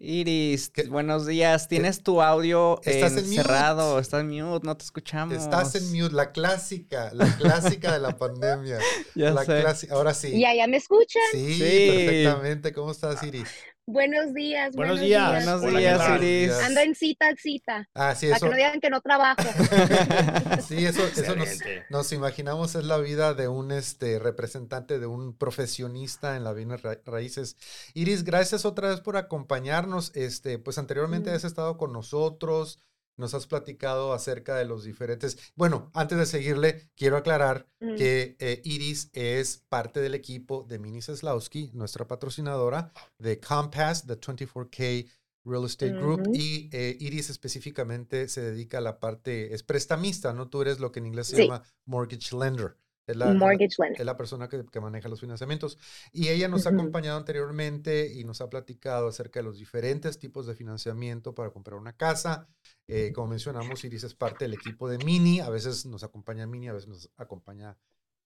Iris, 0.00 0.70
¿Qué? 0.70 0.84
buenos 0.84 1.26
días. 1.26 1.66
Tienes 1.66 2.04
tu 2.04 2.22
audio 2.22 2.80
Estás 2.84 3.16
en 3.16 3.24
mute. 3.24 3.28
encerrado. 3.40 3.98
Estás 3.98 4.20
en 4.20 4.28
mute, 4.30 4.64
no 4.64 4.76
te 4.76 4.84
escuchamos. 4.84 5.34
Estás 5.36 5.74
en 5.74 5.90
mute, 5.92 6.14
la 6.14 6.30
clásica, 6.30 7.10
la 7.14 7.26
clásica 7.36 7.92
de 7.94 7.98
la 7.98 8.16
pandemia. 8.16 8.78
Ya 9.16 9.32
la 9.32 9.44
sé. 9.44 9.60
clásica, 9.60 9.94
ahora 9.94 10.14
sí. 10.14 10.38
¿Ya, 10.38 10.54
ya 10.54 10.68
me 10.68 10.76
escuchan? 10.76 11.20
Sí, 11.32 11.54
Sí. 11.54 11.90
perfectamente. 11.90 12.72
¿Cómo 12.72 12.92
estás, 12.92 13.20
Iris? 13.24 13.48
Buenos 13.90 14.34
días. 14.34 14.76
Buenos 14.76 15.00
días. 15.00 15.32
Buenos 15.46 15.62
Hola, 15.62 15.72
¿qué 15.72 15.78
días? 15.78 16.20
Iris. 16.20 16.52
Ando 16.66 16.80
en 16.80 16.94
cita, 16.94 17.26
cita. 17.38 17.88
Ah, 17.94 18.14
sí, 18.14 18.26
Para 18.26 18.36
eso. 18.36 18.44
que 18.44 18.50
no 18.50 18.56
digan 18.56 18.80
que 18.80 18.90
no 18.90 19.00
trabajo. 19.00 19.40
Sí, 20.68 20.84
eso, 20.84 21.06
eso 21.06 21.34
nos, 21.36 21.48
nos 21.88 22.12
imaginamos 22.12 22.74
es 22.74 22.84
la 22.84 22.98
vida 22.98 23.32
de 23.32 23.48
un 23.48 23.72
este, 23.72 24.18
representante, 24.18 24.98
de 24.98 25.06
un 25.06 25.34
profesionista 25.34 26.36
en 26.36 26.44
la 26.44 26.52
bienes 26.52 26.82
ra- 26.82 27.00
raíces. 27.06 27.56
Iris, 27.94 28.24
gracias 28.24 28.66
otra 28.66 28.90
vez 28.90 29.00
por 29.00 29.16
acompañarnos. 29.16 30.12
Este, 30.14 30.58
pues 30.58 30.76
anteriormente 30.76 31.30
Mm. 31.30 31.34
has 31.34 31.44
estado 31.44 31.78
con 31.78 31.92
nosotros, 31.94 32.80
nos 33.18 33.34
has 33.34 33.46
platicado 33.46 34.12
acerca 34.14 34.56
de 34.56 34.64
los 34.64 34.84
diferentes. 34.84 35.36
Bueno, 35.54 35.90
antes 35.92 36.16
de 36.16 36.24
seguirle, 36.26 36.88
quiero 36.96 37.16
aclarar 37.18 37.66
Mm. 37.80 37.94
que 37.96 38.36
eh, 38.40 38.60
Iris 38.64 39.10
es 39.12 39.62
parte 39.68 40.00
del 40.00 40.14
equipo 40.14 40.64
de 40.68 40.78
Mini 40.78 41.00
Seslowski, 41.02 41.70
nuestra 41.74 42.06
patrocinadora 42.08 42.92
de 43.18 43.38
Compass, 43.38 44.06
de 44.06 44.16
24K 44.16 45.06
Real 45.44 45.64
Estate 45.64 45.92
Group 45.92 46.30
y 46.34 46.68
eh, 46.72 46.96
Iris 47.00 47.30
específicamente 47.30 48.28
se 48.28 48.40
dedica 48.42 48.78
a 48.78 48.80
la 48.80 48.98
parte, 49.00 49.54
es 49.54 49.62
prestamista, 49.62 50.32
¿no? 50.32 50.48
Tú 50.48 50.60
eres 50.62 50.78
lo 50.80 50.90
que 50.92 50.98
en 51.00 51.06
inglés 51.06 51.28
se 51.28 51.36
Sí. 51.36 51.42
llama 51.42 51.62
mortgage 51.86 52.36
lender. 52.36 52.76
Es 53.08 53.16
la, 53.16 53.34
Mortgage 53.34 53.76
lender. 53.78 54.00
es 54.00 54.06
la 54.06 54.16
persona 54.16 54.48
que, 54.48 54.64
que 54.70 54.80
maneja 54.80 55.08
los 55.08 55.20
financiamientos. 55.20 55.78
Y 56.12 56.28
ella 56.28 56.48
nos 56.48 56.66
ha 56.66 56.70
Ujú. 56.70 56.78
acompañado 56.78 57.18
anteriormente 57.18 58.12
y 58.12 58.24
nos 58.24 58.40
ha 58.40 58.50
platicado 58.50 59.08
acerca 59.08 59.40
de 59.40 59.44
los 59.44 59.58
diferentes 59.58 60.18
tipos 60.18 60.46
de 60.46 60.54
financiamiento 60.54 61.34
para 61.34 61.50
comprar 61.50 61.78
una 61.78 61.96
casa. 61.96 62.48
Eh, 62.86 63.12
como 63.14 63.28
mencionamos, 63.28 63.84
Iris 63.84 64.04
es 64.04 64.14
parte 64.14 64.44
del 64.44 64.54
equipo 64.54 64.88
de 64.88 64.98
Mini. 64.98 65.40
A 65.40 65.50
veces 65.50 65.86
nos 65.86 66.04
acompaña 66.04 66.46
Mini, 66.46 66.68
a 66.68 66.74
veces 66.74 66.88
nos 66.88 67.10
acompaña 67.16 67.76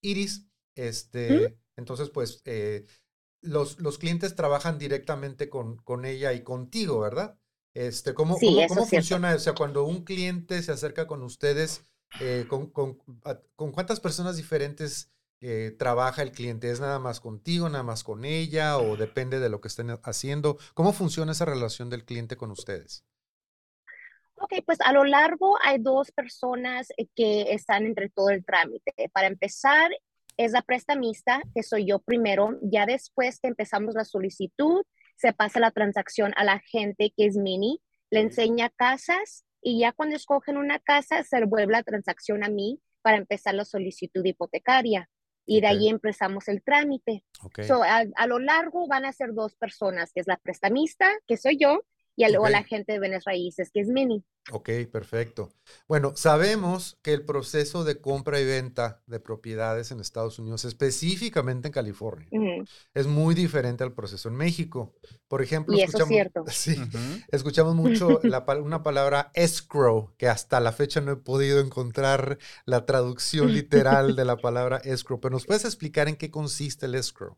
Iris. 0.03 0.47
Este, 0.75 1.57
Entonces, 1.77 2.11
pues, 2.11 2.43
eh, 2.45 2.87
los, 3.43 3.81
los 3.81 3.99
clientes 3.99 4.35
trabajan 4.35 4.79
directamente 4.79 5.49
con, 5.49 5.77
con 5.79 6.05
ella 6.05 6.33
y 6.33 6.43
contigo, 6.43 7.01
¿verdad? 7.01 7.39
Este, 7.75 8.15
¿Cómo, 8.15 8.39
Sí, 8.39 8.47
cómo, 8.47 8.61
eso 8.61 8.75
cómo 8.75 8.87
funciona? 8.87 9.35
O 9.35 9.39
sea, 9.39 9.55
cuando 9.55 9.85
un 9.85 10.05
cliente 10.05 10.63
se 10.63 10.73
acerca 10.73 11.07
con 11.07 11.23
ustedes, 11.23 11.85
eh, 12.19 12.47
con, 12.49 12.71
con- 12.71 12.99
con 13.57 13.73
cuántas 13.73 14.01
personas 14.01 14.37
diferentes 14.37 15.11
eh, 15.41 15.75
trabaja 15.79 16.23
el 16.23 16.33
cliente? 16.33 16.71
¿Es 16.71 16.81
nada 16.81 16.99
más 16.99 17.21
contigo, 17.21 17.69
nada 17.69 17.85
más 17.85 18.05
con 18.05 18.25
ella 18.25 18.79
o 18.79 18.97
depende 18.97 19.41
de 19.41 19.49
lo 19.49 19.61
que 19.61 19.69
estén 19.69 19.91
haciendo? 20.05 20.59
¿Cómo 20.75 20.93
funciona 20.93 21.33
esa 21.33 21.45
relación 21.45 21.91
del 21.91 22.05
cliente 22.05 22.37
con 22.37 22.51
ustedes? 22.51 23.05
Ok, 24.37 24.55
pues 24.67 24.81
a 24.81 24.93
lo 24.93 25.05
largo 25.05 25.57
hay 25.63 25.79
dos 25.79 26.11
personas 26.13 26.89
eh, 26.97 27.07
que 27.15 27.53
están 27.53 27.87
entre 27.87 28.09
todo 28.11 28.31
el 28.31 28.45
trámite. 28.45 28.93
Para 29.13 29.29
empezar, 29.29 29.91
es 30.37 30.53
la 30.53 30.63
prestamista, 30.63 31.43
que 31.55 31.63
soy 31.63 31.87
yo 31.87 32.01
primero. 32.01 32.59
Ya 32.63 32.87
después 32.87 33.39
que 33.41 33.49
empezamos 33.49 33.95
la 33.95 34.05
solicitud, 34.05 34.83
se 35.17 35.33
pasa 35.33 35.61
la 35.61 35.71
transacción 35.71 36.33
a 36.37 36.45
la 36.45 36.61
gente 36.61 37.13
que 37.17 37.27
es 37.27 37.37
mini, 37.37 37.81
le 38.11 38.21
enseña 38.21 38.71
casas 38.71 39.45
y 39.63 39.79
ya 39.79 39.93
cuando 39.93 40.17
escogen 40.17 40.57
una 40.57 40.79
casa, 40.79 41.23
se 41.23 41.39
devuelve 41.39 41.73
la 41.73 41.83
transacción 41.83 42.45
a 42.45 42.49
mí 42.49 42.81
para 43.01 43.17
empezar 43.17 43.55
la 43.55 43.65
solicitud 43.65 44.25
hipotecaria. 44.25 45.09
Y 45.45 45.61
de 45.61 45.67
ahí 45.67 45.89
empezamos 45.89 46.47
el 46.49 46.63
trámite. 46.63 47.25
Ok. 47.43 47.63
So, 47.63 47.83
a, 47.83 48.05
a 48.15 48.27
lo 48.27 48.39
largo 48.39 48.87
van 48.87 49.05
a 49.05 49.13
ser 49.13 49.35
dos 49.35 49.57
personas, 49.57 50.13
que 50.13 50.21
es 50.21 50.27
la 50.29 50.37
prestamista, 50.37 51.11
que 51.27 51.37
soy 51.37 51.59
yo, 51.59 51.83
y 52.17 52.27
luego 52.31 52.49
Ok. 52.49 52.51
la 52.51 52.65
gente 52.65 52.93
de 52.93 53.01
bienes 53.01 53.25
raíces, 53.25 53.71
que 53.73 53.81
es 53.81 53.89
Mini. 53.89 54.25
Ok, 54.51 54.71
perfecto. 54.91 55.53
Bueno, 55.87 56.15
sabemos 56.17 56.99
que 57.03 57.13
el 57.13 57.25
proceso 57.25 57.85
de 57.85 58.01
compra 58.01 58.41
y 58.41 58.45
venta 58.45 59.01
de 59.07 59.21
propiedades 59.21 59.93
en 59.93 60.01
Estados 60.01 60.39
Unidos, 60.41 60.65
específicamente 60.65 61.69
en 61.69 61.73
California, 61.73 62.35
es 62.95 63.07
muy 63.07 63.35
diferente 63.37 63.85
al 63.85 63.95
proceso 63.95 64.29
en 64.29 64.37
México. 64.37 64.95
Por 65.29 65.43
ejemplo, 65.43 65.77
Y 65.77 65.81
eso 65.83 65.99
es 65.99 66.05
escuchamos, 66.05 66.07
cierto. 66.07 66.45
sí, 66.53 66.77
Ujú. 66.77 67.25
escuchamos 67.31 67.77
mucho 67.77 68.21
la 68.25 68.45
una 68.63 68.83
palabra 68.83 69.31
escrow, 69.35 70.13
que 70.19 70.29
hasta 70.29 70.61
la 70.61 70.73
fecha 70.73 71.01
no 71.01 71.13
he 71.13 71.17
podido 71.17 71.61
encontrar 71.61 72.39
la 72.67 72.85
traducción 72.87 73.53
literal 73.55 74.17
de 74.17 74.25
la 74.25 74.41
palabra 74.41 74.79
escrow, 74.79 75.21
pero 75.21 75.33
¿nos 75.35 75.47
puedes 75.47 75.65
explicar 75.65 76.09
en 76.09 76.17
qué 76.17 76.31
consiste 76.33 76.87
el 76.87 76.97
escrow? 76.97 77.35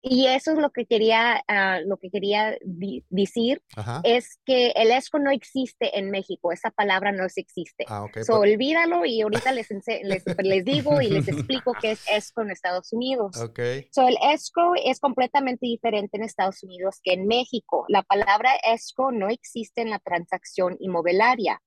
Y 0.00 0.26
eso 0.26 0.52
es 0.52 0.58
lo 0.58 0.70
que 0.70 0.86
quería, 0.86 1.42
ah, 1.48 1.80
lo 1.84 1.96
que 1.96 2.08
quería 2.10 2.56
di- 2.64 3.04
decir, 3.10 3.60
Ajá. 3.74 4.00
es 4.04 4.38
que 4.46 4.68
el 4.76 4.92
escrow 4.92 5.20
no 5.20 5.32
existe 5.32 5.98
en 5.98 6.10
México, 6.10 6.52
esa 6.52 6.70
palabra 6.70 7.10
no 7.10 7.24
existe. 7.24 7.84
Ah. 7.88 8.06
So, 8.24 8.34
por- 8.34 8.40
olvídalo 8.46 9.04
y 9.04 9.22
ahorita 9.22 9.50
les, 9.52 9.68
les, 10.04 10.24
les 10.38 10.64
digo 10.64 11.02
y 11.02 11.08
les 11.08 11.26
explico 11.26 11.72
qué 11.80 11.90
es 11.92 12.04
escrow 12.10 12.44
en 12.46 12.52
Estados 12.52 12.92
Unidos. 12.92 13.36
ok. 13.38 13.58
So, 13.90 14.06
el 14.06 14.16
escrow 14.22 14.74
es 14.84 15.00
completamente 15.00 15.66
diferente 15.66 16.16
en 16.16 16.22
Estados 16.22 16.62
Unidos 16.62 17.00
que 17.02 17.14
en 17.14 17.26
México. 17.26 17.84
La 17.88 18.02
palabra 18.04 18.50
escrow 18.72 19.10
no 19.10 19.28
existe 19.28 19.80
en 19.82 19.90
la 19.90 19.98
transacción 19.98 20.76
inmobiliaria. 20.78 21.60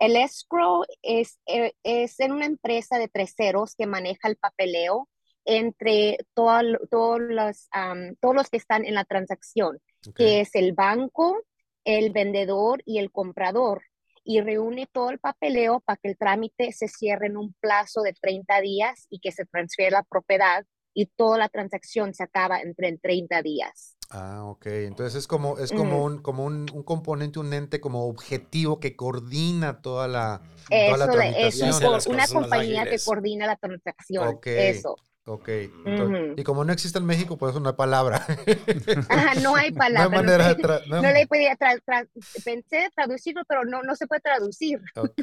El 0.00 0.16
escrow 0.16 0.84
es, 1.02 1.38
eh, 1.46 1.72
es 1.84 2.18
en 2.20 2.32
una 2.32 2.46
empresa 2.46 2.98
de 2.98 3.06
terceros 3.08 3.74
que 3.76 3.86
maneja 3.86 4.28
el 4.28 4.36
papeleo 4.36 5.08
entre 5.48 6.18
toda 6.34 6.62
lo- 6.62 6.78
todos 6.90 7.20
los, 7.20 7.66
am, 7.72 8.14
todos 8.20 8.34
los 8.34 8.48
que 8.50 8.58
están 8.58 8.84
en 8.84 8.94
la 8.94 9.04
transacción, 9.04 9.78
ok. 10.06 10.14
que 10.14 10.40
es 10.40 10.54
el 10.54 10.74
banco, 10.74 11.38
el 11.84 12.10
vendedor 12.12 12.82
y 12.84 12.98
el 12.98 13.10
comprador. 13.10 13.82
Y 14.24 14.42
reúne 14.42 14.86
todo 14.92 15.08
el 15.08 15.18
papeleo 15.18 15.80
para 15.80 15.96
que 15.96 16.08
el 16.10 16.18
trámite 16.18 16.70
se 16.72 16.86
cierre 16.86 17.28
en 17.28 17.38
un 17.38 17.54
plazo 17.60 18.02
de 18.02 18.12
30 18.12 18.60
días 18.60 19.06
y 19.08 19.20
que 19.20 19.32
se 19.32 19.46
transfiera 19.46 20.00
la 20.00 20.02
propiedad 20.02 20.66
y 20.92 21.06
toda 21.06 21.38
la 21.38 21.48
transacción 21.48 22.12
se 22.12 22.24
acaba 22.24 22.60
entre 22.60 22.88
en 22.88 22.98
30 22.98 23.40
días. 23.40 23.96
Ah, 24.10 24.44
ok. 24.44 24.66
Entonces 24.66 25.14
es 25.20 25.26
como, 25.26 25.58
es 25.58 25.70
como 25.72 25.96
Ujú. 25.98 26.04
un, 26.06 26.22
como 26.22 26.44
un, 26.44 26.66
un 26.74 26.82
componente, 26.82 27.38
un 27.38 27.52
ente 27.54 27.80
como 27.80 28.06
objetivo 28.06 28.80
que 28.80 28.96
coordina 28.96 29.80
toda 29.80 30.08
la, 30.08 30.42
toda 30.68 30.96
la 30.98 31.04
Eso 31.06 31.16
le- 31.16 31.46
es 31.48 31.58
tramitación. 31.58 31.68
un 31.68 31.74
Hace 31.74 31.84
co- 31.86 31.92
las 31.92 32.06
una 32.06 32.26
compañía 32.42 32.82
que 32.82 32.88
ágiles. 32.88 33.04
coordina 33.06 33.46
la 33.46 33.56
transacción. 33.56 34.28
Ok. 34.28 34.46
Eso. 34.46 34.96
Ok. 35.28 35.48
entonces-. 35.84 36.34
Y 36.36 36.42
como 36.42 36.64
no 36.64 36.72
existe 36.72 36.98
en 36.98 37.06
México, 37.06 37.36
pues 37.36 37.50
es 37.54 37.60
una 37.60 37.76
palabra. 37.76 38.24
Ajá, 39.08 39.34
no 39.40 39.40
hay 39.40 39.42
No 39.44 39.56
hay 39.56 39.72
palabra. 39.72 40.04
no 40.04 40.10
manera 40.10 40.54
de 40.54 40.62
tra- 40.62 40.86
no- 40.86 41.02
no 41.02 41.10
le 41.12 41.26
podía 41.26 41.56
tra- 41.56 41.80
tra- 41.86 42.08
pensé 42.44 42.88
traducirlo, 42.94 43.42
pero 43.48 43.64
no, 43.64 43.82
no 43.82 43.94
se 43.94 44.06
puede 44.06 44.20
traducir. 44.20 44.80
Ok. 44.96 45.22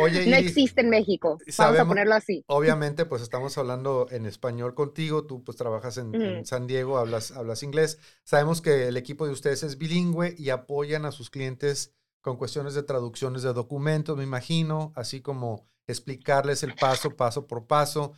Oye, 0.00 0.26
No 0.26 0.36
existe 0.36 0.80
en 0.80 0.90
México. 0.90 1.38
Vamos 1.58 1.78
a 1.78 1.84
ponerlo 1.86 2.14
así. 2.14 2.44
obviamente, 2.46 3.04
pues 3.06 3.22
estamos 3.22 3.56
hablando 3.58 4.06
en 4.10 4.26
español 4.26 4.74
contigo. 4.74 5.24
Tú 5.26 5.42
pues 5.44 5.56
trabajas 5.56 5.96
en, 5.98 6.14
en. 6.14 6.46
San 6.46 6.66
Diego, 6.66 6.98
hablas, 6.98 7.32
hablas 7.32 7.62
inglés. 7.62 7.98
Sabemos 8.24 8.60
que 8.62 8.88
el 8.88 8.96
equipo 8.96 9.26
de 9.26 9.32
ustedes 9.32 9.62
es 9.62 9.78
bilingüe 9.78 10.34
y 10.38 10.50
apoyan 10.50 11.04
a 11.04 11.12
sus 11.12 11.30
clientes 11.30 11.92
con 12.20 12.36
cuestiones 12.36 12.74
de 12.74 12.82
traducciones 12.82 13.42
de 13.42 13.52
documentos, 13.52 14.16
me 14.16 14.24
imagino, 14.24 14.92
así 14.96 15.20
como 15.20 15.68
explicarles 15.86 16.64
el 16.64 16.74
paso, 16.74 17.14
paso 17.16 17.46
por 17.46 17.66
paso. 17.68 18.14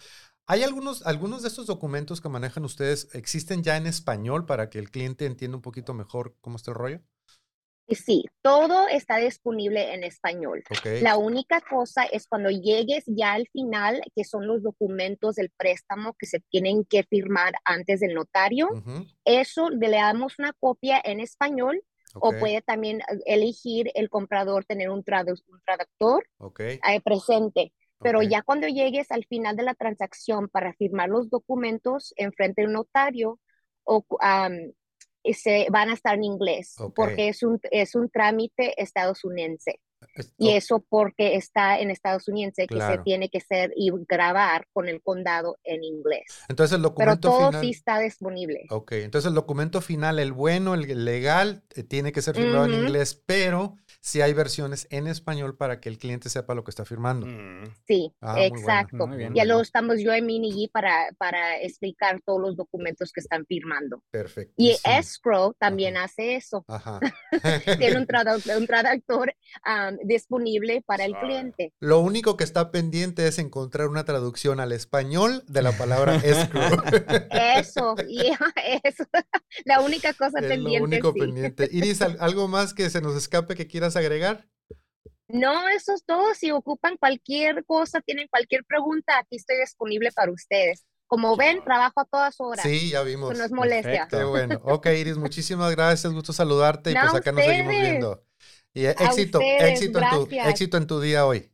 ¿Hay 0.48 0.64
algunos, 0.64 1.06
algunos 1.06 1.42
de 1.42 1.48
estos 1.48 1.66
documentos 1.68 2.20
que 2.20 2.28
manejan 2.28 2.64
ustedes, 2.64 3.08
existen 3.14 3.62
ya 3.62 3.76
en 3.76 3.86
español 3.86 4.46
para 4.46 4.68
que 4.68 4.80
el 4.80 4.90
cliente 4.90 5.26
entienda 5.26 5.56
un 5.56 5.62
poquito 5.62 5.94
mejor 5.94 6.36
cómo 6.40 6.56
está 6.56 6.72
el 6.72 6.76
rollo? 6.76 7.00
Sí, 7.88 8.24
todo 8.42 8.86
está 8.88 9.16
disponible 9.16 9.94
en 9.94 10.04
español. 10.04 10.62
Ok. 10.70 10.86
La 10.98 11.16
única 11.16 11.60
cosa 11.62 12.04
es 12.04 12.26
cuando 12.26 12.50
llegues 12.50 13.04
ya 13.06 13.32
al 13.32 13.48
final, 13.48 14.02
que 14.14 14.24
son 14.24 14.46
los 14.46 14.62
documentos 14.62 15.36
del 15.36 15.50
préstamo 15.56 16.14
que 16.18 16.26
se 16.26 16.40
tienen 16.50 16.84
que 16.84 17.04
firmar 17.04 17.54
antes 17.64 18.00
del 18.00 18.14
notario. 18.14 18.68
Ujú, 18.68 18.94
Eso 19.24 19.70
le 19.70 19.90
damos 19.90 20.38
una 20.38 20.52
copia 20.60 21.00
en 21.02 21.20
español 21.20 21.82
o 22.18 22.34
ok, 22.34 22.36
puede 22.36 22.60
también 22.60 23.00
eh, 23.00 23.04
elegir 23.26 23.90
el 23.94 24.10
comprador 24.10 24.66
tener 24.66 24.90
un, 24.90 25.02
tradu- 25.02 25.42
un 25.48 25.60
traductor 25.64 26.26
ok, 26.38 26.60
eh, 26.88 27.00
presente. 27.02 27.72
Pero 28.00 28.22
ya 28.22 28.42
cuando 28.42 28.68
llegues 28.68 29.10
al 29.10 29.24
final 29.24 29.56
de 29.56 29.64
la 29.64 29.74
transacción 29.74 30.48
para 30.48 30.72
firmar 30.74 31.08
los 31.08 31.30
documentos 31.30 32.14
en 32.16 32.32
frente 32.32 32.62
del 32.62 32.72
notario, 32.72 33.40
o, 33.84 34.04
y 35.22 35.34
se 35.34 35.66
van 35.70 35.90
a 35.90 35.94
estar 35.94 36.14
en 36.14 36.24
inglés 36.24 36.76
porque 36.94 37.28
es 37.28 37.42
un, 37.42 37.58
es 37.70 37.94
un 37.94 38.08
trámite 38.10 38.80
estadounidense. 38.80 39.80
Y 40.36 40.50
eso 40.50 40.84
porque 40.88 41.34
está 41.36 41.78
en 41.80 41.90
Estados 41.90 42.28
Unidos, 42.28 42.54
que 42.56 42.62
se 42.64 42.66
Claro. 42.68 43.02
tiene 43.02 43.28
que 43.28 43.40
ser 43.40 43.72
y 43.76 43.90
grabar 44.08 44.66
con 44.72 44.88
el 44.88 45.02
condado 45.02 45.58
en 45.64 45.82
inglés. 45.84 46.24
Entonces 46.48 46.74
el 46.76 46.82
Pero 46.82 46.90
documento 46.90 47.28
todo 47.30 47.46
final. 47.48 47.60
sí 47.62 47.70
está 47.70 47.98
disponible. 47.98 48.66
Ok, 48.70 48.92
entonces 48.92 49.28
el 49.28 49.34
documento 49.34 49.80
final, 49.80 50.18
el 50.18 50.32
bueno, 50.32 50.74
el 50.74 51.04
legal, 51.04 51.62
eh, 51.74 51.82
tiene 51.82 52.12
que 52.12 52.22
ser 52.22 52.34
firmado 52.36 52.64
en 52.66 52.72
Ujú. 52.74 52.80
inglés, 52.82 53.22
pero 53.26 53.76
sí 54.00 54.20
hay 54.20 54.32
versiones 54.32 54.86
en 54.90 55.06
español 55.08 55.56
para 55.56 55.80
que 55.80 55.88
el 55.88 55.98
cliente 55.98 56.28
sepa 56.28 56.54
lo 56.54 56.62
que 56.64 56.70
está 56.70 56.84
firmando. 56.84 57.26
Mm. 57.26 57.64
Sí, 57.86 58.12
Ah, 58.20 58.34
muy 58.34 58.48
bueno, 58.48 58.56
exacto. 58.60 59.06
muy 59.06 59.16
bien. 59.18 59.34
Ya 59.34 59.44
lo 59.44 59.60
estamos 59.60 60.00
yo 60.00 60.12
en 60.12 60.26
Mini 60.26 60.68
para, 60.68 61.08
para 61.18 61.60
explicar 61.60 62.20
todos 62.24 62.40
los 62.40 62.56
documentos 62.56 63.12
que 63.12 63.20
están 63.20 63.44
firmando. 63.46 64.02
Perfecto. 64.10 64.54
Y 64.56 64.76
Escrow 64.84 65.54
también 65.54 65.96
hace 65.96 66.36
eso. 66.36 66.64
Ajá. 66.68 67.00
Tiene 67.78 67.96
un, 67.96 68.06
traductor, 68.06 68.56
un 68.56 68.66
traductor 68.66 69.34
disponible 70.04 70.82
para 70.86 71.04
el 71.04 71.14
cliente. 71.16 71.72
Lo 71.80 72.00
único 72.00 72.36
que 72.36 72.44
está 72.44 72.70
pendiente 72.70 73.26
es 73.26 73.38
encontrar 73.38 73.88
una 73.88 74.04
traducción 74.04 74.60
al 74.60 74.72
español 74.72 75.42
de 75.46 75.62
la 75.62 75.72
palabra 75.72 76.16
escrow. 76.24 76.82
Eso, 77.30 77.94
y 78.08 78.20
eso. 78.84 79.04
La 79.64 79.80
única 79.80 80.12
cosa 80.14 80.38
es 80.38 80.42
lo 80.44 80.48
pendiente. 80.48 80.82
único 80.84 81.12
sí. 81.12 81.20
pendiente. 81.20 81.68
Iris, 81.72 82.02
¿al- 82.02 82.16
¿algo 82.20 82.48
más 82.48 82.74
que 82.74 82.90
se 82.90 83.00
nos 83.00 83.16
escape 83.16 83.54
que 83.54 83.66
quieras 83.66 83.96
agregar? 83.96 84.46
No, 85.28 85.68
eso 85.68 85.92
es 85.94 86.04
todo. 86.06 86.34
Si 86.34 86.50
ocupan 86.50 86.96
cualquier 86.96 87.64
cosa, 87.66 88.00
tienen 88.00 88.28
cualquier 88.28 88.64
pregunta, 88.64 89.18
aquí 89.18 89.36
estoy 89.36 89.58
disponible 89.60 90.10
para 90.12 90.32
ustedes. 90.32 90.84
Como 91.06 91.36
ven, 91.36 91.62
trabajo 91.64 92.00
a 92.00 92.04
todas 92.04 92.34
horas. 92.38 92.62
Sí, 92.62 92.90
ya 92.90 93.02
vimos. 93.02 93.30
Eso 93.32 93.38
no 93.38 93.44
es 93.46 93.50
molestia. 93.52 94.06
Perfecto. 94.08 94.18
Qué 94.18 94.24
bueno. 94.24 94.60
Ok, 94.64 94.86
Iris, 94.88 95.16
muchísimas 95.16 95.74
gracias. 95.74 96.12
Gusto 96.12 96.32
saludarte 96.34 96.90
y 96.90 96.94
No, 96.94 97.00
pues 97.02 97.14
acá 97.14 97.32
nos 97.32 97.42
seguimos 97.44 97.72
ustedes. 97.72 97.90
viendo. 97.90 98.24
Y 98.74 98.84
eh, 98.84 98.90
éxito, 98.98 99.38
ustedes, 99.38 99.72
éxito, 99.72 99.98
en 99.98 100.10
tu, 100.10 100.28
éxito 100.30 100.76
en 100.76 100.86
tu 100.86 101.00
día 101.00 101.26
hoy. 101.26 101.50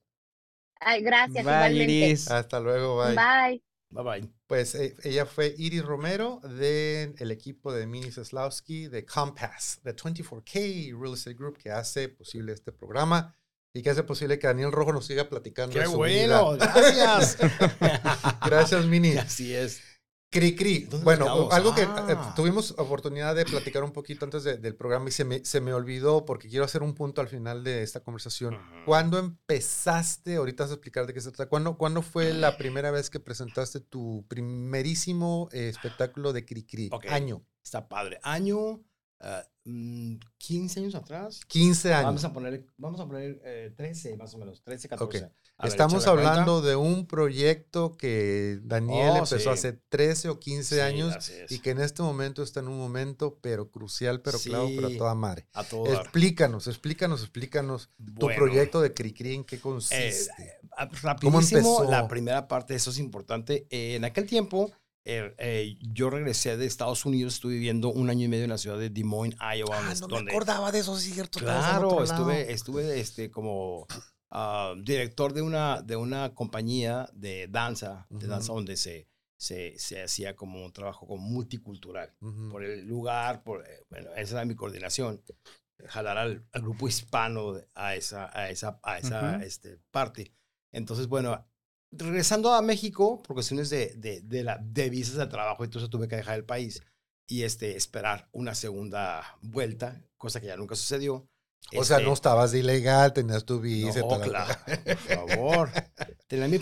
Ay, 0.80 1.02
gracias, 1.02 1.44
Bye, 1.44 1.54
igualmente. 1.54 1.92
Iris. 1.92 2.30
Hasta 2.30 2.60
luego, 2.60 3.02
bye. 3.02 3.14
Bye. 3.14 3.62
Bye 3.90 4.02
bye. 4.02 4.30
Pues 4.46 4.74
eh, 4.74 4.96
ella 5.04 5.24
fue 5.24 5.54
Iris 5.56 5.84
Romero 5.84 6.40
del 6.40 7.30
equipo 7.30 7.72
de 7.72 7.86
Mini 7.86 8.10
Seslowski 8.10 8.88
de 8.88 9.06
Compass, 9.06 9.80
de 9.84 9.94
24K 9.94 11.00
Real 11.00 11.14
Estate 11.14 11.36
Group, 11.36 11.56
que 11.58 11.70
hace 11.70 12.08
posible 12.08 12.52
este 12.52 12.72
programa 12.72 13.34
y 13.72 13.82
que 13.82 13.90
hace 13.90 14.02
posible 14.02 14.38
que 14.38 14.46
Daniel 14.46 14.72
Rojo 14.72 14.92
nos 14.92 15.06
siga 15.06 15.28
platicando. 15.28 15.72
¡Qué 15.72 15.80
de 15.80 15.86
su 15.86 15.96
bueno! 15.96 16.52
vida. 16.52 16.72
¡Gracias! 16.74 17.38
Gracias, 18.44 18.86
Mini. 18.86 19.12
Así 19.16 19.54
es. 19.54 19.80
Cri 20.34 20.56
Cri. 20.56 20.78
¿Dónde 20.80 21.04
Bueno, 21.04 21.48
algo 21.52 21.74
que 21.74 21.82
Ah. 21.82 22.06
eh, 22.10 22.32
tuvimos 22.34 22.72
oportunidad 22.76 23.34
de 23.36 23.44
platicar 23.44 23.84
un 23.84 23.92
poquito 23.92 24.24
antes 24.24 24.42
de- 24.42 24.58
del 24.58 24.74
programa 24.74 25.08
y 25.08 25.12
se 25.12 25.24
me, 25.24 25.44
se 25.44 25.60
me 25.60 25.72
olvidó 25.72 26.24
porque 26.24 26.48
quiero 26.48 26.64
hacer 26.64 26.82
un 26.82 26.92
punto 26.94 27.20
al 27.20 27.28
final 27.28 27.62
de 27.62 27.82
esta 27.84 28.00
conversación. 28.00 28.58
¿Cuándo 28.84 29.18
empezaste? 29.18 30.36
Ahorita 30.36 30.64
vas 30.64 30.70
a 30.72 30.74
explicar 30.74 31.06
de 31.06 31.14
qué 31.14 31.20
se 31.20 31.30
trata. 31.30 31.48
¿Cuándo, 31.48 31.78
¿cuándo 31.78 32.02
fue 32.02 32.34
la 32.34 32.56
primera 32.56 32.90
vez 32.90 33.10
que 33.10 33.20
presentaste 33.20 33.78
tu 33.80 34.24
primerísimo 34.28 35.48
eh, 35.52 35.68
espectáculo 35.68 36.32
de 36.32 36.44
Cri 36.44 36.64
Cri? 36.66 36.90
Año. 37.08 37.44
Está 37.62 37.88
padre. 37.88 38.18
Año, 38.22 38.82
ah, 39.20 39.42
mm, 39.42 39.53
15 39.64 40.80
años 40.80 40.94
atrás. 40.94 41.40
15 41.46 41.92
años. 41.94 42.06
Vamos 42.06 42.24
a 42.24 42.32
poner, 42.32 42.66
vamos 42.76 43.00
a 43.00 43.06
poner 43.06 43.40
eh, 43.44 43.72
13 43.76 44.16
más 44.16 44.34
o 44.34 44.38
menos, 44.38 44.62
13, 44.62 44.88
14. 44.88 45.18
A 45.56 45.66
ver, 45.66 45.70
Estamos 45.70 46.04
cuenta. 46.04 46.10
hablando 46.10 46.62
de 46.62 46.76
un 46.76 47.06
proyecto 47.06 47.96
que 47.96 48.58
Daniel 48.64 49.10
Oh, 49.12 49.16
empezó 49.18 49.38
sí. 49.38 49.48
hace 49.48 49.72
13 49.72 50.28
o 50.28 50.40
15 50.40 50.74
Sí, 50.74 50.80
años 50.80 51.14
y 51.48 51.60
que 51.60 51.70
en 51.70 51.80
este 51.80 52.02
momento 52.02 52.42
está 52.42 52.60
en 52.60 52.68
un 52.68 52.76
momento, 52.78 53.38
pero 53.40 53.70
crucial, 53.70 54.20
pero 54.20 54.38
claro, 54.40 54.68
pero 54.74 54.88
a 54.88 54.90
Sí. 54.90 54.98
toda 54.98 55.14
madre. 55.14 55.46
A 55.54 55.62
todo. 55.64 55.86
Explícanos, 55.94 56.66
explícanos, 56.66 57.22
explícanos 57.22 57.88
tu 57.96 58.26
Bueno, 58.26 58.36
proyecto 58.44 58.80
de 58.80 58.92
Cricri, 58.92 59.34
¿en 59.34 59.44
qué 59.44 59.60
consiste? 59.60 60.28
ah, 60.76 60.88
¿Cómo 60.88 61.00
Rapidísimo, 61.02 61.58
empezó? 61.78 61.90
la 61.90 62.08
primera 62.08 62.48
parte, 62.48 62.74
eso 62.74 62.90
es 62.90 62.98
importante. 62.98 63.66
Eh, 63.70 63.94
en 63.94 64.04
aquel 64.04 64.26
tiempo, 64.26 64.72
eh, 65.06 65.34
eh, 65.38 65.76
yo 65.80 66.08
regresé 66.10 66.56
de 66.56 66.66
Estados 66.66 67.04
Unidos, 67.04 67.34
estuve 67.34 67.54
viviendo 67.54 67.90
un 67.90 68.08
año 68.10 68.24
y 68.24 68.28
medio 68.28 68.44
en 68.44 68.50
la 68.50 68.58
ciudad 68.58 68.78
de 68.78 68.90
Des 68.90 69.04
Moines, 69.04 69.36
Iowa. 69.40 69.76
ah, 69.78 69.82
donde- 69.94 70.00
no 70.00 70.08
me 70.08 70.14
donde- 70.16 70.30
acordaba 70.32 70.72
de 70.72 70.78
eso, 70.78 70.96
cierto. 70.98 71.38
Claro, 71.40 72.02
estuve, 72.02 72.52
estuve 72.52 73.00
este, 73.00 73.30
como 73.30 73.86
ah, 74.30 74.74
director 74.82 75.32
de 75.32 75.42
una, 75.42 75.82
de 75.82 75.96
una 75.96 76.34
compañía 76.34 77.08
de 77.12 77.46
danza, 77.48 78.06
de 78.10 78.26
danza 78.26 78.52
donde 78.52 78.76
se, 78.76 79.06
se, 79.38 79.78
se 79.78 80.02
hacía 80.02 80.34
como 80.34 80.64
un 80.64 80.72
trabajo 80.72 81.06
como 81.06 81.22
multicultural. 81.22 82.12
Ujú. 82.20 82.48
Por 82.50 82.64
el 82.64 82.86
lugar, 82.86 83.42
por, 83.42 83.64
eh, 83.68 83.84
bueno, 83.90 84.10
esa 84.16 84.36
era 84.36 84.44
mi 84.44 84.54
coordinación, 84.54 85.22
jalar 85.86 86.16
al, 86.18 86.46
al 86.52 86.62
grupo 86.62 86.88
hispano 86.88 87.54
a 87.74 87.94
esa, 87.94 88.30
a 88.36 88.48
esa, 88.50 88.80
a 88.82 88.98
esa 88.98 89.34
Ujú. 89.36 89.42
este, 89.44 89.78
parte. 89.90 90.32
Entonces, 90.72 91.06
bueno, 91.08 91.44
regresando 91.98 92.52
a 92.52 92.62
México, 92.62 93.22
por 93.22 93.34
cuestiones 93.34 93.70
de, 93.70 93.94
de, 93.96 94.20
de, 94.20 94.44
la, 94.44 94.58
de 94.58 94.90
visas 94.90 95.16
de 95.16 95.26
trabajo, 95.26 95.64
entonces 95.64 95.90
tuve 95.90 96.08
que 96.08 96.16
dejar 96.16 96.36
el 96.36 96.44
país 96.44 96.82
y 97.26 97.42
este, 97.42 97.76
esperar 97.76 98.28
una 98.32 98.54
segunda 98.54 99.38
vuelta, 99.40 100.02
cosa 100.16 100.40
que 100.40 100.46
ya 100.46 100.56
nunca 100.56 100.74
sucedió. 100.74 101.28
O 101.76 101.82
sea, 101.84 101.96
Este, 101.96 102.06
no 102.08 102.12
estabas 102.14 102.52
de 102.52 102.60
ilegal, 102.60 103.12
tenías 103.12 103.44
tu 103.44 103.58
visa. 103.60 104.00
no, 104.00 104.20
claro, 104.20 104.54
por 104.84 104.96
favor. 104.96 105.70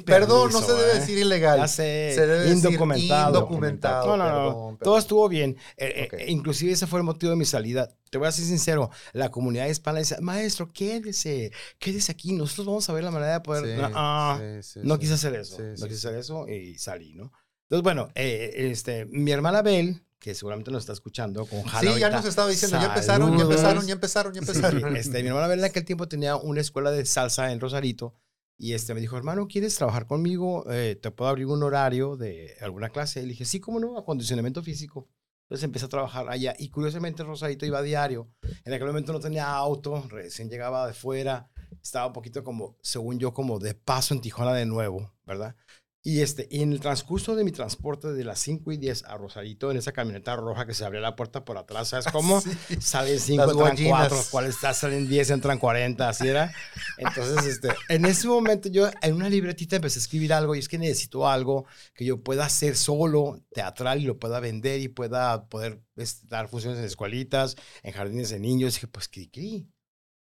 Perdón, 0.04 0.52
no 0.52 0.60
se 0.60 0.72
debe 0.72 0.92
¿eh? 0.92 0.94
decir 1.00 1.18
ilegal. 1.18 1.58
Ya 1.58 1.68
sé, 1.68 2.12
Se 2.14 2.20
debe 2.26 2.40
decir 2.40 2.52
indocumentado. 2.56 3.48
No, 3.50 4.16
no, 4.16 4.16
no. 4.16 4.16
perdón, 4.16 4.78
Todo 4.78 4.98
estuvo 4.98 5.28
bien. 5.28 5.56
Eh, 5.76 5.92
eh, 5.96 6.08
Ok. 6.12 6.20
inclusive 6.28 6.72
ese 6.72 6.86
fue 6.86 7.00
el 7.00 7.04
motivo 7.04 7.30
de 7.30 7.36
mi 7.36 7.44
salida. 7.44 7.88
Te 8.10 8.18
voy 8.18 8.28
a 8.28 8.32
ser 8.32 8.44
sincero, 8.44 8.90
la 9.12 9.30
comunidad 9.30 9.66
hispana 9.68 9.98
dice, 9.98 10.20
maestro, 10.20 10.70
quédese, 10.72 11.50
quédese 11.78 12.12
aquí, 12.12 12.32
nosotros 12.32 12.66
vamos 12.66 12.88
a 12.88 12.92
ver 12.92 13.04
la 13.04 13.10
manera 13.10 13.32
de 13.34 13.40
poder... 13.40 13.64
Sí, 13.64 13.80
No, 13.80 13.90
ah, 13.94 14.38
sí, 14.38 14.62
sí, 14.62 14.80
no 14.82 14.94
sí. 14.94 15.00
quise 15.00 15.14
hacer 15.14 15.34
eso, 15.34 15.58
no 15.58 15.86
quise 15.86 16.08
hacer 16.08 16.14
eso 16.16 16.46
y 16.48 16.76
salí, 16.78 17.14
¿no? 17.14 17.32
Entonces, 17.64 17.82
bueno, 17.82 18.08
eh, 18.14 18.52
este, 18.70 19.06
mi 19.06 19.30
hermana 19.32 19.62
Bel, 19.62 20.02
que 20.22 20.36
seguramente 20.36 20.70
nos 20.70 20.84
está 20.84 20.92
escuchando 20.92 21.44
con 21.46 21.62
Jala 21.64 21.80
Sí, 21.80 21.98
ya 21.98 22.06
ahorita, 22.06 22.20
nos 22.20 22.26
estaba 22.26 22.48
diciendo, 22.48 22.78
ya 22.78 22.86
empezaron, 22.86 23.36
ya 23.36 23.42
empezaron, 23.42 23.86
ya 23.86 23.92
empezaron, 23.92 24.32
ya 24.32 24.40
Sí, 24.40 24.48
empezaron. 24.48 24.96
este, 24.96 25.20
mi 25.20 25.28
hermana 25.28 25.52
en 25.52 25.64
aquel 25.64 25.84
tiempo 25.84 26.06
tenía 26.06 26.36
una 26.36 26.60
escuela 26.60 26.92
de 26.92 27.04
salsa 27.04 27.50
en 27.50 27.58
Rosarito 27.58 28.14
y 28.56 28.74
este, 28.74 28.94
me 28.94 29.00
dijo, 29.00 29.16
hermano, 29.16 29.48
¿quieres 29.48 29.74
trabajar 29.74 30.06
conmigo? 30.06 30.64
Eh, 30.70 30.94
¿Te 30.94 31.10
puedo 31.10 31.28
abrir 31.28 31.46
un 31.46 31.64
horario 31.64 32.16
de 32.16 32.54
alguna 32.60 32.90
clase? 32.90 33.18
Y 33.18 33.22
le 33.24 33.28
dije, 33.30 33.44
sí, 33.44 33.58
cómo 33.58 33.80
no, 33.80 33.98
acondicionamiento 33.98 34.62
físico. 34.62 35.08
Entonces 35.42 35.64
empecé 35.64 35.86
a 35.86 35.88
trabajar 35.88 36.28
allá 36.28 36.54
y 36.56 36.70
curiosamente 36.70 37.24
Rosarito 37.24 37.66
iba 37.66 37.80
a 37.80 37.82
diario. 37.82 38.30
En 38.64 38.72
aquel 38.74 38.86
momento 38.86 39.12
no 39.12 39.18
tenía 39.18 39.52
auto, 39.52 40.06
recién 40.08 40.48
llegaba 40.48 40.86
de 40.86 40.94
fuera, 40.94 41.50
estaba 41.82 42.06
un 42.06 42.12
poquito 42.12 42.44
como, 42.44 42.78
según 42.80 43.18
yo, 43.18 43.34
como 43.34 43.58
de 43.58 43.74
paso 43.74 44.14
en 44.14 44.20
Tijuana 44.20 44.54
de 44.54 44.66
nuevo, 44.66 45.12
¿verdad? 45.26 45.56
Y, 46.04 46.20
este, 46.20 46.48
y 46.50 46.62
en 46.62 46.72
el 46.72 46.80
transcurso 46.80 47.36
de 47.36 47.44
mi 47.44 47.52
transporte 47.52 48.12
de 48.12 48.24
las 48.24 48.40
5 48.40 48.72
y 48.72 48.76
10 48.76 49.04
a 49.04 49.16
Rosarito, 49.16 49.70
en 49.70 49.76
esa 49.76 49.92
camioneta 49.92 50.34
roja 50.34 50.66
que 50.66 50.74
se 50.74 50.84
abría 50.84 51.00
la 51.00 51.14
puerta 51.14 51.44
por 51.44 51.56
atrás, 51.56 51.88
¿sabes 51.88 52.06
cómo? 52.12 52.40
Sí. 52.40 52.50
Salen 52.80 53.20
5, 53.20 53.40
Las 53.40 53.50
entran 53.50 53.68
guayinas. 53.68 54.08
4, 54.08 54.26
cuáles 54.32 54.56
salen 54.56 55.08
10, 55.08 55.30
entran 55.30 55.58
40, 55.58 56.08
así 56.08 56.26
era. 56.26 56.52
Entonces, 56.98 57.46
este, 57.46 57.68
en 57.88 58.04
ese 58.04 58.26
momento 58.26 58.68
yo 58.68 58.90
en 59.00 59.14
una 59.14 59.28
libretita 59.28 59.76
empecé 59.76 60.00
a 60.00 60.02
escribir 60.02 60.32
algo 60.32 60.56
y 60.56 60.58
es 60.58 60.68
que 60.68 60.76
necesito 60.76 61.28
algo 61.28 61.66
que 61.94 62.04
yo 62.04 62.20
pueda 62.20 62.46
hacer 62.46 62.74
solo, 62.74 63.40
teatral, 63.52 64.00
y 64.00 64.04
lo 64.04 64.18
pueda 64.18 64.40
vender 64.40 64.80
y 64.80 64.88
pueda 64.88 65.46
poder 65.46 65.84
este, 65.94 66.26
dar 66.26 66.48
funciones 66.48 66.80
en 66.80 66.84
escuelitas, 66.84 67.54
en 67.84 67.92
jardines 67.92 68.30
de 68.30 68.40
niños. 68.40 68.72
Y 68.72 68.76
dije, 68.78 68.86
pues, 68.88 69.06
cri, 69.06 69.28
cri. 69.28 69.71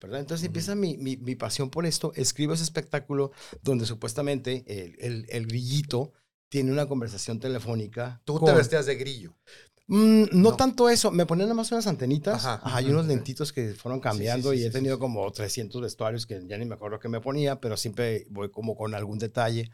¿Verdad? 0.01 0.19
Entonces 0.19 0.43
Ujú. 0.43 0.47
empieza 0.47 0.75
mi, 0.75 0.97
mi, 0.97 1.17
mi 1.17 1.35
pasión 1.35 1.69
por 1.69 1.85
esto. 1.85 2.12
Escribo 2.15 2.53
ese 2.53 2.63
espectáculo 2.63 3.31
donde 3.63 3.85
supuestamente 3.85 4.63
el, 4.67 4.95
el, 4.99 5.25
el 5.29 5.47
grillito 5.47 6.13
tiene 6.49 6.71
una 6.71 6.88
conversación 6.88 7.39
telefónica. 7.39 8.21
Tú 8.25 8.39
te 8.39 8.45
con- 8.45 8.55
vestías 8.55 8.85
de 8.85 8.95
grillo. 8.95 9.35
Mm, 9.88 10.25
no, 10.33 10.51
No. 10.51 10.55
tanto 10.55 10.88
eso, 10.88 11.09
me 11.12 11.25
ponían 11.25 11.47
nada 11.47 11.55
más 11.55 11.71
unas 11.71 11.88
antenitas 11.88 12.45
Ajá, 12.45 12.62
ajá, 12.63 12.81
y 12.81 12.91
unos 12.91 13.07
lentitos 13.07 13.51
que 13.51 13.73
fueron 13.73 13.99
sí, 13.99 14.03
cambiando 14.03 14.51
sí, 14.51 14.59
y 14.59 14.62
he 14.63 14.67
sí, 14.67 14.71
tenido 14.71 14.95
sí. 14.95 14.99
como 14.99 15.31
300 15.31 15.81
vestuarios 15.81 16.27
que 16.27 16.45
ya 16.45 16.57
ni 16.59 16.65
me 16.65 16.75
acuerdo 16.75 16.99
qué 16.99 17.09
me 17.09 17.21
ponía, 17.21 17.59
pero 17.59 17.75
siempre 17.75 18.27
voy 18.29 18.51
como 18.51 18.75
con 18.75 18.93
algún 18.93 19.17
detalle, 19.17 19.71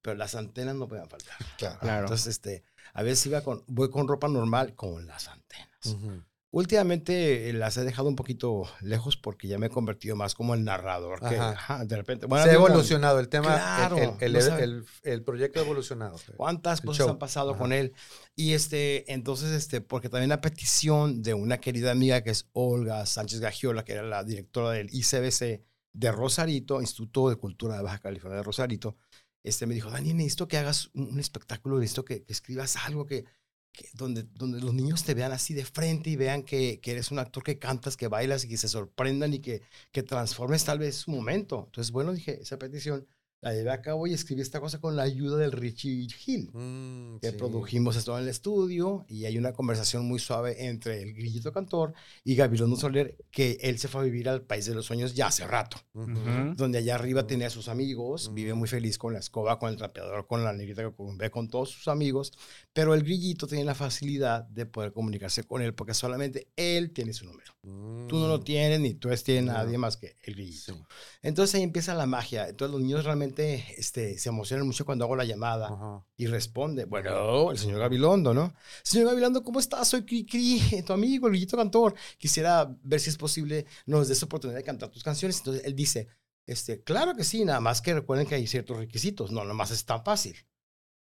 pero 0.00 0.16
las 0.16 0.34
antenas 0.34 0.74
no 0.74 0.88
pueden 0.88 1.08
faltar. 1.08 1.36
Claro. 1.58 1.78
Claro. 1.80 2.00
Entonces, 2.06 2.28
este, 2.28 2.64
a 2.94 3.02
veces 3.02 3.26
iba 3.26 3.42
con, 3.42 3.62
voy 3.66 3.90
con 3.90 4.08
ropa 4.08 4.26
normal 4.28 4.74
con 4.74 5.06
las 5.06 5.28
antenas. 5.28 5.68
Ujú. 5.86 6.22
Últimamente 6.50 7.50
eh, 7.50 7.52
las 7.52 7.76
he 7.76 7.84
dejado 7.84 8.08
un 8.08 8.16
poquito 8.16 8.62
lejos 8.80 9.18
porque 9.18 9.48
ya 9.48 9.58
me 9.58 9.66
he 9.66 9.70
convertido 9.70 10.16
más 10.16 10.34
como 10.34 10.54
el 10.54 10.64
narrador. 10.64 11.20
Que, 11.20 11.36
Ajá. 11.36 11.50
ajá, 11.50 11.84
de 11.84 11.94
repente, 11.96 12.24
bueno, 12.26 12.42
Se 12.44 12.50
ha 12.50 12.54
evolucionado 12.54 13.20
el 13.20 13.28
tema, 13.28 13.48
el- 13.54 13.60
Claro, 13.60 13.96
el, 13.98 14.10
el, 14.20 14.32
no 14.32 14.40
sabe. 14.40 14.64
el- 14.64 14.84
el 15.02 15.22
proyecto 15.22 15.60
ha 15.60 15.62
evolucionado. 15.64 16.16
cuántas 16.38 16.80
El 16.80 16.86
cosas 16.86 16.98
show. 17.04 17.10
han 17.10 17.18
pasado 17.18 17.50
Ajá. 17.50 17.58
con 17.58 17.72
él. 17.74 17.92
Y 18.34 18.54
este, 18.54 19.12
entonces, 19.12 19.50
este, 19.52 19.82
porque 19.82 20.08
también 20.08 20.30
la 20.30 20.40
petición 20.40 21.20
de 21.22 21.34
una 21.34 21.58
querida 21.58 21.90
amiga 21.90 22.22
que 22.22 22.30
es 22.30 22.48
Olga 22.52 23.04
Sánchez 23.04 23.40
Gagiola, 23.40 23.84
que 23.84 23.92
era 23.92 24.02
la 24.02 24.24
directora 24.24 24.70
del 24.70 24.88
ICBC 24.90 25.62
de 25.92 26.12
Rosarito, 26.12 26.80
Instituto 26.80 27.28
de 27.28 27.36
Cultura 27.36 27.76
de 27.76 27.82
Baja 27.82 27.98
California 27.98 28.38
de 28.38 28.42
Rosarito, 28.42 28.96
este, 29.44 29.66
me 29.66 29.74
dijo, 29.74 29.90
Dani, 29.90 30.14
necesito 30.14 30.48
que 30.48 30.56
hagas 30.56 30.88
un, 30.94 31.08
un 31.12 31.20
espectáculo, 31.20 31.78
necesito 31.78 32.04
que, 32.06 32.24
que 32.24 32.32
escribas 32.32 32.76
algo 32.86 33.04
que, 33.04 33.24
que- 33.72 33.88
donde, 33.94 34.24
donde 34.24 34.60
los 34.60 34.74
niños 34.74 35.04
te 35.04 35.14
vean 35.14 35.32
así 35.32 35.54
de 35.54 35.64
frente 35.64 36.10
y 36.10 36.16
vean 36.16 36.42
que, 36.42 36.80
que 36.80 36.92
eres 36.92 37.10
un 37.10 37.18
actor 37.18 37.42
que 37.42 37.58
cantas, 37.58 37.96
que 37.96 38.08
bailas 38.08 38.44
y 38.44 38.48
que 38.48 38.56
se 38.56 38.68
sorprendan 38.68 39.34
y 39.34 39.40
que, 39.40 39.62
que 39.92 40.02
transformes 40.02 40.64
tal 40.64 40.78
vez 40.78 40.96
su 40.96 41.10
momento. 41.10 41.64
Entonces, 41.66 41.92
bueno, 41.92 42.12
dije, 42.12 42.40
esa 42.42 42.58
petición 42.58 43.06
la 43.40 43.52
llevé 43.52 43.70
a 43.70 43.80
cabo 43.80 44.06
y 44.06 44.12
escribí 44.12 44.40
esta 44.42 44.60
cosa 44.60 44.80
con 44.80 44.96
la 44.96 45.04
ayuda 45.04 45.36
del 45.36 45.52
Richie 45.52 46.08
Hill 46.26 46.50
Mm, 46.52 47.18
que 47.20 47.30
sí. 47.30 47.36
produjimos 47.36 47.94
esto 47.96 48.16
en 48.16 48.24
el 48.24 48.28
estudio 48.28 49.04
y 49.08 49.26
hay 49.26 49.38
una 49.38 49.52
conversación 49.52 50.04
muy 50.06 50.18
suave 50.18 50.66
entre 50.66 51.02
el 51.02 51.14
grillito 51.14 51.52
cantor 51.52 51.94
y 52.24 52.34
Gabilondo 52.34 52.74
Soler, 52.76 53.16
que 53.30 53.58
él 53.60 53.78
se 53.78 53.86
fue 53.86 54.00
a 54.00 54.04
vivir 54.04 54.28
al 54.28 54.42
País 54.42 54.66
de 54.66 54.74
los 54.74 54.86
Sueños 54.86 55.14
ya 55.14 55.28
hace 55.28 55.46
rato, 55.46 55.76
Ujú. 55.94 56.10
Ujú. 56.10 56.54
donde 56.56 56.78
allá 56.78 56.96
arriba 56.96 57.26
tenía 57.28 57.46
a 57.46 57.50
sus 57.50 57.68
amigos, 57.68 58.32
vive 58.34 58.52
Ujú. 58.52 58.58
muy 58.60 58.68
feliz 58.68 58.98
con 58.98 59.12
la 59.12 59.20
escoba, 59.20 59.58
con 59.58 59.70
el 59.70 59.76
trapeador, 59.76 60.26
con 60.26 60.42
la 60.42 60.52
negrita 60.52 60.82
que 60.82 60.90
curumbé, 60.90 61.30
con 61.30 61.48
todos 61.48 61.70
sus 61.70 61.86
amigos, 61.86 62.32
pero 62.72 62.92
el 62.94 63.02
grillito 63.04 63.46
tiene 63.46 63.64
la 63.64 63.74
facilidad 63.76 64.44
de 64.48 64.66
poder 64.66 64.92
comunicarse 64.92 65.44
con 65.44 65.62
él 65.62 65.74
porque 65.74 65.94
solamente 65.94 66.48
él 66.56 66.90
tiene 66.90 67.12
su 67.12 67.24
número. 67.24 67.52
Tú 67.62 68.16
no 68.18 68.26
lo 68.28 68.38
Mm. 68.38 68.44
tienes 68.44 68.80
ni 68.80 68.94
tú 68.94 69.10
tienes 69.24 69.44
No. 69.44 69.52
nadie 69.52 69.76
más 69.78 69.96
que 69.96 70.16
el 70.22 70.34
grillito. 70.34 70.74
Sí. 70.74 70.80
Entonces 71.22 71.54
ahí 71.56 71.62
empieza 71.62 71.94
la 71.94 72.06
magia. 72.06 72.48
Entonces 72.48 72.72
los 72.72 72.80
niños 72.80 73.04
realmente 73.04 73.27
este, 73.36 74.18
se 74.18 74.28
emocionan 74.28 74.66
mucho 74.66 74.84
cuando 74.84 75.04
hago 75.04 75.16
la 75.16 75.24
llamada 75.24 75.68
Ajá. 75.68 76.04
y 76.16 76.26
responde, 76.26 76.84
bueno, 76.84 77.50
el 77.50 77.58
señor 77.58 77.78
Gabilondo, 77.80 78.32
¿no? 78.34 78.54
Señor 78.82 79.08
Gabilondo, 79.08 79.42
¿cómo 79.42 79.60
estás? 79.60 79.88
Soy 79.88 80.04
Cri 80.04 80.24
Cri, 80.26 80.82
tu 80.86 80.92
amigo, 80.92 81.26
el 81.26 81.32
grillito 81.32 81.56
cantor. 81.56 81.94
Quisiera 82.18 82.68
ver 82.82 83.00
si 83.00 83.10
es 83.10 83.16
posible, 83.16 83.66
nos 83.86 84.08
des 84.08 84.22
oportunidad 84.22 84.58
de 84.58 84.64
cantar 84.64 84.90
tus 84.90 85.02
canciones. 85.02 85.38
Entonces 85.38 85.64
él 85.64 85.74
dice, 85.74 86.08
este, 86.46 86.82
claro 86.82 87.14
que 87.14 87.24
sí, 87.24 87.44
nada 87.44 87.60
más 87.60 87.82
que 87.82 87.94
recuerden 87.94 88.26
que 88.26 88.34
hay 88.34 88.46
ciertos 88.46 88.76
requisitos, 88.78 89.30
no, 89.30 89.44
nomás 89.44 89.70
es 89.70 89.84
tan 89.84 90.02
fácil. 90.04 90.36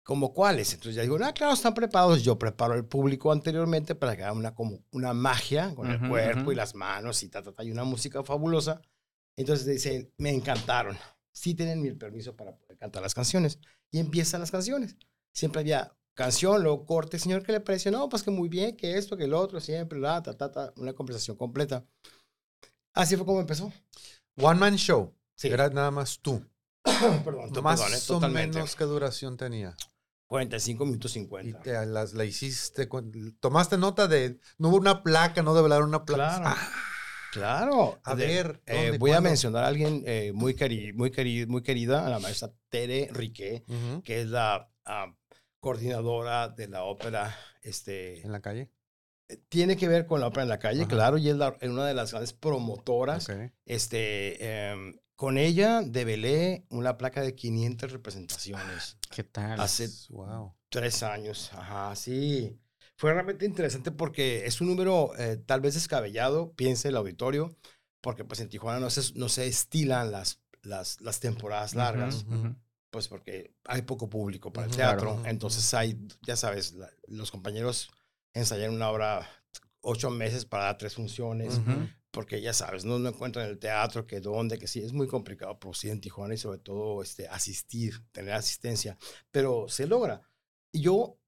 ¿Como 0.04 0.34
cuáles? 0.34 0.72
Entonces 0.74 0.96
ya 0.96 1.02
digo, 1.02 1.16
ah, 1.22 1.32
claro, 1.32 1.54
están 1.54 1.72
preparados. 1.72 2.22
Yo 2.22 2.38
preparo 2.38 2.74
el 2.74 2.84
público 2.84 3.32
anteriormente 3.32 3.94
para 3.94 4.14
que 4.14 4.22
haga 4.22 4.34
una, 4.34 4.54
como 4.54 4.84
una 4.90 5.14
magia 5.14 5.74
con 5.74 5.90
el 5.90 5.96
Ujú, 5.96 6.08
cuerpo 6.08 6.40
ujú. 6.42 6.52
y 6.52 6.54
las 6.56 6.74
manos 6.74 7.22
y 7.22 7.30
ta, 7.30 7.42
ta, 7.42 7.52
ta, 7.52 7.64
y 7.64 7.70
una 7.70 7.84
música 7.84 8.22
fabulosa. 8.22 8.82
Entonces 9.34 9.66
dice, 9.66 10.12
me 10.18 10.30
encantaron. 10.30 10.96
Sí 11.34 11.54
tienen 11.54 11.82
mi 11.82 11.92
permiso 11.92 12.36
para 12.36 12.56
poder 12.56 12.78
cantar 12.78 13.02
las 13.02 13.12
canciones. 13.14 13.58
Y 13.90 13.98
empiezan 13.98 14.40
las 14.40 14.50
canciones. 14.50 14.96
siempre 15.32 15.60
había 15.60 15.94
canción, 16.14 16.62
luego 16.62 16.86
corte, 16.86 17.18
señor, 17.18 17.42
¿qué 17.42 17.50
le 17.52 17.60
pareció? 17.60 17.90
No, 17.90 18.08
pues 18.08 18.22
que 18.22 18.30
muy 18.30 18.48
bien, 18.48 18.76
que 18.76 18.96
esto, 18.96 19.16
que 19.16 19.24
el 19.24 19.34
otro, 19.34 19.60
siempre, 19.60 19.98
la, 19.98 20.22
ta, 20.22 20.36
ta, 20.36 20.52
ta, 20.52 20.72
una 20.76 20.92
conversación 20.92 21.36
completa. 21.36 21.84
Así 22.92 23.16
fue 23.16 23.26
como 23.26 23.40
empezó. 23.40 23.72
One 24.36 24.60
Man 24.60 24.76
Show. 24.76 25.12
Sí. 25.34 25.48
Era 25.48 25.68
nada 25.70 25.90
más 25.90 26.20
tú. 26.20 26.40
perdón, 27.24 27.52
to- 27.52 27.62
más 27.62 27.80
perdón, 27.80 28.22
eh, 28.22 28.26
o 28.26 28.28
menos 28.28 28.76
qué 28.76 28.84
duración 28.84 29.36
tenía. 29.36 29.76
45 30.28 30.84
minutos 30.86 31.10
Y 31.12 31.20
50. 31.20 31.60
te, 31.60 31.86
las, 31.86 32.14
la 32.14 32.24
hiciste. 32.24 32.88
Tomaste 33.40 33.76
nota 33.78 34.06
de. 34.08 34.38
No 34.58 34.68
hubo 34.68 34.76
una 34.76 35.02
placa, 35.02 35.42
no 35.42 35.54
develaron 35.54 35.88
una 35.88 36.04
placa. 36.04 36.36
Claro. 36.38 36.44
Ah, 36.56 36.70
Claro. 37.34 38.00
a 38.04 38.14
De- 38.14 38.26
ver. 38.26 38.62
eh, 38.66 38.82
¿dónde, 38.84 38.98
voy 38.98 39.10
a 39.12 39.20
mencionar 39.20 39.64
a 39.64 39.66
alguien 39.68 40.02
eh, 40.06 40.32
muy, 40.34 40.54
queri- 40.54 40.94
muy, 40.94 41.10
queri- 41.10 41.46
muy 41.46 41.62
querida, 41.62 42.06
a 42.06 42.10
la 42.10 42.18
maestra 42.18 42.52
Tere 42.68 43.08
Riquet, 43.12 43.64
que 44.02 44.20
es 44.22 44.28
la 44.28 44.70
ah, 44.84 45.14
coordinadora 45.60 46.48
de 46.48 46.68
la 46.68 46.84
ópera. 46.84 47.36
Este, 47.62 48.20
En 48.22 48.30
la 48.32 48.40
calle. 48.40 48.70
tiene 49.48 49.76
que 49.76 49.88
ver 49.88 50.06
con 50.06 50.20
la 50.20 50.26
ópera 50.28 50.42
en 50.42 50.48
la 50.50 50.58
calle, 50.58 50.80
Ajá. 50.82 50.88
claro, 50.88 51.18
y 51.18 51.28
es 51.28 51.36
la- 51.36 51.56
una 51.62 51.86
de 51.86 51.94
las 51.94 52.10
grandes 52.10 52.32
promotoras. 52.32 53.26
Este, 53.64 54.70
em, 54.70 54.96
con 55.16 55.38
ella 55.38 55.80
develé 55.82 56.66
una 56.70 56.98
placa 56.98 57.22
de 57.22 57.34
500 57.34 57.92
representaciones. 57.92 58.98
¿Qué 59.10 59.24
tal? 59.24 59.60
Hace 59.60 59.88
Wow. 60.10 60.54
tres 60.68 61.02
años, 61.02 61.50
ajá, 61.54 61.94
sí. 61.96 62.58
Fue 62.96 63.12
realmente 63.12 63.44
interesante 63.44 63.90
porque 63.90 64.46
es 64.46 64.60
un 64.60 64.68
número 64.68 65.10
eh, 65.18 65.36
tal 65.36 65.60
vez 65.60 65.74
descabellado, 65.74 66.52
piense 66.54 66.88
el 66.88 66.96
auditorio, 66.96 67.56
porque 68.00 68.24
pues 68.24 68.40
en 68.40 68.48
Tijuana 68.48 68.78
no 68.80 68.90
se, 68.90 69.12
no 69.14 69.28
se 69.28 69.46
estilan 69.46 70.12
las, 70.12 70.40
las, 70.62 71.00
las 71.00 71.18
temporadas 71.20 71.74
largas, 71.74 72.24
Ujú, 72.28 72.34
ujú. 72.36 72.56
pues 72.90 73.08
porque 73.08 73.54
hay 73.64 73.82
poco 73.82 74.08
público 74.08 74.52
para 74.52 74.66
el 74.68 74.76
teatro. 74.76 75.14
claro. 75.14 75.28
Entonces 75.28 75.74
hay, 75.74 75.98
ya 76.22 76.36
sabes, 76.36 76.72
la- 76.74 76.90
los 77.08 77.30
compañeros 77.30 77.90
ensayan 78.32 78.72
una 78.74 78.90
obra 78.90 79.28
ocho 79.80 80.10
meses 80.10 80.44
para 80.44 80.64
dar 80.64 80.78
tres 80.78 80.94
funciones, 80.94 81.58
Ujú. 81.58 81.88
porque 82.12 82.40
ya 82.40 82.52
sabes, 82.52 82.84
no, 82.84 82.98
no 83.00 83.08
encuentran 83.08 83.48
el 83.48 83.58
teatro, 83.58 84.06
que 84.06 84.20
dónde, 84.20 84.58
que 84.58 84.68
sí, 84.68 84.80
es 84.80 84.92
muy 84.92 85.08
complicado 85.08 85.58
producir 85.58 85.90
en 85.90 86.00
Tijuana 86.00 86.34
y 86.34 86.38
sobre 86.38 86.58
todo 86.58 87.02
este, 87.02 87.26
asistir, 87.28 88.02
tener 88.12 88.34
asistencia, 88.34 88.96
pero 89.32 89.66
se 89.68 89.86
logra. 89.88 90.22
Y 90.72 90.80
yo 90.82 91.18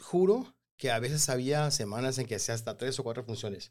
juro 0.00 0.54
que 0.82 0.90
a 0.90 0.98
veces 0.98 1.28
había 1.28 1.70
semanas 1.70 2.18
en 2.18 2.26
que 2.26 2.34
hacía 2.34 2.56
hasta 2.56 2.76
tres 2.76 2.98
o 2.98 3.04
cuatro 3.04 3.22
funciones, 3.22 3.70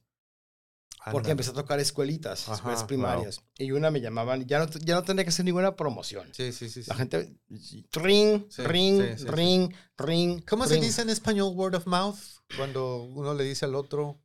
porque 1.11 1.25
Anda. 1.27 1.31
empecé 1.31 1.49
a 1.49 1.53
tocar 1.53 1.77
escuelitas, 1.81 2.43
Ajá, 2.43 2.53
escuelas 2.55 2.79
wow. 2.83 2.87
primarias, 2.87 3.41
y 3.57 3.71
una 3.71 3.91
me 3.91 3.99
llamaban, 3.99 4.45
ya 4.45 4.59
no, 4.59 4.67
ya 4.69 4.95
no 4.95 5.03
tenía 5.03 5.25
que 5.25 5.29
hacer 5.29 5.43
ninguna 5.43 5.75
promoción. 5.75 6.29
Sí, 6.33 6.53
sí, 6.53 6.69
sí. 6.69 6.83
sí. 6.83 6.89
La 6.89 6.95
gente, 6.95 7.35
ring, 7.91 8.45
Sí, 8.49 8.63
ring, 8.63 9.01
sí, 9.01 9.07
sí, 9.17 9.23
sí. 9.23 9.27
ring, 9.27 9.73
ring. 9.97 10.41
¿Cómo 10.47 10.65
se 10.67 10.75
ring. 10.75 10.83
dice 10.85 11.01
en 11.01 11.09
español 11.09 11.51
word 11.53 11.75
of 11.75 11.85
mouth? 11.85 12.17
Cuando 12.55 13.03
uno 13.03 13.33
le 13.33 13.43
dice 13.43 13.65
al 13.65 13.75
otro 13.75 14.21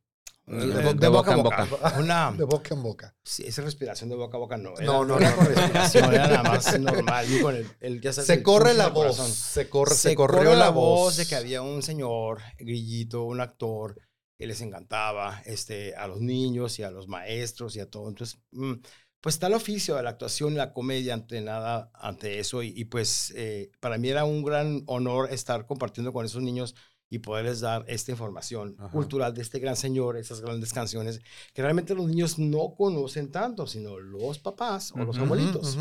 De, 0.47 0.65
De 0.67 0.93
de 0.93 1.07
boca 1.09 1.31
a 1.33 1.37
en 1.37 1.43
boca. 1.43 1.67
Una, 1.99 2.31
de 2.31 2.45
boca 2.45 2.73
en 2.73 2.81
boca. 2.81 3.15
Sí, 3.23 3.43
esa 3.45 3.61
respiración 3.63 4.09
de 4.09 4.15
boca 4.15 4.37
a 4.37 4.39
boca 4.39 4.57
no. 4.57 4.73
Era, 4.77 4.85
No, 4.85 5.03
no, 5.05 5.17
era 5.19 5.35
no. 5.35 5.41
respiración, 5.43 6.13
era 6.13 6.27
nada 6.27 6.43
más 6.43 6.79
normal. 6.79 7.25
con 7.41 7.55
el, 7.55 7.67
el- 7.81 7.99
ya 8.01 8.13
sabes, 8.13 8.27
Se 8.27 8.33
el 8.35 8.43
corre 8.43 8.73
la 8.73 8.87
voz. 8.87 9.17
Se, 9.17 9.67
corre, 9.69 9.93
se, 9.93 10.09
Se 10.09 10.15
corrió 10.15 10.37
corre 10.45 10.55
la 10.55 10.69
voz. 10.69 11.17
de 11.17 11.25
que 11.25 11.35
había 11.35 11.61
un 11.61 11.83
señor, 11.83 12.39
grillito, 12.57 13.23
un 13.23 13.41
actor, 13.41 13.99
que 14.37 14.47
les 14.47 14.61
encantaba 14.61 15.41
este, 15.45 15.95
a 15.95 16.07
los 16.07 16.21
niños 16.21 16.79
y 16.79 16.83
a 16.83 16.91
los 16.91 17.07
maestros 17.09 17.75
y 17.75 17.81
a 17.81 17.89
todo. 17.89 18.07
Entonces, 18.07 18.39
mm, 18.51 18.73
pues 19.19 19.35
está 19.35 19.47
el 19.47 19.53
oficio 19.53 19.95
de 19.95 20.03
la 20.03 20.11
actuación 20.11 20.53
y 20.53 20.57
la 20.57 20.71
comedia 20.71 21.13
ante 21.13 21.41
nada, 21.41 21.91
ante 21.93 22.39
eso. 22.39 22.63
Y, 22.63 22.71
y 22.73 22.85
pues 22.85 23.33
eh, 23.35 23.69
para 23.81 23.97
mí 23.97 24.07
era 24.07 24.23
un 24.23 24.43
gran 24.43 24.83
honor 24.85 25.27
estar 25.33 25.65
compartiendo 25.65 26.13
con 26.13 26.25
esos 26.25 26.41
niños 26.41 26.73
y 27.09 27.19
poderles 27.19 27.61
dar 27.61 27.85
esta 27.87 28.11
información 28.11 28.75
Ajá. 28.77 28.89
cultural 28.89 29.33
de 29.33 29.41
este 29.41 29.59
gran 29.59 29.75
señor, 29.77 30.17
esas 30.17 30.41
grandes 30.41 30.73
canciones 30.73 31.21
que 31.53 31.61
realmente 31.61 31.95
los 31.95 32.07
niños 32.07 32.37
no 32.37 32.75
conocen 32.75 33.31
tanto, 33.31 33.65
sino 33.65 33.97
los 33.99 34.39
papás 34.39 34.91
o 34.91 34.97
los 34.99 35.15
Ujú, 35.15 35.25
abuelitos. 35.25 35.77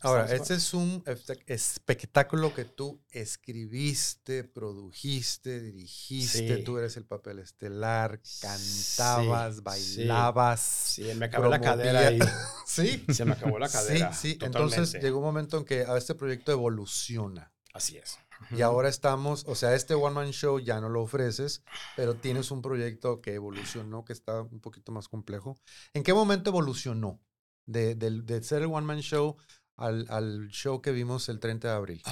Ahora, 0.00 0.24
este 0.32 0.54
es 0.54 0.72
un 0.72 1.04
espe- 1.04 1.42
espectáculo 1.46 2.54
que 2.54 2.64
tú 2.64 3.00
escribiste, 3.10 4.44
produjiste, 4.44 5.60
dirigiste, 5.60 6.56
Sí. 6.56 6.64
tú 6.64 6.78
eres 6.78 6.96
el 6.96 7.04
papel 7.04 7.40
estelar, 7.40 8.20
cantabas, 8.40 9.56
sí. 9.56 9.60
bailabas. 9.62 10.60
Sí, 10.60 11.04
me 11.16 11.26
acabó 11.26 11.48
la 11.48 11.60
cadera 11.60 12.00
ahí. 12.08 12.18
promovía- 12.18 12.46
Sí. 12.66 13.04
Se 13.12 13.24
me 13.24 13.32
acabó 13.32 13.58
la 13.58 13.68
cadera. 14.08 14.12
Sí, 14.12 14.32
sí. 14.32 14.38
Entonces 14.40 14.94
llegó 15.02 15.18
un 15.18 15.24
momento 15.24 15.58
en 15.58 15.64
que 15.64 15.82
a 15.84 15.96
este 15.96 16.14
proyecto 16.14 16.52
evoluciona. 16.52 17.52
Así 17.74 17.96
es. 17.96 18.18
Y 18.50 18.62
ahora 18.62 18.88
estamos, 18.88 19.44
o 19.46 19.54
sea, 19.54 19.74
este 19.74 19.94
One 19.94 20.14
Man 20.14 20.30
Show 20.32 20.58
ya 20.60 20.80
no 20.80 20.88
lo 20.88 21.02
ofreces, 21.02 21.62
pero 21.96 22.14
tienes 22.16 22.50
un 22.50 22.62
proyecto 22.62 23.20
que 23.20 23.34
evolucionó, 23.34 24.04
que 24.04 24.12
está 24.12 24.42
un 24.42 24.60
poquito 24.60 24.92
más 24.92 25.08
complejo. 25.08 25.56
¿En 25.94 26.02
qué 26.02 26.14
momento 26.14 26.50
evolucionó? 26.50 27.20
De, 27.66 27.94
del- 27.94 28.26
de 28.26 28.42
ser 28.42 28.62
el 28.62 28.68
One 28.72 28.86
Man 28.86 29.00
Show 29.00 29.36
al, 29.76 30.06
al 30.08 30.48
show 30.48 30.80
que 30.82 30.90
vimos 30.90 31.28
el 31.28 31.38
30 31.38 31.68
de 31.68 31.74
abril. 31.74 32.02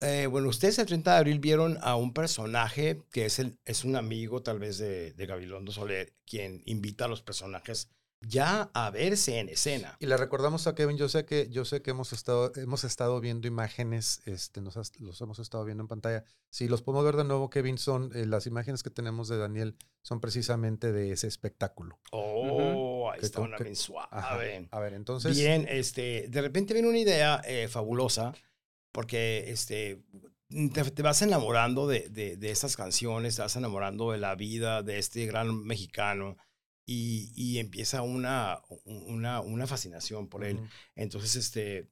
Eh, 0.00 0.28
bueno, 0.30 0.48
ustedes 0.48 0.78
el 0.78 0.86
30 0.86 1.12
de 1.12 1.16
abril 1.18 1.40
vieron 1.40 1.76
a 1.82 1.96
un 1.96 2.12
personaje 2.14 3.02
que 3.10 3.24
es, 3.26 3.40
el, 3.40 3.58
es 3.64 3.84
un 3.84 3.96
amigo 3.96 4.42
tal 4.42 4.60
vez 4.60 4.78
de, 4.78 5.12
de 5.12 5.26
Gabilondo 5.26 5.72
Soler, 5.72 6.14
quien 6.24 6.62
invita 6.66 7.06
a 7.06 7.08
los 7.08 7.22
personajes 7.22 7.90
ya 8.20 8.70
a 8.74 8.90
verse 8.90 9.38
en 9.38 9.48
escena. 9.48 9.96
Y 10.00 10.06
le 10.06 10.16
recordamos 10.16 10.66
a 10.66 10.74
Kevin, 10.74 10.96
yo 10.96 11.08
sé 11.08 11.24
que, 11.24 11.48
yo 11.50 11.64
sé 11.64 11.82
que 11.82 11.90
hemos 11.90 12.12
estado, 12.12 12.52
hemos 12.56 12.84
estado 12.84 13.20
viendo 13.20 13.46
imágenes, 13.46 14.20
este, 14.26 14.60
nos 14.60 14.76
los 14.98 15.20
hemos 15.20 15.38
estado 15.38 15.64
viendo 15.64 15.82
en 15.82 15.88
pantalla. 15.88 16.24
Si 16.50 16.68
los 16.68 16.82
podemos 16.82 17.04
ver 17.04 17.16
de 17.16 17.24
nuevo, 17.24 17.50
Kevin, 17.50 17.78
son 17.78 18.10
eh, 18.14 18.26
las 18.26 18.46
imágenes 18.46 18.82
que 18.82 18.90
tenemos 18.90 19.28
de 19.28 19.38
Daniel, 19.38 19.76
son 20.02 20.20
precisamente 20.20 20.92
de 20.92 21.12
ese 21.12 21.26
espectáculo. 21.26 21.98
Oh, 22.10 23.10
ahí 23.10 23.20
Que 23.20 23.26
está 23.26 23.40
una 23.40 23.56
bien 23.58 23.76
suave. 23.76 24.08
Ajá. 24.10 24.34
A 24.70 24.80
ver, 24.80 24.94
entonces. 24.94 25.36
Bien, 25.36 25.66
este, 25.68 26.26
de 26.28 26.42
repente 26.42 26.74
viene 26.74 26.88
una 26.88 26.98
idea 26.98 27.40
eh, 27.44 27.68
fabulosa, 27.68 28.34
porque 28.90 29.50
este, 29.50 30.02
te, 30.48 30.90
te 30.90 31.02
vas 31.02 31.22
enamorando 31.22 31.86
de, 31.86 32.08
de, 32.08 32.36
de 32.36 32.50
estas 32.50 32.76
canciones, 32.76 33.36
te 33.36 33.42
vas 33.42 33.54
enamorando 33.54 34.10
de 34.12 34.18
la 34.18 34.34
vida 34.34 34.82
de 34.82 34.98
este 34.98 35.26
gran 35.26 35.62
mexicano 35.64 36.36
y, 36.88 37.32
y 37.36 37.58
empieza 37.58 38.02
una, 38.02 38.62
una, 38.86 39.40
una 39.42 39.66
fascinación 39.66 40.28
por 40.28 40.44
él. 40.44 40.62
ujú. 40.62 40.70
Entonces, 40.96 41.36
este, 41.36 41.90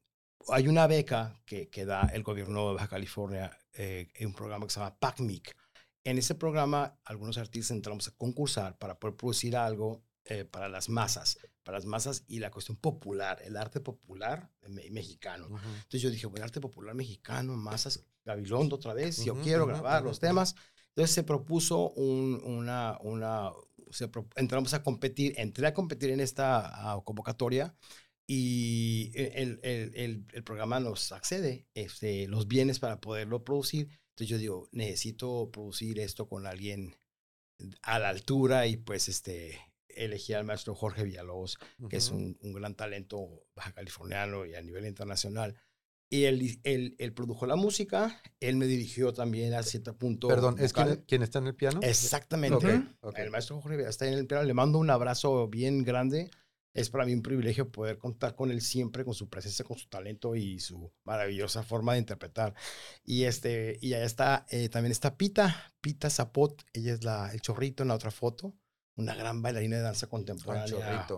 hay 0.48 0.68
una 0.68 0.86
beca 0.86 1.38
que, 1.44 1.68
que 1.68 1.84
da 1.84 2.06
el 2.06 2.22
gobierno 2.22 2.68
de 2.68 2.74
Baja 2.76 2.88
California 2.88 3.58
eh, 3.74 4.08
en 4.14 4.28
un 4.28 4.34
programa 4.34 4.66
que 4.66 4.72
se 4.72 4.80
llama 4.80 4.98
PACMIC. 4.98 5.54
En 6.04 6.18
ese 6.18 6.34
programa, 6.34 6.98
algunos 7.04 7.36
artistas 7.38 7.72
entramos 7.76 8.08
a 8.08 8.12
concursar 8.12 8.78
para 8.78 8.98
poder 8.98 9.16
producir 9.16 9.56
algo 9.56 10.04
eh, 10.24 10.44
para 10.44 10.68
las 10.68 10.88
masas, 10.88 11.38
para 11.62 11.78
las 11.78 11.84
masas 11.86 12.24
y 12.28 12.38
la 12.38 12.50
cuestión 12.50 12.76
popular, 12.78 13.40
el 13.44 13.56
arte 13.56 13.80
popular 13.80 14.50
me- 14.68 14.88
mexicano. 14.90 15.50
Ujú. 15.50 15.82
Entonces 15.82 16.02
yo 16.02 16.10
dije, 16.10 16.26
bueno, 16.26 16.44
arte 16.44 16.60
popular 16.60 16.94
mexicano, 16.94 17.56
masas, 17.56 18.04
Gabilondo 18.24 18.76
otra 18.76 18.92
vez, 18.94 19.22
yo 19.24 19.38
Ujú, 19.38 19.40
quiero 19.40 19.66
ujú, 19.66 19.66
grabar 19.66 20.02
ujú, 20.02 20.04
los 20.04 20.18
temas. 20.20 20.54
Entonces 20.88 21.14
se 21.14 21.22
propuso 21.24 21.90
un- 21.92 22.40
una, 22.44 22.98
una, 23.02 23.50
se 23.96 24.10
entramos 24.36 24.74
a 24.74 24.82
competir, 24.82 25.34
entré 25.36 25.66
a 25.66 25.74
competir 25.74 26.10
en 26.10 26.20
esta 26.20 26.92
ah, 26.92 27.02
convocatoria 27.04 27.74
y 28.26 29.12
el, 29.14 29.60
el, 29.62 29.90
el, 29.94 30.26
el 30.32 30.44
programa 30.44 30.80
nos 30.80 31.12
accede 31.12 31.66
este, 31.74 32.26
los 32.28 32.48
bienes 32.48 32.78
para 32.78 33.00
poderlo 33.00 33.44
producir. 33.44 33.88
Entonces 34.10 34.28
yo 34.28 34.38
digo, 34.38 34.68
necesito 34.72 35.50
producir 35.52 36.00
esto 36.00 36.28
con 36.28 36.46
alguien 36.46 36.96
a 37.82 37.98
la 37.98 38.08
altura 38.08 38.66
y 38.66 38.76
pues 38.76 39.08
este, 39.08 39.58
elegí 39.88 40.32
al 40.32 40.44
maestro 40.44 40.74
Jorge 40.74 41.04
Villalobos, 41.04 41.58
que 41.88 41.96
es 41.96 42.10
un, 42.10 42.36
un 42.40 42.52
gran 42.52 42.74
talento 42.74 43.46
baja 43.54 43.72
californiano 43.72 44.44
y 44.46 44.54
a 44.54 44.62
nivel 44.62 44.86
internacional. 44.86 45.54
Y 46.08 46.24
él, 46.24 46.60
él, 46.62 46.94
él 46.98 47.12
produjo 47.12 47.46
la 47.46 47.56
música, 47.56 48.22
él 48.38 48.56
me 48.56 48.66
dirigió 48.66 49.12
también 49.12 49.54
a 49.54 49.62
cierto 49.64 49.96
punto. 49.96 50.28
Perdón, 50.28 50.56
¿es 50.58 50.72
vocal. 50.72 50.86
quien, 50.86 51.04
quien 51.06 51.22
está 51.24 51.40
en 51.40 51.48
el 51.48 51.54
piano? 51.56 51.80
Exactamente. 51.82 52.82
El 53.16 53.30
maestro 53.30 53.60
Jorge 53.60 53.88
está 53.88 54.06
en 54.06 54.14
el 54.14 54.26
piano. 54.26 54.44
Le 54.44 54.54
mando 54.54 54.78
un 54.78 54.90
abrazo 54.90 55.48
bien 55.48 55.82
grande. 55.82 56.30
Es 56.74 56.90
para 56.90 57.06
mí 57.06 57.14
un 57.14 57.22
privilegio 57.22 57.72
poder 57.72 57.96
contar 57.96 58.36
con 58.36 58.50
él 58.50 58.60
siempre, 58.60 59.02
con 59.02 59.14
su 59.14 59.30
presencia, 59.30 59.64
con 59.64 59.78
su 59.78 59.88
talento 59.88 60.36
y 60.36 60.60
su 60.60 60.92
maravillosa 61.04 61.62
forma 61.62 61.94
de 61.94 62.00
interpretar. 62.00 62.54
Y, 63.02 63.24
este, 63.24 63.78
y 63.80 63.94
allá 63.94 64.04
está, 64.04 64.46
eh, 64.50 64.68
también 64.68 64.92
está 64.92 65.16
Pita, 65.16 65.72
Pita 65.80 66.10
Zapot. 66.10 66.64
Ella 66.74 66.92
es 66.92 67.02
la, 67.02 67.32
el 67.32 67.40
chorrito 67.40 67.82
en 67.82 67.88
la 67.88 67.94
otra 67.94 68.10
foto. 68.10 68.54
Una 68.96 69.14
gran 69.14 69.42
bailarina 69.42 69.76
de 69.76 69.82
danza 69.82 70.06
contemporánea. 70.06 70.66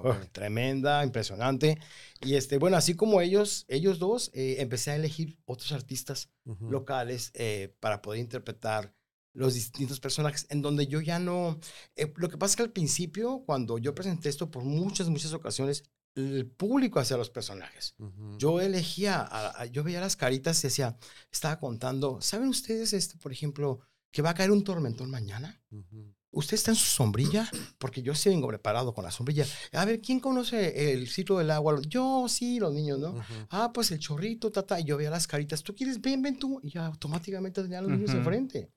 ok. 0.01 0.33
Tremenda, 0.33 1.05
impresionante. 1.05 1.79
Y 2.21 2.35
este, 2.35 2.59
bueno, 2.59 2.77
así 2.77 2.95
como 2.95 3.21
ellos, 3.21 3.65
ellos 3.69 3.99
dos, 4.01 4.31
eh, 4.35 4.57
empecé 4.59 4.91
a 4.91 4.97
elegir 4.97 5.39
otros 5.45 5.71
artistas 5.73 6.31
locales 6.71 7.31
eh, 7.35 7.75
para 7.81 8.03
poder 8.03 8.21
interpretar 8.21 8.95
los 9.33 9.55
distintos 9.55 10.01
personajes, 10.01 10.47
en 10.51 10.63
donde 10.63 10.89
yo 10.89 11.01
ya 11.01 11.21
no... 11.21 11.61
eh, 11.95 12.13
lo 12.17 12.29
que 12.29 12.37
pasa 12.37 12.53
es 12.53 12.57
que 12.57 12.63
al 12.65 12.73
principio, 12.73 13.45
cuando 13.47 13.79
yo 13.79 13.95
presenté 13.95 14.29
esto 14.29 14.51
por 14.51 14.65
muchas, 14.65 15.09
muchas 15.09 15.33
ocasiones, 15.33 15.85
el 16.17 16.47
público 16.51 16.99
hacia 16.99 17.17
los 17.17 17.31
personajes. 17.31 17.95
Yo 18.39 18.61
elegía, 18.61 19.21
a- 19.21 19.63
a- 19.63 19.67
yo 19.67 19.85
veía 19.85 20.01
las 20.01 20.17
caritas 20.17 20.59
y 20.65 20.67
decía, 20.67 20.97
estaba 21.31 21.61
contando, 21.61 22.21
¿saben 22.21 22.49
ustedes, 22.49 22.93
este, 22.93 23.17
por 23.19 23.31
ejemplo, 23.31 23.81
que 24.11 24.23
va 24.23 24.31
a 24.31 24.35
caer 24.35 24.51
un 24.51 24.65
tormentón 24.65 25.11
mañana? 25.11 25.63
Ujú. 25.71 26.13
¿Usted 26.39 26.55
está 26.55 26.71
en 26.71 26.77
su 26.77 26.85
sombrilla? 26.87 27.51
Porque 27.79 28.01
yo 28.01 28.15
sí 28.15 28.29
vengo 28.29 28.47
preparado 28.47 28.95
con 28.95 29.03
la 29.03 29.11
sombrilla. 29.11 29.45
A 29.73 29.85
ver, 29.85 30.01
¿quién 30.01 30.21
conoce 30.21 30.93
el 30.93 31.09
ciclo 31.09 31.39
del 31.39 31.51
agua? 31.51 31.81
Yo, 31.89 32.27
sí, 32.29 32.61
los 32.61 32.73
niños, 32.73 33.01
¿no? 33.01 33.11
Ujú. 33.11 33.35
Ah, 33.51 33.73
pues 33.75 33.91
el 33.91 33.99
chorrito, 33.99 34.53
tata. 34.53 34.79
Y 34.79 34.85
yo 34.85 34.97
veía 34.97 35.11
las 35.11 35.27
caritas. 35.27 35.65
¿Tú 35.65 35.75
quieres? 35.75 36.01
Ven, 36.01 36.23
ven 36.23 36.39
tú. 36.39 36.61
Y 36.63 36.71
ya 36.71 36.87
automáticamente 36.87 37.61
tenían 37.61 37.89
los 37.89 37.99
niños 37.99 38.15
enfrente. 38.15 38.71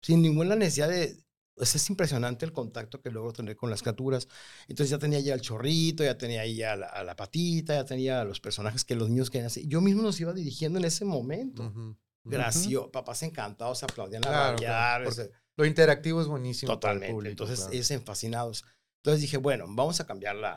Sin 0.00 0.22
ninguna 0.22 0.54
necesidad 0.54 0.88
de... 0.88 1.16
sea, 1.56 1.78
es 1.80 1.90
impresionante 1.90 2.44
el 2.44 2.52
contacto 2.52 3.00
que 3.00 3.10
logro 3.10 3.32
tener 3.32 3.56
con 3.56 3.68
las 3.68 3.82
criaturas. 3.82 4.28
Entonces 4.68 4.90
ya 4.90 4.98
tenía 4.98 5.18
ya 5.18 5.34
el 5.34 5.40
chorrito, 5.40 6.04
ya 6.04 6.16
tenía 6.16 6.42
ahí 6.42 6.62
a 6.62 6.76
la, 6.76 6.86
a 6.86 7.02
la 7.02 7.16
patita, 7.16 7.74
ya 7.74 7.84
tenía 7.84 8.20
a 8.20 8.24
los 8.24 8.38
personajes 8.38 8.84
que 8.84 8.94
los 8.94 9.08
niños 9.08 9.28
querían 9.28 9.46
hacer. 9.46 9.66
Yo 9.66 9.80
mismo 9.80 10.02
los 10.02 10.20
iba 10.20 10.32
dirigiendo 10.32 10.78
en 10.78 10.84
ese 10.84 11.04
momento. 11.04 11.64
Ujú. 11.64 11.96
Gracioso. 12.22 12.92
Papás 12.92 13.24
encantados 13.24 13.82
aplaudían 13.82 14.24
a 14.24 14.54
Claro, 14.54 15.10
Lo 15.58 15.66
interactivo 15.66 16.22
es 16.22 16.28
buenísimo. 16.28 16.68
para 16.80 16.92
el 16.92 16.98
Totalmente. 17.00 17.12
público, 17.14 17.30
Entonces, 17.32 17.58
claro. 17.58 17.72
ellos 17.74 18.02
fascinados. 18.04 18.64
Entonces 19.02 19.20
dije, 19.20 19.38
bueno, 19.38 19.64
vamos 19.68 19.98
a 20.00 20.06
cambiarla. 20.06 20.56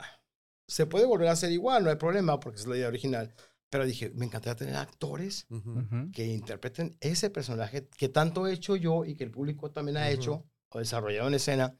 Se 0.67 0.85
puede 0.85 1.05
volver 1.05 1.27
a 1.29 1.31
hacer 1.31 1.51
igual, 1.51 1.83
no 1.83 1.89
hay 1.89 1.95
problema, 1.95 2.39
porque 2.39 2.59
es 2.59 2.67
la 2.67 2.77
idea 2.77 2.87
original. 2.87 3.33
Pero 3.71 3.85
dije, 3.85 4.11
me 4.13 4.25
encantaría 4.25 4.55
tener 4.55 4.75
actores 4.75 5.47
Ujú. 5.49 5.71
Ujú. 5.79 6.11
que 6.13 6.27
interpreten 6.27 6.97
ese 6.99 7.31
personaje 7.31 7.87
que 7.97 8.09
tanto 8.09 8.45
he 8.45 8.53
hecho 8.53 8.75
yo 8.75 9.03
y 9.03 9.15
que 9.15 9.23
el 9.23 9.31
público 9.31 9.71
también 9.71 9.97
ha 9.97 10.01
Ujú. 10.05 10.11
hecho 10.13 10.45
o 10.69 10.77
desarrollado 10.79 11.27
en 11.27 11.33
escena, 11.33 11.75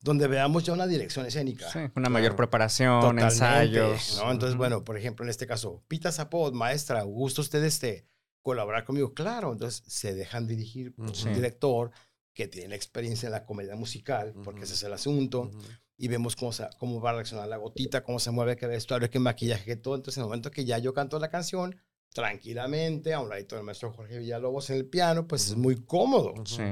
donde 0.00 0.26
veamos 0.26 0.64
ya 0.64 0.72
una 0.72 0.86
dirección 0.86 1.26
escénica. 1.26 1.70
Sí, 1.70 1.78
una 1.94 2.08
mayor 2.08 2.30
Claro. 2.30 2.36
preparación, 2.36 3.00
Totalmente, 3.02 3.24
ensayos. 3.34 4.16
¿no? 4.16 4.32
Entonces, 4.32 4.54
Ujú. 4.54 4.58
bueno, 4.58 4.82
por 4.84 4.96
ejemplo, 4.96 5.24
en 5.24 5.30
este 5.30 5.46
caso, 5.46 5.84
Pita 5.88 6.10
Zapot, 6.10 6.54
maestra, 6.54 7.02
gusta 7.02 7.42
usted 7.42 7.62
este, 7.64 8.06
colaborar 8.40 8.84
conmigo? 8.84 9.12
Claro, 9.12 9.52
entonces 9.52 9.82
se 9.86 10.14
dejan 10.14 10.46
dirigir 10.46 10.94
por 10.94 11.06
un 11.10 11.34
director 11.34 11.90
que 12.34 12.48
tiene 12.48 12.68
la 12.68 12.76
experiencia 12.76 13.26
en 13.26 13.32
la 13.32 13.44
comedia 13.44 13.76
musical, 13.76 14.32
porque 14.44 14.62
ese 14.64 14.74
es 14.74 14.82
el 14.84 14.92
asunto, 14.92 15.50
y 15.98 16.08
vemos 16.08 16.34
cómo, 16.36 16.52
se- 16.52 16.68
cómo 16.78 17.00
va 17.00 17.10
a 17.10 17.14
reaccionar 17.14 17.46
la 17.48 17.58
gotita, 17.58 18.02
cómo 18.02 18.18
se 18.18 18.30
mueve, 18.30 18.56
qué 18.56 18.66
vestuario, 18.66 19.10
qué 19.10 19.18
maquillaje, 19.18 19.64
qué 19.64 19.76
todo. 19.76 19.94
Entonces, 19.94 20.16
en 20.18 20.22
el 20.22 20.28
momento 20.28 20.50
que 20.50 20.64
ya 20.64 20.78
yo 20.78 20.94
canto 20.94 21.18
la 21.18 21.28
canción, 21.30 21.76
tranquilamente, 22.12 23.12
a 23.14 23.20
un 23.20 23.28
ladito 23.28 23.56
del 23.56 23.64
maestro 23.64 23.92
Jorge 23.92 24.18
Villalobos 24.18 24.70
en 24.70 24.76
el 24.76 24.86
piano, 24.86 25.26
pues 25.26 25.46
es 25.48 25.56
muy 25.56 25.76
cómodo. 25.84 26.34
Sí. 26.46 26.62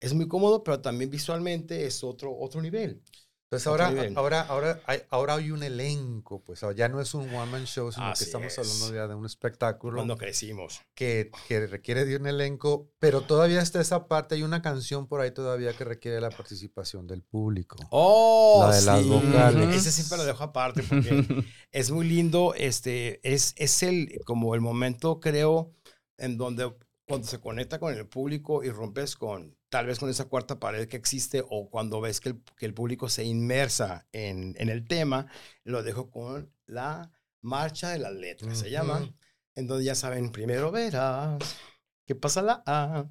Es 0.00 0.14
muy 0.14 0.28
cómodo, 0.28 0.62
pero 0.62 0.80
también 0.80 1.10
visualmente 1.10 1.84
es 1.86 2.04
otro, 2.04 2.36
otro 2.38 2.60
nivel. 2.62 3.02
Otro 3.50 3.70
ahora, 3.72 4.10
ahora, 4.16 4.40
ahora, 4.42 4.80
hay, 4.86 5.00
ahora 5.08 5.34
hay 5.36 5.50
un 5.50 5.62
elenco, 5.62 6.42
pues 6.44 6.60
ya 6.76 6.88
no 6.90 7.00
es 7.00 7.14
un 7.14 7.34
one 7.34 7.50
man 7.50 7.64
show, 7.64 7.90
sino 7.90 8.06
Así 8.08 8.24
que 8.24 8.28
estamos 8.28 8.52
es. 8.52 8.58
hablando 8.58 8.94
ya 8.94 9.08
de 9.08 9.14
un 9.14 9.24
espectáculo 9.24 9.96
Cuando 9.96 10.18
crecimos. 10.18 10.82
que, 10.94 11.30
que 11.48 11.66
requiere 11.66 12.04
de 12.04 12.16
un 12.16 12.26
elenco, 12.26 12.90
pero 12.98 13.22
todavía 13.22 13.62
está 13.62 13.80
esa 13.80 14.06
parte, 14.06 14.34
hay 14.34 14.42
una 14.42 14.60
canción 14.60 15.06
por 15.06 15.22
ahí 15.22 15.30
todavía 15.30 15.72
que 15.72 15.84
requiere 15.84 16.20
la 16.20 16.28
participación 16.30 17.06
del 17.06 17.22
público. 17.22 17.78
Oh, 17.90 18.66
La 18.68 18.76
de 18.76 18.82
las 18.82 19.02
sí. 19.02 19.08
vocales. 19.08 19.76
Ese 19.76 19.92
siempre 19.92 20.18
lo 20.18 20.24
dejo 20.24 20.44
aparte 20.44 20.82
porque 20.82 21.44
es 21.72 21.90
muy 21.90 22.06
lindo. 22.06 22.52
Este, 22.54 23.20
es, 23.22 23.54
es 23.56 23.82
el, 23.82 24.20
como 24.26 24.54
el 24.54 24.60
momento, 24.60 25.20
creo, 25.20 25.72
en 26.18 26.36
donde 26.36 26.70
cuando 27.08 27.26
se 27.26 27.40
conecta 27.40 27.78
con 27.80 27.94
el 27.94 28.06
público 28.06 28.62
y 28.62 28.70
rompes 28.70 29.16
con, 29.16 29.56
tal 29.70 29.86
vez 29.86 29.98
con 29.98 30.10
esa 30.10 30.26
cuarta 30.26 30.60
pared 30.60 30.86
que 30.86 30.98
existe 30.98 31.42
o 31.48 31.70
cuando 31.70 32.00
ves 32.00 32.20
que 32.20 32.28
el, 32.28 32.42
que 32.56 32.66
el 32.66 32.74
público 32.74 33.08
se 33.08 33.24
inmersa 33.24 34.06
en, 34.12 34.54
en 34.58 34.68
el 34.68 34.86
tema, 34.86 35.26
lo 35.64 35.82
dejo 35.82 36.10
con 36.10 36.52
la 36.66 37.10
marcha 37.40 37.90
de 37.90 37.98
las 37.98 38.12
letras, 38.12 38.58
se 38.58 38.70
llama. 38.70 39.10
En 39.54 39.66
donde 39.66 39.84
ya 39.84 39.94
saben, 39.94 40.30
primero 40.30 40.70
verás 40.70 41.38
que 42.06 42.14
pasa 42.14 42.42
la 42.42 42.62
A 42.64 43.06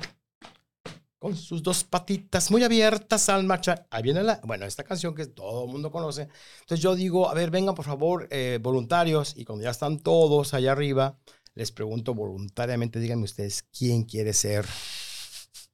con 1.19 1.35
sus 1.35 1.63
dos 1.63 1.83
patitas 1.83 2.51
muy 2.51 2.63
abiertas 2.63 3.27
al 3.29 3.43
marchar. 3.43 3.87
Ahí 3.89 4.03
viene 4.03 4.23
la, 4.23 4.39
bueno, 4.43 4.65
esta 4.65 4.83
canción 4.83 5.15
que 5.15 5.25
todo 5.25 5.65
el 5.65 5.71
mundo 5.71 5.91
conoce. 5.91 6.29
Entonces 6.61 6.79
yo 6.79 6.95
digo, 6.95 7.29
a 7.29 7.33
ver, 7.33 7.49
vengan 7.49 7.75
por 7.75 7.85
favor, 7.85 8.27
eh, 8.29 8.59
voluntarios, 8.61 9.33
y 9.35 9.43
cuando 9.43 9.63
ya 9.63 9.71
están 9.71 9.99
todos 9.99 10.53
allá 10.53 10.71
arriba, 10.71 11.17
les 11.57 11.71
pregunto 11.71 12.13
voluntariamente, 12.13 12.99
díganme 12.99 13.23
ustedes, 13.23 13.63
¿quién 13.75 14.03
quiere 14.03 14.31
ser 14.33 14.63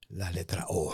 la 0.08 0.32
letra 0.32 0.66
O? 0.70 0.94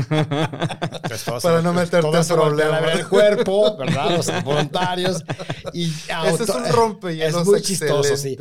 Entonces, 0.00 1.24
todos 1.24 1.42
Para 1.42 1.62
no 1.62 1.72
meterte 1.72 2.00
todos 2.00 2.30
en 2.30 2.38
a 2.38 2.42
ver 2.42 2.48
problemas. 2.54 2.94
el 3.00 3.08
cuerpo, 3.08 3.76
¿verdad? 3.78 4.16
Los 4.16 4.44
voluntarios. 4.44 5.24
Y 5.72 5.86
Ese 5.86 6.44
es 6.44 6.48
auto- 6.50 6.56
un 6.58 6.68
rompehielos 6.68 7.40
es 7.42 7.46
muy 7.48 7.60
chistoso, 7.62 8.16
sí. 8.16 8.36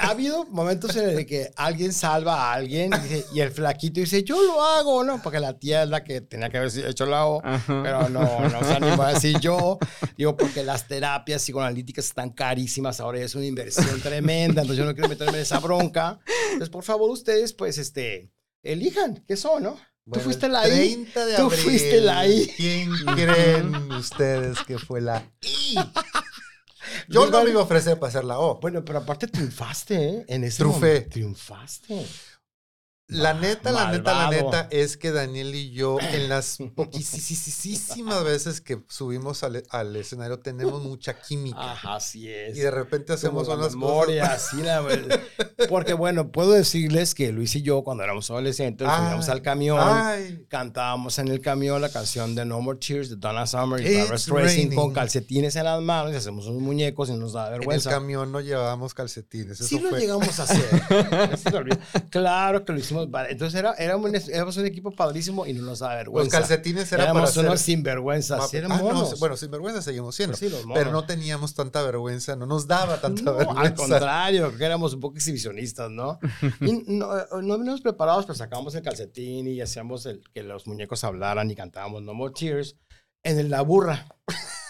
Ha 0.00 0.10
habido 0.10 0.44
momentos 0.46 0.96
en 0.96 1.10
el 1.10 1.26
que 1.26 1.52
alguien 1.56 1.92
salva 1.92 2.34
a 2.50 2.52
alguien 2.54 2.90
y, 2.92 2.98
dice- 3.08 3.26
y 3.34 3.40
el 3.40 3.50
flaquito 3.50 4.00
dice, 4.00 4.24
yo 4.24 4.42
lo 4.42 4.62
hago, 4.62 5.04
¿no? 5.04 5.22
Porque 5.22 5.38
la 5.40 5.58
tía 5.58 5.82
es 5.82 5.88
la 5.88 6.02
que 6.02 6.20
tenía 6.20 6.48
que 6.50 6.58
haber 6.58 6.70
hecho 6.86 7.06
la 7.06 7.26
O, 7.26 7.40
Ajá. 7.44 7.82
pero 7.82 8.08
no, 8.08 8.48
no 8.48 8.64
se 8.64 8.72
animó 8.74 9.02
a 9.02 9.12
decir 9.14 9.38
yo. 9.40 9.78
Digo, 10.16 10.36
porque 10.36 10.64
las 10.64 10.88
terapias 10.88 11.42
psicoanalíticas 11.42 12.06
están 12.06 12.30
carísimas, 12.30 13.00
ahora 13.00 13.20
es 13.20 13.34
una 13.34 13.44
inversión 13.46 14.00
tremenda, 14.00 14.62
entonces 14.62 14.78
yo 14.78 14.84
no 14.84 14.94
quiero 14.94 15.08
meterme 15.08 15.36
en 15.38 15.42
esa 15.42 15.58
bronca. 15.60 16.18
Entonces, 16.46 16.70
por 16.70 16.82
favor, 16.84 17.10
ustedes, 17.10 17.52
pues, 17.52 17.78
este, 17.78 18.32
elijan 18.62 19.22
qué 19.28 19.36
son, 19.36 19.62
¿no? 19.62 19.76
Bueno, 20.06 20.24
fuiste 20.24 20.46
el 20.46 20.52
la 20.52 20.66
I. 20.66 20.70
30 21.04 21.26
de 21.26 21.36
Tú 21.36 21.42
abril. 21.42 21.60
fuiste 21.60 22.00
la 22.00 22.26
I. 22.26 22.50
¿Quién 22.56 22.90
creen 23.14 23.74
ustedes 23.92 24.58
que 24.66 24.78
fue 24.78 25.00
la 25.02 25.22
I? 25.42 25.76
Yo 27.08 27.30
no 27.30 27.44
me 27.44 27.50
iba 27.50 27.60
a 27.60 27.64
ofrecer 27.64 27.98
para 27.98 28.08
hacer 28.10 28.24
la 28.24 28.38
O. 28.38 28.60
Bueno, 28.60 28.84
pero 28.84 28.98
aparte 28.98 29.26
triunfaste, 29.26 29.94
¿eh? 30.08 30.24
En 30.28 30.44
ese 30.44 30.58
Triunfé. 30.58 30.86
momento. 30.86 31.10
Triunfaste. 31.10 32.06
La 33.10 33.34
neta, 33.34 33.72
la 33.72 33.90
neta, 33.90 34.14
la 34.14 34.30
neta 34.30 34.68
es 34.70 34.96
que 34.96 35.10
Daniel 35.10 35.54
y 35.54 35.70
yo 35.70 35.98
en 36.00 36.28
las 36.28 36.58
poquísimas 36.74 38.24
veces 38.24 38.60
que 38.60 38.80
subimos 38.88 39.42
al, 39.42 39.62
al 39.70 39.96
escenario 39.96 40.38
tenemos 40.40 40.82
mucha 40.82 41.20
química. 41.20 41.72
Ajá, 41.72 41.96
así 41.96 42.28
es. 42.28 42.56
Y 42.56 42.60
de 42.60 42.70
repente 42.70 43.12
hacemos 43.12 43.48
Como 43.48 43.60
unas 43.60 43.72
memoria, 43.72 44.22
cosas. 44.22 44.46
así 44.52 44.62
la 44.62 44.80
verdad. 44.80 45.20
Porque 45.68 45.92
bueno, 45.92 46.30
puedo 46.30 46.52
decirles 46.52 47.14
que 47.14 47.32
Luis 47.32 47.54
y 47.56 47.62
yo, 47.62 47.82
cuando 47.82 48.02
éramos 48.04 48.30
adolescentes, 48.30 48.86
nos 48.86 48.96
subíamos 48.96 49.28
al 49.28 49.42
camión, 49.42 49.78
Ay, 49.80 50.44
cantábamos 50.48 51.18
en 51.18 51.28
el 51.28 51.40
camión 51.40 51.80
la 51.80 51.88
canción 51.90 52.34
de 52.34 52.44
No 52.44 52.60
More 52.60 52.78
Tears 52.78 53.10
de 53.10 53.16
Donna 53.16 53.46
Summer 53.46 53.84
y 53.84 53.96
Barbra 53.98 54.18
Streisand 54.18 54.74
con 54.74 54.92
calcetines 54.92 55.56
en 55.56 55.64
las 55.64 55.80
manos 55.82 56.12
y 56.12 56.16
hacemos 56.16 56.46
unos 56.46 56.62
muñecos 56.62 57.08
y 57.10 57.14
nos 57.14 57.32
da 57.32 57.48
en 57.48 57.54
el 57.54 57.58
vergüenza. 57.60 57.90
camión 57.90 58.30
no 58.32 58.40
llevábamos 58.40 58.94
calcetines. 58.94 59.60
Eso 59.60 59.64
Sí 59.64 59.78
lo 59.80 59.96
llegamos 59.96 60.38
a 60.38 60.44
hacer. 60.44 60.60
Claro 62.10 62.64
que 62.64 62.72
lo 62.72 62.78
hicimos. 62.78 62.99
Entonces 63.02 63.54
era, 63.58 63.72
éramos, 63.74 64.10
un, 64.10 64.16
éramos 64.16 64.56
un 64.56 64.66
equipo 64.66 64.90
padrísimo 64.90 65.46
y 65.46 65.52
no 65.52 65.62
nos 65.62 65.78
da 65.80 65.88
Los 65.88 65.96
vergüenza. 65.98 66.38
calcetines 66.38 66.90
eran 66.92 67.06
para 67.06 67.10
éramos 67.12 67.30
hacer. 67.30 67.44
unos 67.46 67.60
sinvergüenzas. 67.60 68.40
Ah, 68.42 68.56
eran 68.56 68.68
no, 68.70 68.78
monos. 68.78 69.18
bueno, 69.20 69.36
sin 69.36 69.50
vergüenza 69.50 69.82
seguimos 69.82 70.14
siendo. 70.14 70.36
Sí, 70.36 70.48
los 70.48 70.62
pero 70.74 70.86
no 70.86 70.98
monos. 70.98 71.06
teníamos 71.06 71.54
tanta 71.54 71.82
vergüenza, 71.82 72.36
no 72.36 72.46
nos 72.46 72.66
daba 72.66 73.00
tanta 73.00 73.22
No, 73.22 73.34
vergüenza. 73.34 73.62
al 73.62 73.74
contrario, 73.74 74.56
que 74.56 74.64
éramos 74.64 74.94
un 74.94 75.00
poco 75.00 75.16
exhibicionistas, 75.16 75.90
¿no? 75.90 76.18
Y 76.60 76.72
no, 76.86 77.18
eh, 77.18 77.24
no 77.42 77.58
veníamos 77.58 77.80
preparados, 77.80 78.26
pero 78.26 78.34
sacábamos 78.36 78.74
el 78.74 78.82
calcetín 78.82 79.46
y 79.48 79.60
hacíamos 79.60 80.06
el, 80.06 80.22
que 80.34 80.42
los 80.42 80.66
muñecos 80.66 81.04
hablaran 81.04 81.50
y 81.50 81.54
cantábamos 81.54 82.02
No 82.02 82.14
More 82.14 82.32
Tears 82.38 82.76
en 83.22 83.38
el- 83.38 83.50
la 83.50 83.62
burra. 83.62 84.06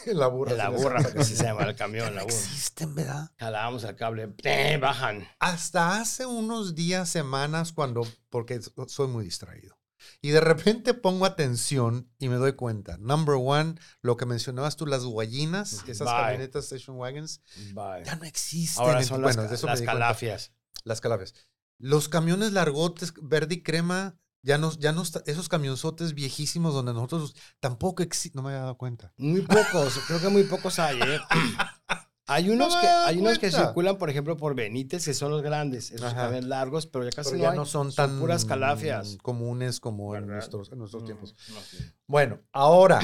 la 0.14 0.26
burra. 0.26 0.52
La 0.54 0.68
burra, 0.70 1.02
porque 1.02 1.20
así 1.20 1.36
se 1.36 1.44
llama 1.44 1.64
el 1.64 1.76
camión, 1.76 2.14
la 2.14 2.22
burra. 2.24 2.34
Existen, 2.34 2.94
¿verdad? 2.94 3.30
Jalábamos 3.38 3.84
el 3.84 3.96
cable, 3.96 4.34
¡eh! 4.44 4.78
bajan. 4.80 5.26
Hasta 5.38 6.00
hace 6.00 6.26
unos 6.26 6.74
días, 6.74 7.08
semanas, 7.08 7.72
cuando, 7.72 8.06
porque 8.28 8.60
so- 8.62 8.88
soy 8.88 9.08
muy 9.08 9.24
distraído. 9.24 9.76
Y 10.22 10.30
de 10.30 10.40
repente 10.40 10.94
pongo 10.94 11.26
atención 11.26 12.10
y 12.18 12.28
me 12.30 12.36
doy 12.36 12.52
cuenta. 12.54 12.96
Number 12.98 13.36
one, 13.38 13.74
lo 14.00 14.16
que 14.16 14.24
mencionabas 14.26 14.76
tú, 14.76 14.86
las 14.86 15.04
guayinas, 15.04 15.84
esas 15.86 16.06
Bye. 16.08 16.22
camionetas 16.22 16.64
station 16.64 16.96
wagons, 16.96 17.42
Bye. 17.74 18.04
ya 18.04 18.16
no 18.16 18.24
existen. 18.24 18.82
Ahora 18.84 19.02
son 19.04 19.20
bueno, 19.22 19.42
las, 19.42 19.50
de 19.50 19.56
eso 19.56 19.66
las 19.66 19.80
cuenta. 19.80 19.92
calafias. 19.92 20.52
Las 20.84 21.00
calafias. 21.02 21.34
Los 21.78 22.08
camiones 22.08 22.52
largotes, 22.52 23.12
verde 23.22 23.56
y 23.56 23.62
crema, 23.62 24.18
ya 24.42 24.58
no, 24.58 24.72
ya 24.78 24.92
no 24.92 25.02
está- 25.02 25.22
esos 25.26 25.48
camionzotes 25.48 26.14
viejísimos 26.14 26.74
donde 26.74 26.92
nosotros 26.94 27.34
tampoco 27.60 28.02
existen, 28.02 28.38
no 28.38 28.42
me 28.42 28.50
había 28.50 28.62
dado 28.62 28.76
cuenta. 28.76 29.12
Muy 29.16 29.42
pocos, 29.42 29.98
creo 30.06 30.20
que 30.20 30.28
muy 30.28 30.44
pocos 30.44 30.78
hay, 30.78 30.98
¿eh? 31.00 31.20
Hay 32.26 32.48
unos, 32.48 32.72
No 32.76 32.80
que, 32.80 32.86
hay 32.86 33.18
unos 33.18 33.40
que 33.40 33.50
circulan, 33.50 33.98
por 33.98 34.08
ejemplo, 34.08 34.36
por 34.36 34.54
Benítez, 34.54 35.04
que 35.04 35.14
son 35.14 35.32
los 35.32 35.42
grandes, 35.42 35.90
esos 35.90 36.14
camiones 36.14 36.44
largos, 36.44 36.86
pero 36.86 37.04
ya 37.04 37.10
casi 37.10 37.30
Pero 37.30 37.38
no, 37.38 37.42
ya 37.42 37.50
hay. 37.50 37.56
no 37.58 37.66
son 37.66 37.92
tan 37.92 38.20
puras 38.20 38.44
calafias. 38.44 39.18
comunes 39.20 39.80
como 39.80 40.14
en 40.14 40.28
nuestros, 40.28 40.70
en 40.70 40.78
nuestros 40.78 41.02
Mm, 41.02 41.06
tiempos. 41.06 41.34
no, 41.48 41.60
sí. 41.60 41.78
Bueno, 42.06 42.38
ahora, 42.52 43.00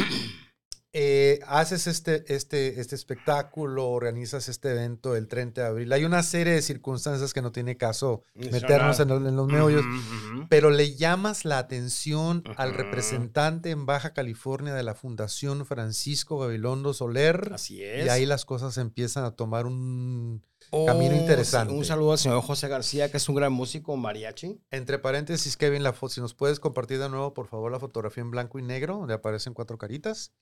eh, 0.99 1.41
haces 1.47 1.87
este, 1.87 2.25
este, 2.35 2.81
este 2.81 2.95
espectáculo, 2.95 3.91
organizas 3.91 4.49
este 4.49 4.71
evento 4.71 5.15
el 5.15 5.29
30 5.29 5.61
de 5.61 5.67
abril. 5.67 5.93
Hay 5.93 6.05
una 6.05 6.23
serie 6.23 6.55
de 6.55 6.63
circunstancias 6.63 7.35
que 7.35 7.43
no 7.43 7.53
tiene 7.53 7.77
caso 7.77 8.23
meternos 8.35 8.99
en, 9.01 9.09
los- 9.09 9.27
en 9.29 9.37
los 9.37 9.47
meollos, 9.47 9.85
Ujú, 9.85 10.37
ujú. 10.39 10.47
pero 10.49 10.71
le 10.71 10.95
llamas 10.97 11.45
la 11.45 11.59
atención 11.59 12.43
al 12.57 12.71
Ujú. 12.71 12.79
representante 12.79 13.69
en 13.71 13.85
Baja 13.85 14.15
California 14.15 14.73
de 14.73 14.83
la 14.83 14.95
Fundación 14.95 15.67
Francisco 15.67 16.39
Gabilondo 16.39 16.95
Soler. 16.95 17.51
Así 17.53 17.83
es. 17.83 18.07
Y 18.07 18.09
ahí 18.09 18.25
las 18.25 18.47
cosas 18.47 18.79
empiezan 18.79 19.25
a 19.25 19.33
tomar 19.33 19.67
un 19.67 20.43
camino 20.71 21.13
Oh, 21.13 21.15
sí, 21.15 21.21
interesante. 21.21 21.75
Un 21.75 21.85
saludo 21.85 22.13
al 22.13 22.19
señor 22.19 22.41
José 22.43 22.69
García, 22.69 23.11
que 23.11 23.19
es 23.19 23.29
un 23.29 23.35
gran 23.37 23.53
músico 23.53 23.95
mariachi. 23.97 24.61
Entre 24.71 24.99
paréntesis, 24.99 25.59
Kevin, 25.59 25.83
la 25.83 25.95
si 26.09 26.21
nos 26.23 26.33
puedes 26.35 26.59
compartir 26.59 26.99
de 26.99 27.09
nuevo, 27.11 27.35
por 27.35 27.47
favor, 27.49 27.71
la 27.71 27.79
fotografía 27.79 28.23
en 28.23 28.31
blanco 28.31 28.59
y 28.59 28.63
negro, 28.63 28.97
donde 28.97 29.13
aparecen 29.15 29.53
cuatro 29.53 29.77
caritas, 29.79 30.33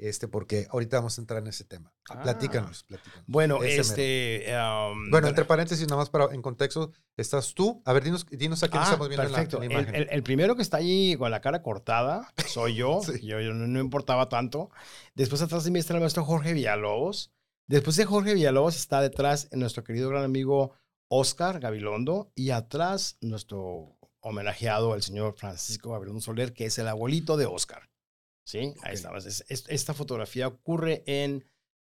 este, 0.00 0.28
porque 0.28 0.66
ahorita 0.70 0.96
vamos 0.98 1.16
a 1.18 1.20
entrar 1.20 1.40
en 1.42 1.48
ese 1.48 1.64
tema. 1.64 1.92
Ah. 2.08 2.22
Platícanos, 2.22 2.84
platícanos. 2.84 3.24
Bueno, 3.26 3.62
Ese 3.62 3.80
este. 3.80 4.54
um, 4.56 5.10
Bueno, 5.10 5.28
entre 5.28 5.44
paréntesis, 5.44 5.86
nada 5.86 5.98
más 6.00 6.10
para 6.10 6.32
en 6.34 6.42
contexto, 6.42 6.92
estás 7.16 7.54
tú. 7.54 7.82
A 7.84 7.92
ver, 7.92 8.02
dinos, 8.04 8.26
dinos 8.30 8.62
a 8.62 8.68
quién 8.68 8.80
Ah, 8.82 8.84
estamos 8.84 9.08
viendo 9.08 9.24
en 9.26 9.32
la- 9.32 9.38
perfecto. 9.38 9.62
en 9.62 9.68
la, 9.68 9.74
El- 9.76 9.80
imagen. 9.84 9.94
el, 10.02 10.08
el 10.10 10.22
primero 10.22 10.56
que 10.56 10.62
está 10.62 10.78
allí 10.78 11.16
con 11.16 11.30
la 11.30 11.40
cara 11.40 11.62
cortada 11.62 12.32
soy 12.46 12.74
yo. 12.76 13.00
Sí. 13.04 13.26
yo, 13.26 13.40
yo 13.40 13.52
no, 13.52 13.66
no 13.66 13.80
importaba 13.80 14.28
tanto. 14.28 14.70
Después 15.14 15.42
atrás 15.42 15.64
de 15.64 15.70
mí 15.70 15.78
está 15.78 15.94
el 15.94 16.00
maestro 16.00 16.24
Jorge 16.24 16.52
Villalobos. 16.54 17.30
Después 17.68 17.96
de 17.96 18.04
Jorge 18.04 18.34
Villalobos 18.34 18.76
está 18.76 19.00
detrás 19.00 19.48
nuestro 19.52 19.84
querido 19.84 20.08
gran 20.08 20.24
amigo 20.24 20.72
Oscar 21.08 21.60
Gabilondo. 21.60 22.32
Y 22.34 22.50
atrás 22.50 23.16
nuestro 23.20 23.96
homenajeado, 24.22 24.94
el 24.94 25.02
señor 25.02 25.34
Francisco 25.36 25.92
Gabilondo 25.92 26.20
Soler, 26.20 26.52
que 26.52 26.66
es 26.66 26.78
el 26.78 26.88
abuelito 26.88 27.36
de 27.36 27.46
Oscar. 27.46 27.89
¿Sí? 28.50 28.58
Ahí 28.82 28.90
Ok. 28.92 28.94
estamos. 28.94 29.26
Es- 29.26 29.44
es- 29.48 29.64
esta 29.68 29.94
fotografía 29.94 30.48
ocurre 30.48 31.02
en, 31.06 31.44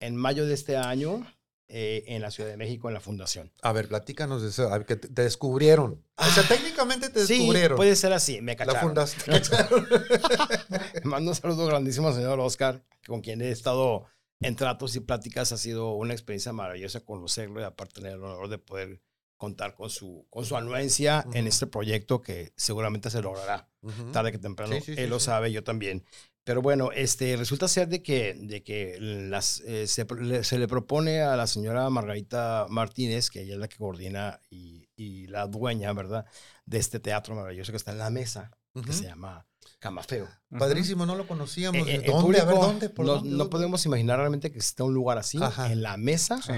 en 0.00 0.16
mayo 0.16 0.46
de 0.46 0.54
este 0.54 0.76
año 0.76 1.26
eh, 1.68 2.04
en 2.06 2.22
la 2.22 2.30
Ciudad 2.30 2.48
de 2.48 2.56
México, 2.56 2.88
en 2.88 2.94
la 2.94 3.00
Fundación. 3.00 3.52
A 3.60 3.72
ver, 3.72 3.88
platícanos 3.88 4.40
de 4.40 4.48
eso. 4.50 4.68
A 4.72 4.78
ver, 4.78 4.86
que 4.86 4.94
te, 4.96 5.08
descubrieron. 5.08 6.04
O 6.16 6.24
sea, 6.24 6.44
Ah, 6.44 6.48
técnicamente 6.48 7.10
te 7.10 7.26
Sí, 7.26 7.38
descubrieron. 7.38 7.76
puede 7.76 7.96
ser 7.96 8.12
así. 8.12 8.40
Me 8.40 8.52
la 8.52 8.56
cacharon. 8.66 8.80
fundación. 8.94 9.42
Mando 11.04 11.32
un 11.32 11.34
saludo 11.34 11.66
grandísimo 11.66 12.08
al 12.08 12.14
señor 12.14 12.38
Oscar, 12.40 12.84
con 13.06 13.20
quien 13.20 13.42
he 13.42 13.50
estado 13.50 14.06
en 14.40 14.54
tratos 14.56 14.94
y 14.96 15.00
pláticas. 15.00 15.52
Ha 15.52 15.56
sido 15.56 15.92
una 15.94 16.12
experiencia 16.14 16.52
maravillosa 16.52 17.00
conocerlo 17.04 17.60
y 17.60 17.64
aparte 17.64 17.94
tener 18.00 18.12
el 18.12 18.22
honor 18.24 18.48
de 18.48 18.58
poder 18.58 19.00
contar 19.36 19.74
con 19.74 19.90
su, 19.90 20.26
con 20.30 20.46
su 20.46 20.56
anuencia 20.56 21.22
en 21.32 21.40
Ujú. 21.40 21.48
este 21.48 21.66
proyecto 21.66 22.22
que 22.22 22.52
seguramente 22.56 23.10
se 23.10 23.20
logrará 23.20 23.68
Ujú. 23.82 24.10
tarde 24.12 24.32
que 24.32 24.38
temprano. 24.38 24.72
Sí, 24.76 24.80
sí, 24.80 24.94
sí, 24.94 25.00
Él 25.02 25.10
lo 25.10 25.18
sí. 25.18 25.26
sabe, 25.26 25.52
yo 25.52 25.62
también. 25.64 26.04
Pero 26.46 26.62
bueno, 26.62 26.92
este, 26.92 27.36
resulta 27.36 27.66
ser 27.66 27.88
de 27.88 28.04
que, 28.04 28.34
de 28.34 28.62
que 28.62 28.98
las, 29.00 29.58
eh, 29.66 29.88
se, 29.88 30.04
le, 30.04 30.44
se 30.44 30.60
le 30.60 30.68
propone 30.68 31.20
a 31.20 31.34
la 31.34 31.48
señora 31.48 31.90
Margarita 31.90 32.66
Martínez, 32.70 33.30
que 33.30 33.42
ella 33.42 33.54
es 33.54 33.58
la 33.58 33.66
que 33.66 33.76
coordina 33.76 34.40
y, 34.48 34.88
y 34.94 35.26
la 35.26 35.48
dueña, 35.48 35.92
¿verdad? 35.92 36.24
De 36.64 36.78
este 36.78 37.00
teatro 37.00 37.34
maravilloso 37.34 37.72
que 37.72 37.78
está 37.78 37.90
en 37.90 37.98
la 37.98 38.10
mesa, 38.10 38.52
que 38.72 38.78
Ujú. 38.78 38.92
se 38.92 39.06
llama 39.06 39.44
Camafeo. 39.80 40.28
Padrísimo, 40.56 41.04
no 41.04 41.16
lo 41.16 41.26
conocíamos. 41.26 41.84
Eh, 41.88 41.96
eh, 41.96 41.98
¿De 41.98 42.04
el 42.06 42.12
¿Dónde? 42.12 42.38
a 42.38 42.44
ver, 42.44 42.54
público 42.54 42.66
¿dónde? 42.66 42.88
¿Por 42.90 43.06
no, 43.06 43.14
dónde? 43.16 43.30
no 43.30 43.50
podemos 43.50 43.84
imaginar 43.84 44.20
realmente 44.20 44.52
que 44.52 44.58
exista 44.58 44.84
un 44.84 44.94
lugar 44.94 45.18
así 45.18 45.38
Ajá. 45.42 45.72
en 45.72 45.82
la 45.82 45.96
mesa. 45.96 46.40
Sí. 46.40 46.52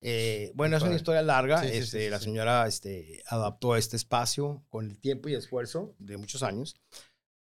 Eh, 0.00 0.52
bueno, 0.54 0.78
es 0.78 0.82
una 0.82 0.96
historia 0.96 1.20
larga. 1.20 1.60
Sí, 1.60 1.68
este, 1.70 2.04
sí, 2.04 2.08
la 2.08 2.18
sí. 2.18 2.24
señora 2.24 2.66
este, 2.66 3.22
adaptó 3.26 3.76
este 3.76 3.96
espacio 3.96 4.64
con 4.70 4.90
el 4.90 4.98
tiempo 4.98 5.28
y 5.28 5.34
esfuerzo 5.34 5.94
de 5.98 6.16
muchos 6.16 6.42
años 6.42 6.76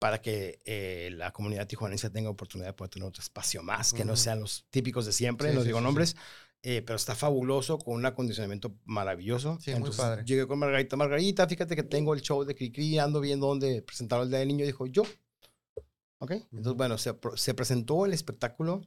para 0.03 0.21
que 0.21 0.59
eh, 0.65 1.11
la 1.13 1.31
comunidad 1.31 1.65
tijuanense 1.65 2.09
tenga 2.09 2.29
oportunidad 2.29 2.71
de 2.71 2.73
poder 2.73 2.89
tener 2.91 3.07
otro 3.07 3.23
espacio 3.23 3.63
más, 3.63 3.93
que 3.93 4.03
no 4.03 4.11
Ujú. 4.11 4.21
sean 4.21 4.41
los 4.41 4.65
típicos 4.69 5.05
de 5.05 5.13
siempre, 5.13 5.47
Sí, 5.47 5.55
no 5.55 5.61
sí, 5.61 5.67
digo 5.67 5.77
sí, 5.77 5.83
nombres, 5.85 6.17
eh, 6.61 6.81
pero 6.85 6.97
está 6.97 7.15
fabuloso, 7.15 7.77
con 7.77 7.95
un 7.95 8.05
acondicionamiento 8.05 8.75
maravilloso. 8.83 9.57
Sí, 9.61 9.71
muy 9.71 9.77
Entonces, 9.77 10.01
padre. 10.01 10.25
Llegué 10.25 10.45
con 10.45 10.59
Margarita, 10.59 10.97
Margarita, 10.97 11.47
fíjate 11.47 11.77
que 11.77 11.83
tengo 11.83 12.13
el 12.13 12.21
show 12.21 12.43
de 12.43 12.53
Cricri, 12.53 12.99
ando 12.99 13.21
viendo 13.21 13.47
dónde 13.47 13.81
presentaron 13.81 14.25
el 14.25 14.29
Día 14.29 14.39
del 14.39 14.49
Niño, 14.49 14.65
dijo 14.65 14.87
yo. 14.87 15.03
¿Ok? 16.19 16.31
Entonces, 16.31 16.65
Ujú. 16.65 16.75
bueno, 16.75 16.97
se, 16.97 17.15
se 17.35 17.53
presentó 17.53 18.05
el 18.05 18.11
espectáculo 18.11 18.81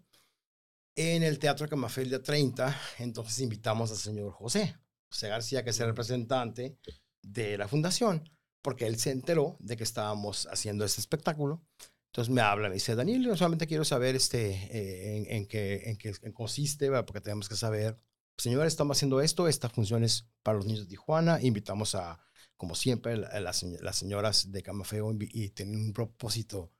en 0.97 1.23
el 1.23 1.39
Teatro 1.39 1.67
Camafé 1.67 2.03
el 2.03 2.11
día 2.11 2.23
30, 2.23 2.79
entonces 2.99 3.41
invitamos 3.41 3.91
al 3.91 3.97
señor 3.97 4.33
José, 4.33 4.77
José 5.09 5.29
García, 5.29 5.65
que 5.65 5.71
es 5.71 5.81
el 5.81 5.87
representante 5.87 6.77
de 7.23 7.57
la 7.57 7.69
fundación, 7.69 8.23
porque 8.67 8.89
él 8.89 8.99
se 8.99 9.13
enteró 9.13 9.57
de 9.61 9.77
que 9.77 9.85
estábamos 9.85 10.49
haciendo 10.51 10.85
este 10.85 11.01
espectáculo. 11.01 11.63
Entonces 12.07 12.35
me 12.35 12.41
habla, 12.41 12.69
me 12.69 12.75
dice, 12.75 12.97
Daniel, 12.97 13.23
yo 13.25 13.37
solamente 13.37 13.69
quiero 13.69 13.85
saber 13.85 14.17
este, 14.17 14.51
eh, 14.51 15.17
en, 15.19 15.37
en 15.37 15.47
qué, 15.47 15.89
en 15.89 15.97
qué 15.97 16.13
consiste, 16.33 16.91
¿verdad? 16.91 17.05
porque 17.07 17.21
tenemos 17.21 17.49
que 17.49 17.55
saber, 17.55 17.97
señores, 18.37 18.73
estamos 18.73 18.97
haciendo 18.97 19.21
esto, 19.21 19.47
esta 19.47 19.69
función 19.69 20.03
es 20.03 20.27
para 20.43 20.57
los 20.57 20.67
niños 20.67 20.81
de 20.81 20.87
Tijuana, 20.89 21.41
invitamos 21.41 21.95
a, 21.95 22.19
como 22.57 22.75
siempre, 22.75 23.17
la- 23.17 23.53
señ- 23.53 23.79
las 23.81 23.97
señoras 23.99 24.51
de 24.51 24.63
Camafeo 24.65 25.13
y 25.21 25.51
tienen 25.51 25.77
un 25.79 25.93
propósito 25.93 26.73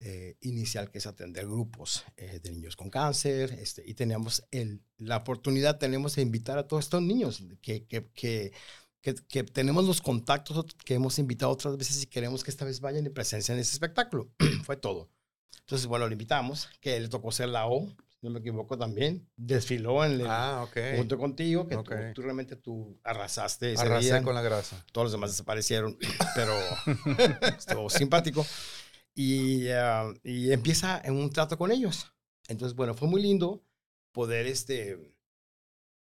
eh, 0.00 0.36
inicial 0.42 0.90
que 0.90 0.98
es 0.98 1.06
atender 1.06 1.46
grupos 1.46 2.04
eh, 2.16 2.38
de 2.42 2.50
niños 2.52 2.76
con 2.76 2.90
cáncer 2.90 3.52
este, 3.58 3.82
y 3.86 3.94
tenemos 3.94 4.44
el, 4.52 4.82
la 4.98 5.16
oportunidad, 5.16 5.78
tenemos 5.78 6.14
de 6.14 6.22
invitar 6.22 6.58
a 6.58 6.68
todos 6.68 6.84
estos 6.84 7.02
niños 7.02 7.42
que, 7.60 7.86
que, 7.86 8.06
que, 8.12 8.52
que, 9.04 9.14
que 9.28 9.44
tenemos 9.44 9.84
los 9.84 10.00
contactos 10.00 10.64
que 10.84 10.94
hemos 10.94 11.18
invitado 11.18 11.52
otras 11.52 11.76
veces 11.76 12.02
y 12.02 12.06
queremos 12.06 12.42
que 12.42 12.50
esta 12.50 12.64
vez 12.64 12.80
vayan 12.80 13.04
y 13.04 13.10
presencien 13.10 13.58
ese 13.58 13.72
espectáculo. 13.72 14.30
Fue 14.64 14.76
todo. 14.76 15.10
Entonces, 15.60 15.86
bueno, 15.86 16.06
lo 16.06 16.12
invitamos, 16.12 16.68
que 16.80 16.98
le 16.98 17.08
tocó 17.08 17.30
ser 17.30 17.48
la 17.50 17.66
O, 17.66 17.86
si 17.88 18.16
no 18.26 18.30
me 18.30 18.40
equivoco 18.40 18.78
también, 18.78 19.28
desfiló 19.36 20.04
en 20.06 20.12
el, 20.22 20.26
Ah, 20.26 20.62
ok. 20.66 20.96
junto 20.96 21.18
contigo, 21.18 21.68
que 21.68 21.74
tú- 21.74 21.80
Ok. 21.82 21.92
tú, 22.14 22.22
realmente 22.22 22.56
tú 22.56 22.98
arrasaste 23.04 23.74
ese 23.74 23.82
Arrasé 23.82 24.06
día 24.06 24.22
con 24.22 24.34
la 24.34 24.40
grasa. 24.42 24.82
todos 24.92 25.04
los 25.06 25.12
demás 25.12 25.30
desaparecieron, 25.30 25.98
pero 26.34 26.54
estuvo 27.58 27.90
simpático. 27.90 28.46
Y, 29.14 29.68
ah, 29.68 30.12
y 30.22 30.50
empieza 30.52 31.00
en 31.04 31.14
un 31.16 31.30
trato 31.30 31.56
con 31.58 31.70
ellos. 31.70 32.06
Entonces, 32.48 32.74
bueno, 32.74 32.94
fue 32.94 33.06
muy 33.08 33.22
lindo 33.22 33.62
poder 34.12 34.46
este, 34.46 35.13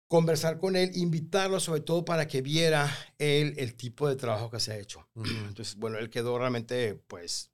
conversar 0.07 0.57
con 0.59 0.75
él, 0.75 0.91
invitarlo 0.95 1.59
sobre 1.59 1.81
todo 1.81 2.05
para 2.05 2.27
que 2.27 2.41
viera 2.41 2.89
él 3.17 3.53
el 3.57 3.75
tipo 3.75 4.07
de 4.07 4.15
trabajo 4.15 4.49
que 4.49 4.59
se 4.59 4.71
ha 4.73 4.77
hecho. 4.77 5.07
Entonces, 5.15 5.75
bueno, 5.75 5.97
él 5.97 6.09
quedó 6.09 6.37
realmente, 6.37 6.95
pues, 7.07 7.51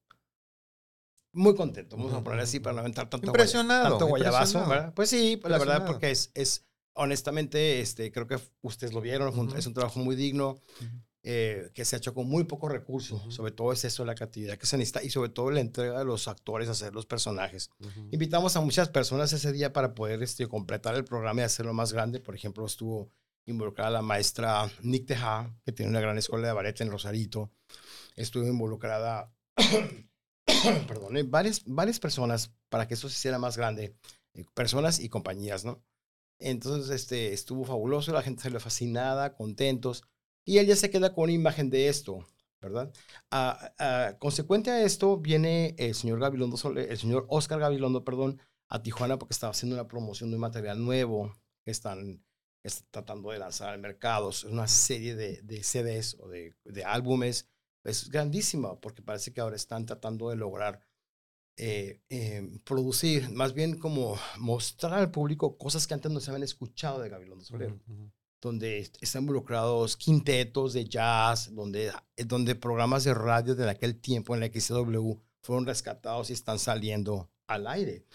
muy 1.32 1.56
contento. 1.56 1.97
Vamos 1.97 2.14
a 2.14 2.24
poner 2.24 2.39
así 2.41 2.60
para 2.60 2.74
no 2.76 2.80
aventar 2.82 3.10
tanto, 3.10 3.32
guaya- 3.32 3.41
Impresionado, 3.43 3.89
tanto 3.89 4.06
guayabazo, 4.08 4.43
impresionado. 4.43 4.70
¿verdad? 4.70 4.93
Pues 4.93 5.10
sí, 5.10 5.38
pues, 5.38 5.51
la 5.51 5.58
verdad, 5.58 5.86
porque 5.86 6.12
es, 6.12 6.32
es 6.36 6.66
honestamente, 6.93 7.80
este, 7.82 8.12
creo 8.12 8.28
que 8.28 8.38
ustedes 8.62 8.93
lo 8.93 9.01
vieron, 9.01 9.38
un- 9.39 9.47
Ujú. 9.47 9.58
es 9.58 9.66
un 9.66 9.74
trabajo 9.74 9.99
muy 9.99 10.16
digno, 10.16 10.49
Ujú. 10.51 11.01
Eh, 11.26 11.72
que 11.74 11.86
se 11.86 11.96
ha 11.96 12.00
hecho 12.00 12.14
con 12.14 12.28
muy 12.28 12.44
pocos 12.44 12.70
recursos. 12.72 13.34
Sobre 13.34 13.52
todo 13.54 13.72
es 13.72 13.86
eso, 13.86 14.04
la 14.04 14.14
creatividad 14.14 14.58
que 14.58 14.66
se 14.66 14.78
necesita 14.78 15.02
y 15.04 15.10
sobre 15.10 15.30
todo 15.30 15.52
la 15.52 15.62
entrega 15.62 15.98
de 16.00 16.06
los 16.06 16.28
actores 16.28 16.68
a 16.68 16.72
hacer 16.74 16.94
los 16.94 17.06
personajes. 17.06 17.70
Invitamos 18.12 18.56
a 18.58 18.62
muchas 18.62 18.90
personas 18.90 19.32
ese 19.34 19.52
día 19.54 19.72
para 19.72 19.96
poder 19.96 20.22
este, 20.22 20.48
completar 20.48 20.96
el 20.96 21.06
programa 21.06 21.42
y 21.42 21.44
hacerlo 21.46 21.74
más 21.74 21.94
grande. 21.94 22.20
Por 22.20 22.36
ejemplo, 22.36 22.66
estuvo 22.66 23.10
involucrada 23.46 23.90
la 23.90 24.02
maestra 24.02 24.70
Nick 24.82 25.06
Teja, 25.06 25.54
que 25.66 25.72
tiene 25.72 25.90
una 25.92 26.02
gran 26.02 26.18
escuela 26.18 26.48
de 26.48 26.54
ballet 26.54 26.80
en 26.82 26.92
Rosarito. 26.92 27.52
Estuvo 28.16 28.46
involucrada, 28.46 29.34
perdón, 30.88 31.18
eh, 31.18 31.24
varias, 31.24 31.62
varias 31.66 32.00
personas 32.00 32.52
para 32.70 32.88
que 32.88 32.94
eso 32.96 33.10
se 33.10 33.16
hiciera 33.16 33.40
más 33.40 33.58
grande. 33.58 33.96
eh, 34.34 34.46
Personas 34.54 35.00
y 35.00 35.10
compañías, 35.10 35.64
¿no? 35.66 35.82
Entonces, 36.40 36.90
este, 36.90 37.32
estuvo 37.34 37.64
fabuloso, 37.64 38.12
la 38.12 38.22
gente 38.22 38.44
salió 38.44 38.60
fascinada, 38.60 39.36
contentos, 39.36 40.04
y 40.46 40.58
él 40.58 40.68
ya 40.68 40.76
se 40.76 40.89
queda 40.89 41.14
con 41.14 41.26
una 41.26 41.34
imagen 41.34 41.70
de 41.70 41.88
esto, 41.88 42.26
¿verdad? 42.62 42.91
Ah, 43.32 43.74
ah, 43.80 44.16
consecuente 44.20 44.72
a 44.72 44.84
esto, 44.84 45.18
viene 45.18 45.76
el 45.78 45.96
señor 45.96 46.20
Gabilondo, 46.20 46.58
el 46.76 46.98
señor 46.98 47.26
Oscar 47.30 47.60
Gabilondo, 47.60 48.04
perdón, 48.04 48.39
a 48.70 48.82
Tijuana 48.82 49.20
porque 49.20 49.34
estaba 49.34 49.52
haciendo 49.52 49.76
una 49.76 49.88
promoción 49.88 50.30
de 50.30 50.36
un 50.36 50.41
material 50.41 50.84
nuevo 50.84 51.34
que 51.64 51.72
están, 51.72 52.24
está 52.64 52.86
tratando 52.91 53.32
de 53.32 53.39
lanzar 53.39 53.70
al 53.70 53.80
mercado. 53.80 54.30
Es 54.30 54.44
una 54.44 54.68
serie 54.68 55.16
de, 55.16 55.41
de 55.44 55.64
CDs 55.64 56.18
o 56.20 56.28
de, 56.28 56.56
de 56.66 56.84
álbumes. 56.84 57.48
Es 57.84 58.10
grandísima 58.10 58.80
porque 58.80 59.02
parece 59.02 59.34
que 59.34 59.41
ahora 59.41 59.56
están 59.56 59.86
tratando 59.86 60.30
de 60.30 60.38
lograr 60.38 60.82
eh, 61.56 62.02
eh, 62.10 62.50
producir, 62.64 63.30
más 63.30 63.54
bien 63.54 63.78
como 63.78 64.18
mostrar 64.39 64.94
al 64.94 65.12
público 65.12 65.58
cosas 65.58 65.86
que 65.86 65.94
antes 65.94 66.12
no 66.12 66.20
se 66.20 66.32
habían 66.32 66.44
escuchado 66.44 67.00
de 67.00 67.10
Gabilondo 67.10 67.46
Soler 67.46 67.70
Ujú, 67.70 67.94
ujú. 67.94 68.12
Donde 68.44 68.80
est- 68.80 68.98
están 69.02 69.24
involucrados 69.24 69.96
quintetos 69.98 70.74
de 70.74 70.86
jazz, 70.86 71.54
donde, 71.56 71.91
eh, 72.18 72.26
donde 72.26 72.56
programas 72.56 73.04
de 73.06 73.14
radio 73.14 73.56
de 73.56 73.70
aquel 73.70 74.00
tiempo 74.00 74.34
en 74.36 74.41
la 74.41 74.48
XW 74.48 75.14
fueron 75.41 75.66
rescatados 75.66 76.30
y 76.30 76.34
están 76.34 76.60
saliendo 76.60 77.30
al 77.48 77.68
aire. 77.68 78.06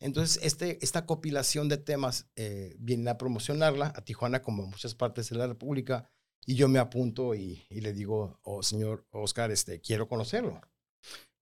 Entonces, 0.00 0.38
este, 0.42 0.78
esta 0.82 1.06
compilación 1.06 1.68
de 1.68 1.78
temas 1.78 2.26
eh, 2.36 2.76
viene 2.78 3.10
a 3.10 3.18
promocionarla 3.18 3.92
a 3.96 4.04
Tijuana 4.04 4.42
como 4.42 4.62
a 4.64 4.66
muchas 4.66 4.94
partes 4.94 5.30
de 5.30 5.36
la 5.36 5.46
República 5.46 6.08
y 6.46 6.54
yo 6.54 6.68
me 6.68 6.78
apunto 6.78 7.34
y, 7.34 7.66
le 7.70 7.92
digo, 7.92 8.38
oh, 8.42 8.62
señor 8.62 9.06
Oscar, 9.10 9.50
este, 9.50 9.80
quiero 9.80 10.08
conocerlo. 10.08 10.60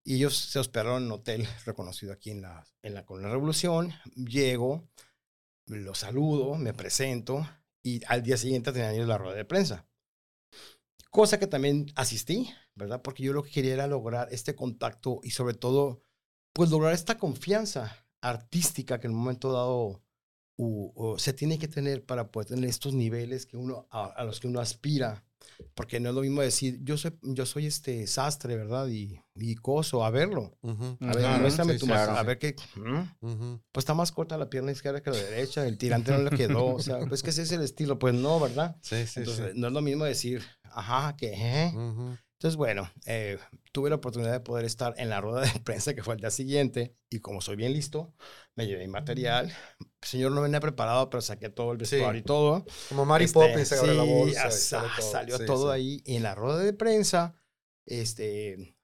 Y 0.05 0.17
ellos 0.17 0.37
se 0.37 0.59
hospedaron 0.59 0.99
en 1.03 1.07
un 1.07 1.13
hotel 1.13 1.47
reconocido 1.65 2.13
aquí 2.13 2.31
en 2.31 2.43
la, 2.43 2.65
en 2.83 2.95
la 2.95 3.05
Colonia 3.05 3.31
Revolución. 3.31 3.93
Llego, 4.15 4.89
los 5.67 5.99
saludo, 5.99 6.57
me 6.57 6.73
presento 6.75 7.47
y 7.87 8.01
al 8.09 8.25
día 8.25 8.37
siguiente 8.37 8.73
tenían 8.73 8.95
ellos 8.95 9.07
la 9.07 9.17
rueda 9.17 9.37
de 9.37 9.45
prensa. 9.45 9.87
Cosa 11.09 11.39
que 11.39 11.47
también 11.47 11.87
asistí, 11.95 12.51
¿verdad? 12.75 13.01
Porque 13.01 13.23
yo 13.23 13.33
lo 13.33 13.45
que 13.45 13.53
quería 13.53 13.75
era 13.75 13.87
lograr 13.87 14.27
este 14.33 14.57
contacto 14.57 15.21
y 15.23 15.31
sobre 15.31 15.55
todo, 15.55 16.03
pues 16.53 16.71
lograr 16.71 16.95
esta 16.95 17.17
confianza 17.17 18.05
artística 18.21 18.99
que 18.99 19.07
en 19.07 19.13
un 19.13 19.21
momento 19.21 19.53
dado 19.53 20.03
se 21.19 21.33
tiene 21.33 21.61
que 21.61 21.69
tener 21.69 22.05
para 22.05 22.33
poder 22.33 22.49
tener 22.49 22.69
estos 22.69 22.93
niveles 22.93 23.47
que 23.47 23.57
uno, 23.57 23.87
a, 23.91 24.07
a 24.07 24.25
los 24.25 24.41
que 24.41 24.49
uno 24.49 24.59
aspira. 24.59 25.25
Porque 25.75 26.01
no 26.01 26.09
es 26.11 26.15
lo 26.15 26.23
mismo 26.23 26.43
decir, 26.43 26.79
yo 26.83 26.97
soy, 26.97 27.19
yo 27.23 27.47
soy 27.47 27.67
este 27.67 28.07
sastre, 28.07 28.57
¿verdad? 28.57 28.89
Y, 28.89 29.21
y 29.35 29.55
coso, 29.57 30.05
a 30.05 30.11
verlo. 30.11 30.57
A 31.01 31.15
ver, 31.15 31.41
muéstrame 31.41 31.75
sí, 31.75 31.79
tu 31.81 31.87
sí, 31.87 31.93
mano, 31.93 32.13
sí, 32.13 32.19
a 32.19 32.23
ver 32.23 32.39
qué. 32.39 32.57
¿Mm? 32.77 33.57
Pues 33.73 33.83
está 33.83 33.95
más 33.95 34.13
corta 34.13 34.39
la 34.39 34.49
pierna 34.49 34.73
izquierda 34.73 35.03
que 35.03 35.11
la 35.11 35.17
derecha, 35.17 35.67
el 35.67 35.79
tirante 35.79 36.13
no 36.13 36.19
le 36.19 36.31
quedó. 36.31 36.75
O 36.75 36.81
sea, 36.81 37.01
pues 37.07 37.23
que 37.23 37.31
ese 37.31 37.43
es 37.43 37.53
el 37.53 37.63
estilo. 37.63 37.99
Pues 37.99 38.15
no, 38.15 38.41
¿verdad? 38.41 38.77
Sí, 38.81 39.07
sí, 39.07 39.21
Entonces, 39.21 39.53
sí. 39.55 39.61
no 39.61 39.67
es 39.69 39.73
lo 39.73 39.83
mismo 39.83 40.05
decir, 40.05 40.43
ajá, 40.65 41.17
que, 41.17 41.33
¿eh? 41.35 41.73
Ujú. 41.75 42.17
Entonces, 42.39 42.57
bueno, 42.57 42.91
eh, 43.07 43.39
tuve 43.73 43.89
la 43.89 43.97
oportunidad 43.97 44.33
de 44.33 44.41
poder 44.41 44.67
estar 44.67 44.95
en 44.99 45.09
la 45.09 45.21
rueda 45.23 45.41
de 45.43 45.61
prensa 45.65 45.95
que 45.95 46.03
fue 46.03 46.15
el 46.15 46.21
día 46.21 46.31
siguiente 46.31 46.95
y 47.11 47.21
como 47.21 47.41
soy 47.41 47.57
bien 47.57 47.73
listo, 47.73 48.13
me 48.55 48.67
llevé 48.67 48.83
mi 48.87 48.93
material. 48.93 49.53
El 49.81 50.09
señor 50.09 50.33
no 50.33 50.43
venía 50.43 50.61
preparado, 50.61 51.09
pero 51.09 51.23
saqué 51.23 51.49
todo 51.49 51.73
el 51.73 51.79
Sí. 51.85 51.97
vestuario 51.97 52.21
y 52.21 52.25
todo. 52.25 52.65
Como 52.89 53.05
Mary 53.07 53.25
Este, 53.25 53.35
Poppins 53.35 53.69
se 53.69 53.79
abre 53.79 53.95
la 53.95 54.03
sí, 54.05 54.09
bolsa. 54.11 54.49
y 54.49 54.51
sa- 54.51 54.51
sale 54.51 54.89
todo. 54.97 55.11
Salió 55.13 55.39
Sí, 55.39 55.45
todo 55.47 55.73
sí. 55.73 55.75
ahí 55.81 56.03
en 56.05 56.23
la 56.23 56.35
rueda 56.35 56.59
de 56.59 56.73
prensa. 56.75 57.37
Este, 57.87 58.77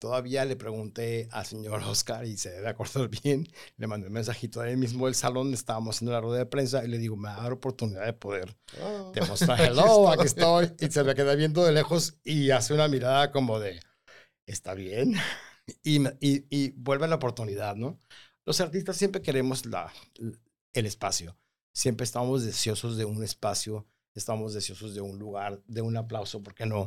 todavía 0.00 0.44
le 0.46 0.56
pregunté 0.56 1.28
al 1.32 1.46
señor 1.46 1.82
Oscar 1.84 2.26
y 2.26 2.36
se 2.38 2.50
debe 2.50 2.68
acordar 2.68 3.08
bien. 3.08 3.48
Le 3.78 3.86
mandé 3.86 4.08
un 4.08 4.14
mensajito 4.14 4.60
a 4.62 4.70
él 4.70 4.78
mismo 4.78 5.06
del 5.06 5.14
salón 5.14 5.54
estábamos 5.54 5.96
haciendo 5.96 6.12
la 6.12 6.20
rueda 6.22 6.38
de 6.40 6.46
prensa 6.46 6.84
y 6.84 6.88
le 6.88 6.98
digo, 6.98 7.16
me 7.16 7.28
va 7.28 7.36
a 7.38 7.42
dar 7.44 7.52
oportunidad 7.52 8.06
de 8.06 8.14
poder 8.14 8.56
Ah, 8.80 9.12
demostrar, 9.12 9.60
aquí 9.62 9.64
hello, 9.64 9.86
estoy". 9.86 10.12
aquí 10.12 10.26
estoy. 10.26 10.72
Y 10.80 10.90
se 10.90 11.04
me 11.04 11.14
queda 11.14 11.34
viendo 11.36 11.64
de 11.64 11.72
lejos 11.72 12.18
y 12.24 12.50
hace 12.50 12.74
una 12.74 12.88
mirada 12.88 13.32
como 13.32 13.60
de, 13.60 13.80
¿está 14.46 14.74
bien? 14.74 15.14
Y, 15.84 16.04
y, 16.20 16.46
y 16.50 16.70
vuelve 16.72 17.08
la 17.08 17.16
oportunidad, 17.16 17.76
¿no? 17.76 18.00
Los 18.44 18.60
artistas 18.60 18.96
siempre 18.96 19.22
queremos 19.22 19.66
la, 19.66 19.92
el 20.72 20.86
espacio. 20.86 21.36
Siempre 21.72 22.04
estamos 22.04 22.44
deseosos 22.44 22.96
de 22.96 23.04
un 23.04 23.22
espacio, 23.22 23.86
estamos 24.14 24.54
deseosos 24.54 24.94
de 24.94 25.00
un 25.00 25.18
lugar, 25.18 25.62
de 25.68 25.82
un 25.82 25.96
aplauso, 25.96 26.42
¿por 26.42 26.54
qué 26.54 26.66
no? 26.66 26.86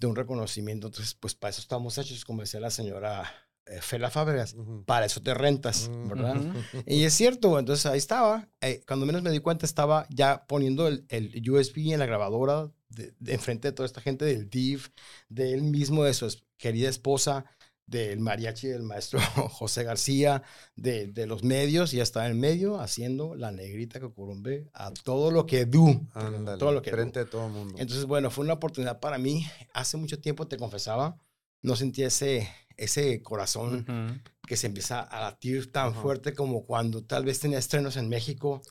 De 0.00 0.06
un 0.06 0.16
reconocimiento. 0.16 0.88
Entonces, 0.88 1.14
pues 1.14 1.34
para 1.34 1.50
eso 1.50 1.60
estamos 1.60 1.96
hechos, 1.98 2.24
como 2.24 2.40
decía 2.40 2.58
la 2.58 2.70
señora 2.70 3.30
eh, 3.66 3.80
Fela 3.82 4.10
Fábregas, 4.10 4.56
para 4.86 5.06
eso 5.06 5.20
te 5.22 5.34
rentas, 5.34 5.88
Ujú. 5.92 6.08
¿verdad? 6.08 6.36
Y 6.86 7.04
es 7.04 7.12
cierto, 7.14 7.58
entonces 7.58 7.86
ahí 7.86 7.98
estaba. 7.98 8.48
eh, 8.62 8.82
cuando 8.86 9.06
menos 9.06 9.22
me 9.22 9.30
di 9.30 9.38
cuenta, 9.40 9.66
estaba 9.66 10.06
ya 10.10 10.46
poniendo 10.46 10.88
el, 10.88 11.04
el 11.10 11.48
USB 11.50 11.92
en 11.92 11.98
la 12.00 12.06
grabadora 12.06 12.70
de, 12.88 13.14
de 13.20 13.34
enfrente 13.34 13.68
de 13.68 13.72
toda 13.72 13.86
esta 13.86 14.00
gente 14.00 14.24
del 14.24 14.48
DIV, 14.50 14.88
de 15.28 15.52
él 15.54 15.62
mismo, 15.62 16.02
de 16.02 16.14
su 16.14 16.26
es- 16.26 16.42
querida 16.56 16.88
esposa, 16.88 17.44
del 17.90 18.20
mariachi 18.20 18.68
del 18.68 18.84
maestro 18.84 19.18
José 19.50 19.82
García, 19.82 20.42
de, 20.76 21.08
de 21.08 21.26
los 21.26 21.42
medios, 21.42 21.92
y 21.92 21.96
ya 21.96 22.04
estaba 22.04 22.28
en 22.28 22.38
medio 22.38 22.80
haciendo 22.80 23.34
la 23.34 23.50
negrita 23.50 23.98
que 23.98 24.08
curumbe 24.08 24.70
a 24.72 24.92
todo 24.92 25.30
lo 25.32 25.44
que 25.44 25.66
do. 25.66 26.00
Ándale, 26.14 26.58
todo 26.58 26.70
lo 26.72 26.82
que 26.82 26.92
frente 26.92 27.18
de 27.20 27.26
todo 27.26 27.46
el 27.46 27.52
mundo. 27.52 27.74
Entonces, 27.78 28.06
bueno, 28.06 28.30
fue 28.30 28.44
una 28.44 28.54
oportunidad 28.54 29.00
para 29.00 29.18
mí. 29.18 29.44
Hace 29.74 29.96
mucho 29.96 30.20
tiempo, 30.20 30.46
te 30.46 30.56
confesaba, 30.56 31.16
no 31.62 31.74
sentía 31.74 32.06
ese, 32.06 32.48
ese 32.76 33.20
corazón 33.22 33.84
Ujú. 33.88 34.20
que 34.46 34.56
se 34.56 34.68
empieza 34.68 35.00
a 35.00 35.20
latir 35.22 35.72
tan 35.72 35.88
Ajá. 35.88 36.00
fuerte 36.00 36.32
como 36.32 36.64
cuando 36.64 37.04
tal 37.04 37.24
vez 37.24 37.40
tenía 37.40 37.58
estrenos 37.58 37.96
en 37.96 38.08
México. 38.08 38.62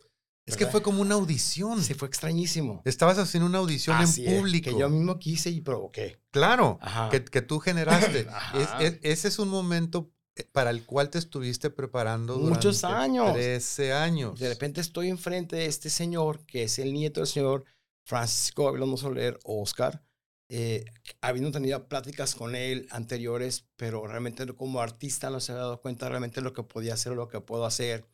Es 0.49 0.57
que 0.57 0.65
¿verdad? 0.65 0.71
fue 0.73 0.81
como 0.81 1.01
una 1.01 1.15
audición. 1.15 1.83
Se 1.83 1.95
fue 1.95 2.07
extrañísimo. 2.07 2.81
Estabas 2.85 3.17
haciendo 3.17 3.47
una 3.47 3.59
audición 3.59 3.95
Así 3.97 4.25
en 4.25 4.33
es, 4.33 4.39
público. 4.39 4.69
que 4.71 4.77
yo 4.79 4.89
mismo 4.89 5.17
quise 5.19 5.49
y 5.49 5.61
provoqué. 5.61 6.19
Claro, 6.31 6.79
que, 7.11 7.23
que 7.23 7.41
tú 7.41 7.59
generaste. 7.59 8.27
Es- 8.53 8.69
es- 8.93 8.99
ese 9.03 9.27
es 9.29 9.39
un 9.39 9.49
momento 9.49 10.11
eh, 10.35 10.43
para 10.51 10.69
el 10.69 10.85
cual 10.85 11.09
te 11.09 11.17
estuviste 11.17 11.69
preparando 11.69 12.37
Muchos 12.37 12.81
durante 12.81 13.03
años. 13.03 13.33
13 13.33 13.93
años. 13.93 14.39
De 14.39 14.49
repente 14.49 14.81
estoy 14.81 15.09
enfrente 15.09 15.55
de 15.55 15.65
este 15.67 15.89
señor, 15.89 16.45
que 16.45 16.63
es 16.63 16.79
el 16.79 16.93
nieto 16.93 17.19
del 17.21 17.27
señor 17.27 17.65
Francisco 18.05 18.65
Gabilondo 18.65 18.97
Soler, 18.97 19.39
Oscar, 19.43 20.03
eh, 20.51 20.83
habiendo 21.21 21.51
tenido 21.51 21.87
pláticas 21.87 22.33
con 22.33 22.55
él 22.55 22.87
anteriores, 22.89 23.65
pero 23.75 24.07
realmente 24.07 24.47
como 24.55 24.81
artista 24.81 25.29
no 25.29 25.39
se 25.39 25.51
había 25.51 25.63
dado 25.65 25.81
cuenta 25.81 26.09
realmente 26.09 26.41
lo 26.41 26.53
que 26.53 26.63
podía 26.63 26.95
hacer, 26.95 27.13
lo 27.13 27.27
que 27.27 27.39
puedo 27.39 27.65
hacer. 27.65 28.07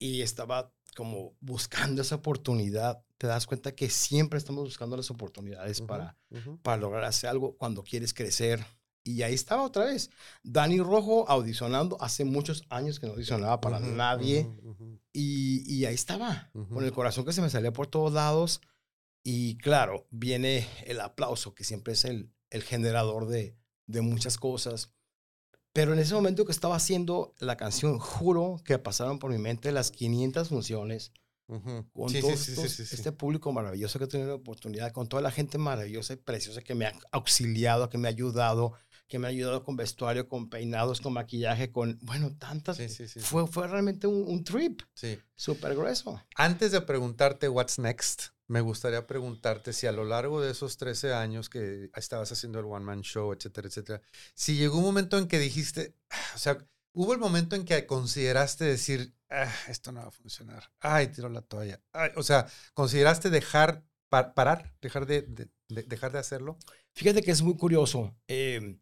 Y 0.00 0.22
estaba 0.22 0.72
como 0.98 1.36
buscando 1.38 2.02
esa 2.02 2.16
oportunidad. 2.16 3.04
Te 3.18 3.28
das 3.28 3.46
cuenta 3.46 3.70
que 3.70 3.88
siempre 3.88 4.36
estamos 4.36 4.64
buscando 4.64 4.96
las 4.96 5.12
oportunidades 5.12 5.80
para, 5.80 6.16
para 6.60 6.76
lograr 6.76 7.04
hacer 7.04 7.30
algo 7.30 7.56
cuando 7.56 7.84
quieres 7.84 8.12
crecer. 8.12 8.66
Y 9.04 9.22
ahí 9.22 9.32
estaba 9.32 9.62
otra 9.62 9.84
vez. 9.84 10.10
Dani 10.42 10.80
Rojo 10.80 11.24
audicionando. 11.28 12.02
Hace 12.02 12.24
muchos 12.24 12.64
años 12.68 12.98
que 12.98 13.06
no 13.06 13.12
audicionaba 13.12 13.60
para 13.60 13.78
Ujú, 13.78 13.86
nadie. 13.86 14.40
ujú, 14.40 14.70
ujú. 14.70 15.00
Y, 15.12 15.62
y 15.72 15.84
ahí 15.84 15.94
estaba, 15.94 16.50
con 16.52 16.82
el 16.84 16.90
corazón 16.90 17.24
que 17.24 17.32
se 17.32 17.42
me 17.42 17.48
salía 17.48 17.72
por 17.72 17.86
todos 17.86 18.12
lados. 18.12 18.60
Y 19.22 19.56
claro, 19.58 20.08
viene 20.10 20.66
el 20.84 21.00
aplauso, 21.00 21.54
que 21.54 21.62
siempre 21.62 21.92
es 21.92 22.04
el, 22.06 22.32
el 22.50 22.64
generador 22.64 23.28
de, 23.28 23.56
de 23.86 24.00
muchas 24.00 24.36
cosas. 24.36 24.90
Pero 25.78 25.92
en 25.92 26.00
ese 26.00 26.12
momento 26.12 26.44
que 26.44 26.50
estaba 26.50 26.74
haciendo 26.74 27.36
la 27.38 27.56
canción, 27.56 28.00
juro 28.00 28.60
que 28.64 28.80
pasaron 28.80 29.20
por 29.20 29.30
mi 29.30 29.38
mente 29.38 29.70
las 29.70 29.92
500 29.92 30.48
funciones 30.48 31.12
con 31.46 32.10
Sí, 32.10 32.20
todo 32.20 32.36
sí, 32.36 32.68
sí. 32.68 32.82
este 32.82 33.12
público 33.12 33.52
maravilloso 33.52 34.00
que 34.00 34.06
he 34.06 34.08
tenido 34.08 34.30
la 34.30 34.34
oportunidad, 34.34 34.90
con 34.90 35.06
toda 35.08 35.22
la 35.22 35.30
gente 35.30 35.56
maravillosa 35.56 36.14
y 36.14 36.16
preciosa 36.16 36.62
que 36.62 36.74
me 36.74 36.86
ha 36.86 36.94
auxiliado, 37.12 37.88
que 37.90 37.96
me 37.96 38.08
ha 38.08 38.10
ayudado, 38.10 38.72
que 39.08 39.18
me 39.18 39.26
ha 39.26 39.30
ayudado 39.30 39.64
con 39.64 39.76
vestuario, 39.76 40.28
con 40.28 40.48
peinados, 40.50 41.00
con 41.00 41.14
maquillaje, 41.14 41.72
con, 41.72 41.98
bueno, 42.02 42.36
tantas. 42.38 42.76
Sí, 42.76 42.88
sí, 42.88 43.08
sí. 43.08 43.20
Fue, 43.20 43.46
fue 43.46 43.66
realmente 43.66 44.06
un, 44.06 44.24
un 44.28 44.44
trip 44.44 44.82
Sí. 44.94 45.18
súper 45.34 45.74
grueso. 45.74 46.22
Antes 46.36 46.72
de 46.72 46.80
preguntarte 46.82 47.48
what's 47.48 47.78
next, 47.78 48.26
me 48.46 48.60
gustaría 48.60 49.06
preguntarte 49.06 49.72
si 49.72 49.86
a 49.86 49.92
lo 49.92 50.04
largo 50.04 50.40
de 50.40 50.50
esos 50.52 50.76
13 50.76 51.12
años 51.14 51.48
que 51.50 51.90
estabas 51.96 52.30
haciendo 52.32 52.58
el 52.60 52.66
One 52.66 52.84
Man 52.84 53.00
Show, 53.02 53.32
etcétera, 53.32 53.68
etcétera, 53.68 54.02
si 54.34 54.56
llegó 54.56 54.78
un 54.78 54.84
momento 54.84 55.18
en 55.18 55.26
que 55.28 55.38
dijiste, 55.38 55.94
o 56.34 56.38
sea, 56.38 56.58
hubo 56.92 57.12
el 57.12 57.18
momento 57.18 57.56
en 57.56 57.64
que 57.64 57.86
consideraste 57.86 58.64
decir, 58.64 59.14
"Ah, 59.30 59.52
esto 59.68 59.92
no 59.92 60.00
va 60.00 60.08
a 60.08 60.10
funcionar, 60.10 60.70
ay, 60.80 61.08
tiro 61.08 61.28
la 61.28 61.42
toalla, 61.42 61.80
ay", 61.92 62.10
o 62.16 62.22
sea, 62.22 62.46
consideraste 62.74 63.30
dejar, 63.30 63.84
pa- 64.08 64.34
parar, 64.34 64.74
dejar 64.80 65.06
de, 65.06 65.22
de- 65.22 65.48
de- 65.68 65.82
dejar 65.82 66.12
de 66.12 66.18
hacerlo. 66.18 66.56
Fíjate 66.94 67.22
que 67.22 67.30
es 67.30 67.42
muy 67.42 67.56
curioso. 67.56 68.16
eh, 68.26 68.78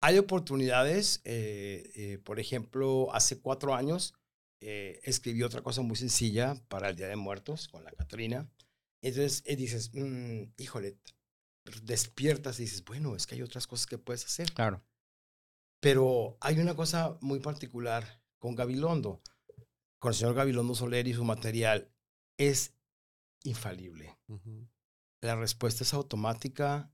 hay 0.00 0.18
oportunidades, 0.18 1.20
eh, 1.24 1.90
eh, 1.94 2.18
por 2.24 2.40
ejemplo, 2.40 3.12
hace 3.14 3.40
cuatro 3.40 3.74
años 3.74 4.14
eh, 4.62 5.00
escribí 5.04 5.42
otra 5.42 5.62
cosa 5.62 5.82
muy 5.82 5.96
sencilla 5.96 6.54
para 6.68 6.90
el 6.90 6.96
Día 6.96 7.08
de 7.08 7.16
Muertos 7.16 7.68
con 7.68 7.84
la 7.84 7.92
Catrina. 7.92 8.48
Entonces 9.02 9.42
eh, 9.46 9.56
dices, 9.56 9.90
"Mm, 9.94 10.52
híjole, 10.58 10.98
despiertas 11.82 12.58
y 12.58 12.64
dices, 12.64 12.84
bueno, 12.84 13.16
es 13.16 13.26
que 13.26 13.34
hay 13.36 13.42
otras 13.42 13.66
cosas 13.66 13.86
que 13.86 13.98
puedes 13.98 14.24
hacer. 14.24 14.52
Claro. 14.52 14.82
Pero 15.80 16.36
hay 16.40 16.58
una 16.58 16.74
cosa 16.74 17.16
muy 17.20 17.40
particular 17.40 18.22
con 18.38 18.54
Gabilondo, 18.54 19.22
con 19.98 20.10
el 20.10 20.14
señor 20.14 20.34
Gabilondo 20.34 20.74
Soler 20.74 21.06
y 21.08 21.14
su 21.14 21.24
material, 21.24 21.90
es 22.38 22.74
infalible. 23.44 24.18
Ujú, 24.28 24.68
La 25.22 25.36
respuesta 25.36 25.84
es 25.84 25.94
automática, 25.94 26.92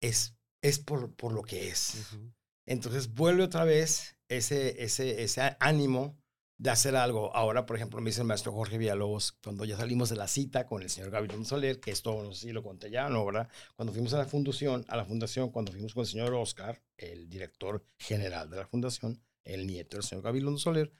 es, 0.00 0.34
es 0.64 0.78
por, 0.78 1.14
por 1.14 1.32
lo 1.32 1.42
que 1.42 1.68
es. 1.68 2.16
Entonces 2.64 3.12
vuelve 3.12 3.42
otra 3.42 3.64
vez 3.64 4.16
ese, 4.28 4.82
ese, 4.82 5.22
ese 5.22 5.56
ánimo 5.60 6.16
de 6.56 6.70
hacer 6.70 6.96
algo. 6.96 7.36
Ahora, 7.36 7.66
por 7.66 7.76
ejemplo, 7.76 8.00
me 8.00 8.08
dice 8.08 8.22
el 8.22 8.26
maestro 8.26 8.50
Jorge 8.50 8.78
Villalobos, 8.78 9.32
cuando 9.32 9.66
ya 9.66 9.76
salimos 9.76 10.08
de 10.08 10.16
la 10.16 10.26
cita 10.26 10.64
con 10.64 10.82
el 10.82 10.88
señor 10.88 11.10
Gabriel 11.10 11.44
Soler, 11.44 11.80
que 11.80 11.90
esto 11.90 12.22
no 12.22 12.32
sé 12.32 12.46
si 12.46 12.52
lo 12.52 12.62
conté 12.62 12.90
ya, 12.90 13.10
¿no? 13.10 13.26
¿verdad? 13.26 13.46
Cuando 13.76 13.92
fuimos 13.92 14.14
a 14.14 14.18
la 14.18 14.24
fundación, 14.24 14.86
a 14.88 14.96
la 14.96 15.04
fundación, 15.04 15.50
cuando 15.50 15.70
fuimos 15.70 15.92
con 15.92 16.00
el 16.00 16.08
señor 16.08 16.32
Oscar, 16.32 16.80
el 16.96 17.28
director 17.28 17.84
general 17.98 18.48
de 18.48 18.56
la 18.56 18.66
fundación, 18.66 19.22
el 19.44 19.66
nieto 19.66 19.98
del 19.98 20.04
señor 20.04 20.24
Gabriel 20.24 20.58
Soler, 20.58 20.90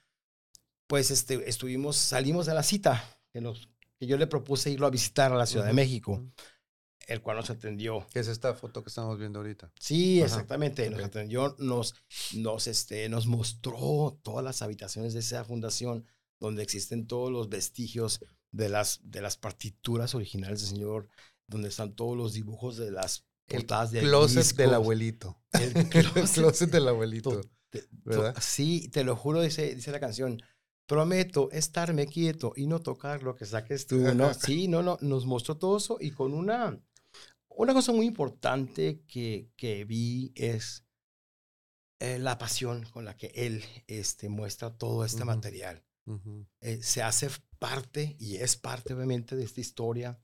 pues 0.85 1.09
este, 1.09 1.49
estuvimos, 1.49 1.95
salimos 1.95 2.45
de 2.45 2.53
la 2.53 2.61
cita, 2.61 3.03
que, 3.33 3.41
nos, 3.41 3.67
que 3.97 4.05
yo 4.05 4.15
le 4.17 4.27
propuse 4.27 4.69
irlo 4.69 4.85
a 4.85 4.91
visitar 4.91 5.31
a 5.33 5.37
la 5.37 5.47
Ciudad 5.47 5.65
de 5.65 5.73
México. 5.73 6.23
El 7.07 7.21
cual 7.21 7.37
nos 7.37 7.49
atendió 7.49 8.05
Que 8.11 8.19
es 8.19 8.27
esta 8.27 8.53
foto 8.53 8.83
que 8.83 8.89
estamos 8.89 9.17
viendo 9.17 9.39
ahorita. 9.39 9.71
Sí, 9.79 10.21
Ajá, 10.21 10.27
exactamente. 10.27 10.89
Nos 10.89 11.03
atendió, 11.03 11.55
nos, 11.59 11.95
nos, 12.33 12.67
este, 12.67 13.09
nos 13.09 13.27
mostró 13.27 14.19
todas 14.23 14.43
las 14.43 14.61
habitaciones 14.61 15.13
de 15.13 15.19
esa 15.19 15.43
fundación 15.43 16.05
donde 16.39 16.63
existen 16.63 17.07
todos 17.07 17.31
los 17.31 17.49
vestigios 17.49 18.19
de 18.51 18.69
las, 18.69 18.99
de 19.03 19.21
las 19.21 19.37
partituras 19.37 20.15
originales 20.15 20.61
del 20.61 20.69
señor, 20.69 21.09
donde 21.47 21.69
están 21.69 21.93
todos 21.93 22.17
los 22.17 22.33
dibujos 22.33 22.77
de 22.77 22.91
las 22.91 23.25
El 23.47 23.57
portadas 23.57 23.91
de 23.91 24.01
Closet 24.01 24.55
del 24.55 24.73
abuelito. 24.73 25.41
El 25.53 25.75
El 25.77 25.89
closet 25.89 26.33
closet 26.33 26.71
del 26.71 26.87
abuelito. 26.87 27.41
Te- 27.69 27.85
¿Verdad? 28.03 28.35
Sí, 28.39 28.89
te 28.89 29.03
lo 29.03 29.15
juro, 29.15 29.41
dice, 29.41 29.75
dice 29.75 29.91
la 29.91 29.99
canción. 29.99 30.41
Prometo 30.87 31.49
estarme 31.51 32.05
quieto 32.05 32.53
y 32.55 32.67
no 32.67 32.79
tocar 32.79 33.23
lo 33.23 33.35
que 33.35 33.45
saques 33.45 33.87
tú, 33.87 33.97
¿no? 34.13 34.33
Sí, 34.33 34.67
no, 34.67 34.83
no, 34.83 34.97
nos 35.01 35.25
mostró 35.25 35.57
todo 35.57 35.77
eso 35.77 35.97
y 35.99 36.11
con 36.11 36.33
una, 36.33 36.79
una 37.57 37.73
cosa 37.73 37.91
muy 37.91 38.05
importante 38.05 39.01
que, 39.07 39.51
que 39.55 39.85
vi 39.85 40.31
es 40.35 40.85
eh, 41.99 42.19
la 42.19 42.37
pasión 42.37 42.83
con 42.91 43.05
la 43.05 43.15
que 43.15 43.31
él 43.35 43.63
este, 43.87 44.29
muestra 44.29 44.77
todo 44.77 45.05
este 45.05 45.25
material. 45.25 45.83
Eh, 46.61 46.83
se 46.83 47.01
hace 47.01 47.29
parte 47.57 48.15
y 48.19 48.35
es 48.35 48.57
parte 48.57 48.93
obviamente 48.93 49.35
de 49.35 49.43
esta 49.43 49.61
historia, 49.61 50.19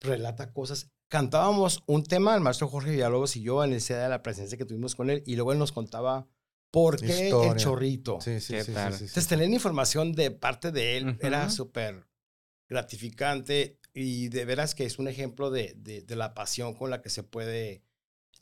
relata 0.00 0.52
cosas. 0.52 0.90
Cantábamos 1.08 1.82
un 1.86 2.02
tema, 2.04 2.34
el 2.34 2.40
maestro 2.40 2.68
Jorge 2.68 2.90
Villalobos 2.90 3.36
y 3.36 3.42
yo, 3.42 3.62
en 3.64 3.72
el 3.72 3.80
día 3.80 3.98
de 3.98 4.08
la 4.08 4.22
presencia 4.22 4.58
que 4.58 4.64
tuvimos 4.64 4.94
con 4.94 5.10
él, 5.10 5.22
y 5.24 5.36
luego 5.36 5.52
él 5.52 5.58
nos 5.58 5.72
contaba 5.72 6.26
por 6.70 6.98
qué 6.98 7.26
Historia. 7.26 7.52
el 7.52 7.58
chorrito. 7.58 8.20
Sí, 8.20 8.40
sí, 8.40 8.54
¿Qué 8.54 8.64
sí, 8.64 8.66
sí, 8.66 8.74
tal? 8.74 8.92
sí, 8.92 8.98
sí. 8.98 9.04
Entonces, 9.04 9.28
tener 9.28 9.48
información 9.48 10.12
de 10.12 10.30
parte 10.30 10.72
de 10.72 10.96
él 10.96 11.18
era 11.20 11.48
súper 11.50 12.08
gratificante 12.68 13.78
y 13.94 14.28
de 14.28 14.44
veras 14.44 14.74
que 14.74 14.84
es 14.86 14.98
un 14.98 15.08
ejemplo 15.08 15.50
de, 15.50 15.74
de- 15.76 16.02
de 16.02 16.16
la 16.16 16.34
pasión 16.34 16.74
con 16.74 16.90
la 16.90 17.02
que 17.02 17.10
se 17.10 17.22
puede 17.22 17.84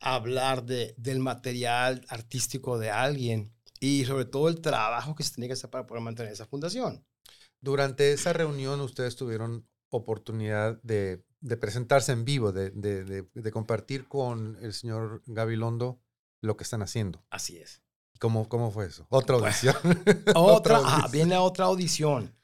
hablar 0.01 0.65
de, 0.65 0.95
del 0.99 1.21
material 1.21 2.05
artístico 2.09 2.79
de 2.79 2.91
alguien 2.91 3.53
y 3.81 4.05
sobre 4.05 4.25
todo 4.27 4.49
el 4.49 4.61
trabajo 4.61 5.15
que 5.15 5.23
se 5.25 5.35
tenía 5.35 5.49
que 5.49 5.55
hacer 5.55 5.71
para 5.71 5.87
poder 5.87 6.03
mantener 6.03 6.33
esa 6.33 6.47
fundación. 6.47 7.05
Durante 7.61 8.13
esa 8.13 8.33
reunión 8.33 8.81
ustedes 8.81 9.17
tuvieron 9.17 9.67
oportunidad 9.91 10.81
de, 10.83 11.25
de 11.41 11.57
presentarse 11.57 12.13
en 12.13 12.25
vivo, 12.25 12.53
de, 12.53 12.71
de- 12.71 13.51
compartir 13.53 14.07
con 14.09 14.57
el 14.63 14.73
señor 14.73 15.23
Gabilondo 15.27 16.01
lo 16.41 16.57
que 16.57 16.65
están 16.65 16.83
haciendo. 16.83 17.23
Así 17.31 17.59
es. 17.59 17.83
¿Cómo, 18.19 18.49
cómo 18.49 18.71
fue 18.71 18.87
eso? 18.87 19.07
Otra 19.11 19.37
Bueno, 19.37 19.47
audición. 19.47 19.75
Otra, 20.35 20.77
ah, 20.85 21.03
audición. 21.03 21.11
viene 21.13 21.37
otra 21.37 21.67
audición. 21.67 22.35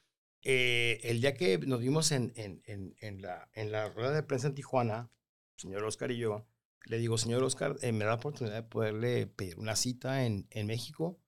Eh, 0.43 1.01
el 1.03 1.21
día 1.21 1.35
que 1.35 1.59
nos 1.59 1.81
vimos 1.81 2.13
en, 2.13 2.33
en, 2.37 2.63
en, 3.01 3.23
la, 3.23 3.49
en 3.55 3.73
la 3.73 3.89
rueda 3.89 4.13
de 4.13 4.23
prensa 4.23 4.47
en 4.47 4.55
Tijuana, 4.55 5.11
señor 5.57 5.85
Oscar 5.85 6.11
y 6.11 6.19
yo, 6.19 6.47
le 6.87 6.99
digo, 6.99 7.19
señor 7.19 7.43
Oscar, 7.43 7.77
eh, 7.83 7.91
me 7.91 8.05
da 8.05 8.13
la 8.13 8.17
oportunidad 8.17 8.55
de 8.55 8.63
poderle 8.63 9.27
pedir 9.27 9.59
una 9.59 9.75
cita 9.75 10.25
en, 10.25 10.47
México. 10.67 11.19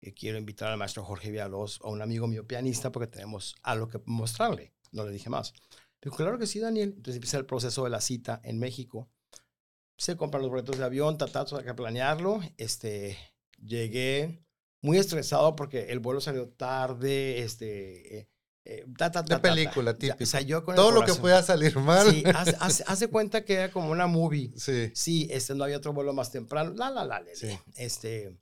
Eh, 0.00 0.14
quiero 0.14 0.38
invitar 0.38 0.70
al 0.70 0.78
maestro 0.78 1.04
Jorge 1.04 1.30
Villalobos, 1.30 1.80
a 1.82 1.88
un 1.88 2.00
amigo 2.00 2.28
mío 2.28 2.46
pianista, 2.46 2.92
porque 2.92 3.08
tenemos 3.08 3.56
algo 3.64 3.88
que 3.88 4.00
mostrarle. 4.06 4.72
No 4.92 5.04
le 5.04 5.10
dije 5.10 5.28
más. 5.28 5.52
Dijo, 6.00 6.16
claro 6.16 6.38
que 6.38 6.46
sí, 6.46 6.60
Daniel. 6.60 6.90
Entonces 6.90 7.16
empieza 7.16 7.38
el 7.38 7.46
proceso 7.46 7.82
de 7.84 7.90
la 7.90 8.00
cita 8.00 8.40
en 8.44 8.60
México. 8.60 9.10
Se 9.96 10.16
compran 10.16 10.42
los 10.42 10.50
boletos 10.50 10.78
de 10.78 10.84
avión, 10.84 11.18
tatazo, 11.18 11.58
hay 11.58 11.64
que 11.64 11.74
planearlo. 11.74 12.40
Este, 12.56 13.18
llegué 13.58 14.44
muy 14.80 14.96
estresado 14.96 15.56
porque 15.56 15.90
el 15.90 15.98
vuelo 15.98 16.20
salió 16.20 16.48
tarde, 16.50 17.40
este, 17.40 18.29
eh, 18.64 18.84
ta, 18.96 19.10
ta, 19.10 19.24
ta, 19.24 19.36
De 19.36 19.40
película, 19.40 19.92
Ya, 19.92 19.98
típico. 19.98 20.24
O 20.24 20.26
sea, 20.26 20.40
yo 20.42 20.64
con 20.64 20.74
Todo 20.74 20.90
lo 20.92 21.04
que 21.04 21.14
pueda 21.14 21.42
salir 21.42 21.76
mal. 21.78 22.10
Sí, 22.10 22.22
haz- 22.24 22.84
haz 22.86 23.00
de 23.00 23.08
cuenta 23.08 23.44
que 23.44 23.54
era 23.54 23.70
como 23.70 23.90
una 23.90 24.06
movie. 24.06 24.52
Sí. 24.56 24.90
Sí, 24.94 25.28
este, 25.30 25.54
no 25.54 25.64
había 25.64 25.78
otro 25.78 25.92
vuelo 25.92 26.12
más 26.12 26.30
temprano. 26.30 26.72
La, 26.76 26.90
la, 26.90 27.04
la, 27.04 27.20
le, 27.20 27.34
Sí. 27.36 27.58
Este, 27.76 28.36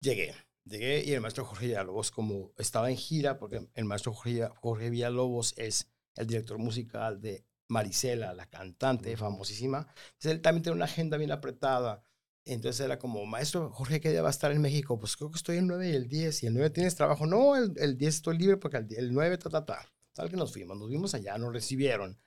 llegué. 0.00 0.34
Llegué 0.64 1.02
y 1.04 1.12
el 1.14 1.22
maestro 1.22 1.46
Jorge 1.46 1.66
Villalobos, 1.68 2.10
como 2.10 2.52
estaba 2.58 2.90
en 2.90 2.96
gira, 2.98 3.38
porque 3.38 3.68
el 3.74 3.84
maestro 3.86 4.12
Jorge, 4.12 4.46
Jorge 4.60 4.90
Villalobos 4.90 5.54
es 5.56 5.88
el 6.16 6.26
director 6.26 6.58
musical 6.58 7.20
de 7.22 7.42
Marisela, 7.68 8.34
la 8.34 8.46
cantante 8.50 9.16
famosísima. 9.16 9.86
Entonces, 10.08 10.32
él 10.32 10.42
también 10.42 10.62
tiene 10.62 10.76
una 10.76 10.84
agenda 10.84 11.16
bien 11.16 11.32
apretada. 11.32 12.02
Entonces 12.48 12.80
era 12.84 12.98
como, 12.98 13.24
maestro 13.26 13.70
Jorge, 13.70 14.00
¿qué 14.00 14.10
día 14.10 14.22
va 14.22 14.28
a 14.28 14.30
estar 14.30 14.50
en 14.50 14.60
México? 14.62 14.98
Pues 14.98 15.16
creo 15.16 15.30
que 15.30 15.36
estoy 15.36 15.58
el 15.58 15.66
9 15.66 15.90
y 15.90 15.94
el 15.94 16.08
10. 16.08 16.42
¿Y 16.42 16.46
el 16.46 16.54
9 16.54 16.70
tienes 16.70 16.94
trabajo? 16.94 17.26
No, 17.26 17.56
el, 17.56 17.74
el 17.76 17.98
10 17.98 18.14
estoy 18.16 18.38
libre 18.38 18.56
porque 18.56 18.78
el, 18.78 18.86
el 18.96 19.12
9, 19.12 19.36
ta, 19.38 19.50
ta, 19.50 19.64
ta. 19.66 19.92
Tal 20.14 20.30
que 20.30 20.36
nos 20.36 20.52
fuimos. 20.52 20.76
Nos 20.78 20.88
vimos 20.88 21.14
allá, 21.14 21.36
nos 21.38 21.52
recibieron. 21.52 22.18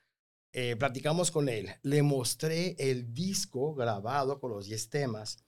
Eh, 0.52 0.76
platicamos 0.76 1.30
con 1.30 1.48
él. 1.48 1.70
Le 1.82 2.02
mostré 2.02 2.76
el 2.78 3.12
disco 3.12 3.74
grabado 3.74 4.38
con 4.38 4.50
los 4.50 4.66
10 4.66 4.90
temas 4.90 5.44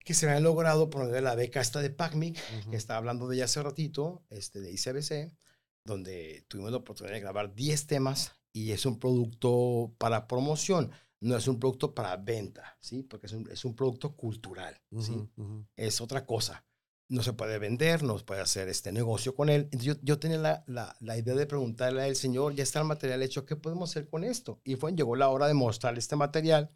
que 0.00 0.14
se 0.14 0.26
habían 0.26 0.42
logrado 0.42 0.88
por 0.88 1.02
medio 1.02 1.14
de 1.14 1.20
la 1.20 1.34
beca 1.34 1.60
esta 1.60 1.80
de 1.80 1.90
PACMIC, 1.90 2.38
Ujú. 2.60 2.70
que 2.70 2.76
estaba 2.76 2.98
hablando 2.98 3.28
de 3.28 3.36
ella 3.36 3.44
hace 3.44 3.62
ratito, 3.62 4.24
este, 4.30 4.60
de 4.60 4.72
ICBC, 4.72 5.36
donde 5.84 6.46
tuvimos 6.48 6.70
la 6.70 6.78
oportunidad 6.78 7.14
de 7.14 7.20
grabar 7.20 7.54
10 7.54 7.86
temas 7.86 8.32
y 8.52 8.72
es 8.72 8.86
un 8.86 8.98
producto 8.98 9.94
para 9.98 10.26
promoción, 10.26 10.90
no 11.20 11.36
es 11.36 11.48
un 11.48 11.58
producto 11.58 11.94
para 11.94 12.16
venta, 12.16 12.76
¿sí? 12.80 13.02
Porque 13.02 13.26
es 13.26 13.32
un, 13.32 13.48
es 13.50 13.64
un 13.64 13.74
producto 13.74 14.14
cultural, 14.14 14.80
¿sí? 15.00 15.28
Es 15.76 16.00
otra 16.00 16.24
cosa. 16.24 16.64
No 17.10 17.22
se 17.22 17.32
puede 17.32 17.58
vender, 17.58 18.02
no 18.02 18.18
se 18.18 18.24
puede 18.24 18.42
hacer 18.42 18.68
este 18.68 18.92
negocio 18.92 19.34
con 19.34 19.48
él. 19.48 19.62
Entonces 19.62 19.86
yo, 19.86 19.94
yo 20.02 20.18
tenía 20.18 20.38
la, 20.38 20.64
la, 20.66 20.94
la 21.00 21.16
idea 21.16 21.34
de 21.34 21.46
preguntarle 21.46 22.02
al 22.02 22.16
señor, 22.16 22.54
ya 22.54 22.62
está 22.62 22.80
el 22.80 22.84
material 22.84 23.22
hecho, 23.22 23.46
¿qué 23.46 23.56
podemos 23.56 23.90
hacer 23.90 24.08
con 24.08 24.24
esto? 24.24 24.60
Y 24.62 24.76
fue, 24.76 24.92
llegó 24.92 25.16
la 25.16 25.30
hora 25.30 25.46
de 25.46 25.54
mostrarle 25.54 26.00
este 26.00 26.16
material, 26.16 26.70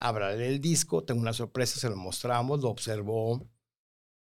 hablarle 0.00 0.48
el 0.48 0.60
disco, 0.60 1.04
tengo 1.04 1.20
una 1.20 1.32
sorpresa, 1.32 1.78
se 1.78 1.88
lo 1.88 1.96
mostramos, 1.96 2.60
lo 2.60 2.70
observó, 2.70 3.48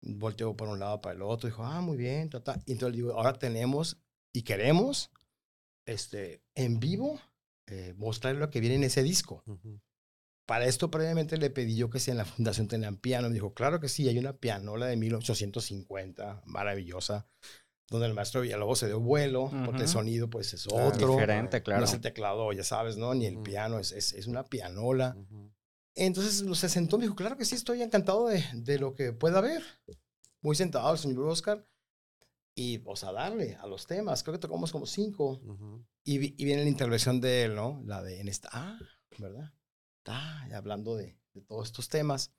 volteó 0.02 0.56
por 0.56 0.70
un 0.70 0.80
lado 0.80 1.02
para 1.02 1.16
el 1.16 1.24
otro, 1.24 1.50
dijo, 1.50 1.64
ah, 1.64 1.82
muy 1.82 1.98
bien, 1.98 2.30
ta, 2.30 2.44
ta. 2.44 2.62
Y 2.66 2.74
entonces 2.74 2.96
le 2.96 3.04
digo, 3.04 3.18
ahora 3.18 3.34
tenemos 3.34 3.98
y 4.32 4.44
queremos 4.44 5.12
este, 5.86 6.44
en 6.54 6.80
vivo 6.80 7.20
eh, 7.68 7.94
mostrarle 7.98 8.40
lo 8.40 8.50
que 8.50 8.60
viene 8.60 8.76
en 8.76 8.84
ese 8.84 9.04
disco. 9.04 9.44
Para 10.46 10.66
esto 10.66 10.90
previamente 10.90 11.38
le 11.38 11.50
pedí 11.50 11.76
yo 11.76 11.90
que 11.90 12.00
si 12.00 12.10
en 12.12 12.18
la 12.18 12.26
fundación 12.26 12.68
tenían 12.70 12.96
piano. 12.98 13.28
Me 13.28 13.34
dijo, 13.34 13.54
claro 13.54 13.80
que 13.82 13.90
sí, 13.90 14.08
hay 14.08 14.18
una 14.18 14.34
pianola 14.34 14.86
de 14.86 14.96
1850, 14.96 16.44
maravillosa, 16.46 17.28
donde 17.90 18.08
el 18.08 18.14
maestro 18.14 18.42
Villalobos 18.42 18.80
se 18.80 18.88
dio 18.88 19.02
vuelo, 19.02 19.52
porque 19.66 19.84
el 19.84 19.88
sonido 19.90 20.30
pues 20.30 20.54
es 20.54 20.68
otro. 20.68 21.12
Diferente, 21.14 21.62
claro. 21.62 21.82
No 21.82 21.86
es 21.86 21.94
el 21.94 22.02
teclado, 22.02 22.52
ya 22.54 22.64
sabes, 22.64 22.96
¿no? 22.96 23.14
Ni 23.14 23.26
el 23.26 23.40
piano, 23.40 23.80
es, 23.80 23.92
es, 23.92 24.14
es 24.14 24.28
una 24.28 24.46
pianola. 24.46 25.18
Entonces 25.96 26.46
se 26.58 26.70
sentó, 26.70 26.98
me 26.98 27.06
dijo, 27.06 27.16
claro 27.16 27.36
que 27.38 27.44
sí, 27.44 27.56
estoy 27.56 27.82
encantado 27.82 28.28
de, 28.28 28.46
de 28.54 28.80
lo 28.80 28.94
que 28.94 29.12
pueda 29.14 29.40
haber. 29.40 29.64
Muy 30.42 30.56
sentado 30.56 30.94
el 30.94 31.00
señor 31.00 31.28
Oscar. 31.28 31.68
Y, 32.56 32.80
pues, 32.80 33.04
a 33.04 33.12
darle 33.12 33.56
a 33.56 33.68
los 33.68 33.86
temas. 33.86 34.24
Creo 34.24 34.34
que 34.34 34.40
tocamos 34.40 34.72
como 34.72 34.86
cinco. 34.88 35.40
Ujú. 35.44 35.86
Y, 36.08 36.42
y 36.42 36.46
viene 36.46 36.64
la 36.64 36.70
intervención 36.70 37.20
de 37.20 37.44
él, 37.44 37.56
¿no? 37.56 37.84
La 37.86 38.02
de 38.02 38.22
en 38.22 38.30
esta, 38.30 38.48
ah, 38.54 38.80
¿verdad? 39.18 39.54
Está 39.98 40.44
hablando 40.56 40.96
de, 40.96 41.20
de 41.34 41.42
todos 41.42 41.68
estos 41.68 41.90
temas. 41.90 42.32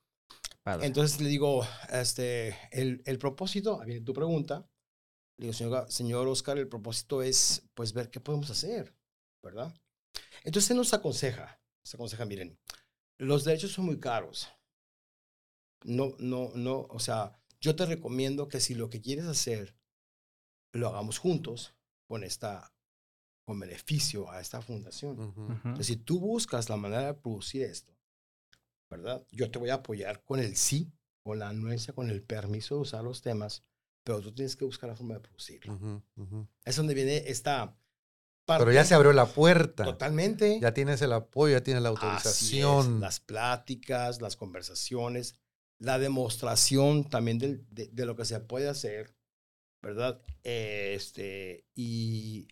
Padre. 0.62 0.86
Entonces 0.86 1.20
le 1.20 1.28
digo, 1.28 1.66
este, 1.90 2.56
el, 2.72 3.02
el 3.04 3.18
propósito, 3.18 3.78
viene 3.84 4.00
tu 4.00 4.14
pregunta. 4.14 4.66
Le 5.36 5.44
digo, 5.44 5.52
señor, 5.52 5.92
señor 5.92 6.26
Oscar, 6.28 6.56
el 6.56 6.66
propósito 6.66 7.22
es, 7.22 7.68
pues, 7.74 7.92
ver 7.92 8.08
qué 8.08 8.20
podemos 8.20 8.48
hacer, 8.48 8.96
¿verdad? 9.42 9.74
Entonces 10.44 10.70
él 10.70 10.78
nos 10.78 10.94
aconseja, 10.94 11.60
nos 11.84 11.94
aconseja, 11.94 12.24
miren, 12.24 12.58
los 13.18 13.44
derechos 13.44 13.72
son 13.72 13.84
muy 13.84 14.00
caros. 14.00 14.48
No, 15.84 16.16
no, 16.18 16.52
no, 16.54 16.86
o 16.88 17.00
sea, 17.00 17.38
yo 17.60 17.76
te 17.76 17.84
recomiendo 17.84 18.48
que 18.48 18.60
si 18.60 18.74
lo 18.74 18.88
que 18.88 19.02
quieres 19.02 19.26
hacer, 19.26 19.76
lo 20.72 20.88
hagamos 20.88 21.18
juntos 21.18 21.74
con 22.06 22.24
esta, 22.24 22.72
con 23.49 23.59
beneficio 23.61 24.30
a 24.30 24.42
esta 24.42 24.61
fundación. 24.61 25.18
Ujú. 25.18 25.40
Ujú. 25.44 25.53
Entonces, 25.53 25.86
si 25.86 25.96
tú 25.96 26.20
buscas 26.20 26.68
la 26.68 26.76
manera 26.76 27.07
de 27.07 27.14
producir 27.14 27.62
esto, 27.62 27.96
¿verdad? 28.90 29.24
Yo 29.30 29.51
te 29.51 29.59
voy 29.59 29.70
a 29.70 29.76
apoyar 29.76 30.22
con 30.22 30.38
el 30.38 30.55
sí, 30.55 30.92
con 31.22 31.38
la 31.38 31.49
anuencia, 31.49 31.94
con 31.94 32.11
el 32.11 32.22
permiso 32.22 32.74
de 32.74 32.82
usar 32.82 33.03
los 33.03 33.22
temas, 33.22 33.64
pero 34.05 34.20
tú 34.20 34.32
tienes 34.34 34.55
que 34.55 34.66
buscar 34.66 34.90
la 34.90 34.96
forma 34.96 35.14
de 35.14 35.20
producirlo. 35.20 35.72
Ujú, 35.76 36.03
ujú. 36.16 36.49
Es 36.62 36.76
donde 36.76 36.92
viene 36.92 37.24
esta 37.26 37.74
parte. 38.44 38.64
Pero 38.64 38.72
ya 38.74 38.84
se 38.84 38.92
abrió 38.94 39.14
la 39.14 39.24
puerta. 39.24 39.84
Totalmente. 39.84 40.61
Ya 40.61 40.74
tienes 40.74 41.01
el 41.01 41.14
apoyo, 41.14 41.55
ya 41.57 41.62
tienes 41.62 41.82
la 41.82 41.88
Así 41.88 41.99
es, 42.59 42.64
autorización. 42.66 43.01
las 43.01 43.18
pláticas, 43.20 44.20
las 44.20 44.36
conversaciones, 44.36 45.38
la 45.78 45.99
demostración 45.99 47.09
también 47.09 47.38
del- 47.38 47.64
de, 47.70 47.88
de 47.88 48.05
lo 48.05 48.14
que 48.14 48.26
se 48.26 48.40
puede 48.40 48.68
hacer, 48.68 49.14
¿verdad? 49.80 50.20
Este, 50.42 51.64
y 51.74 52.49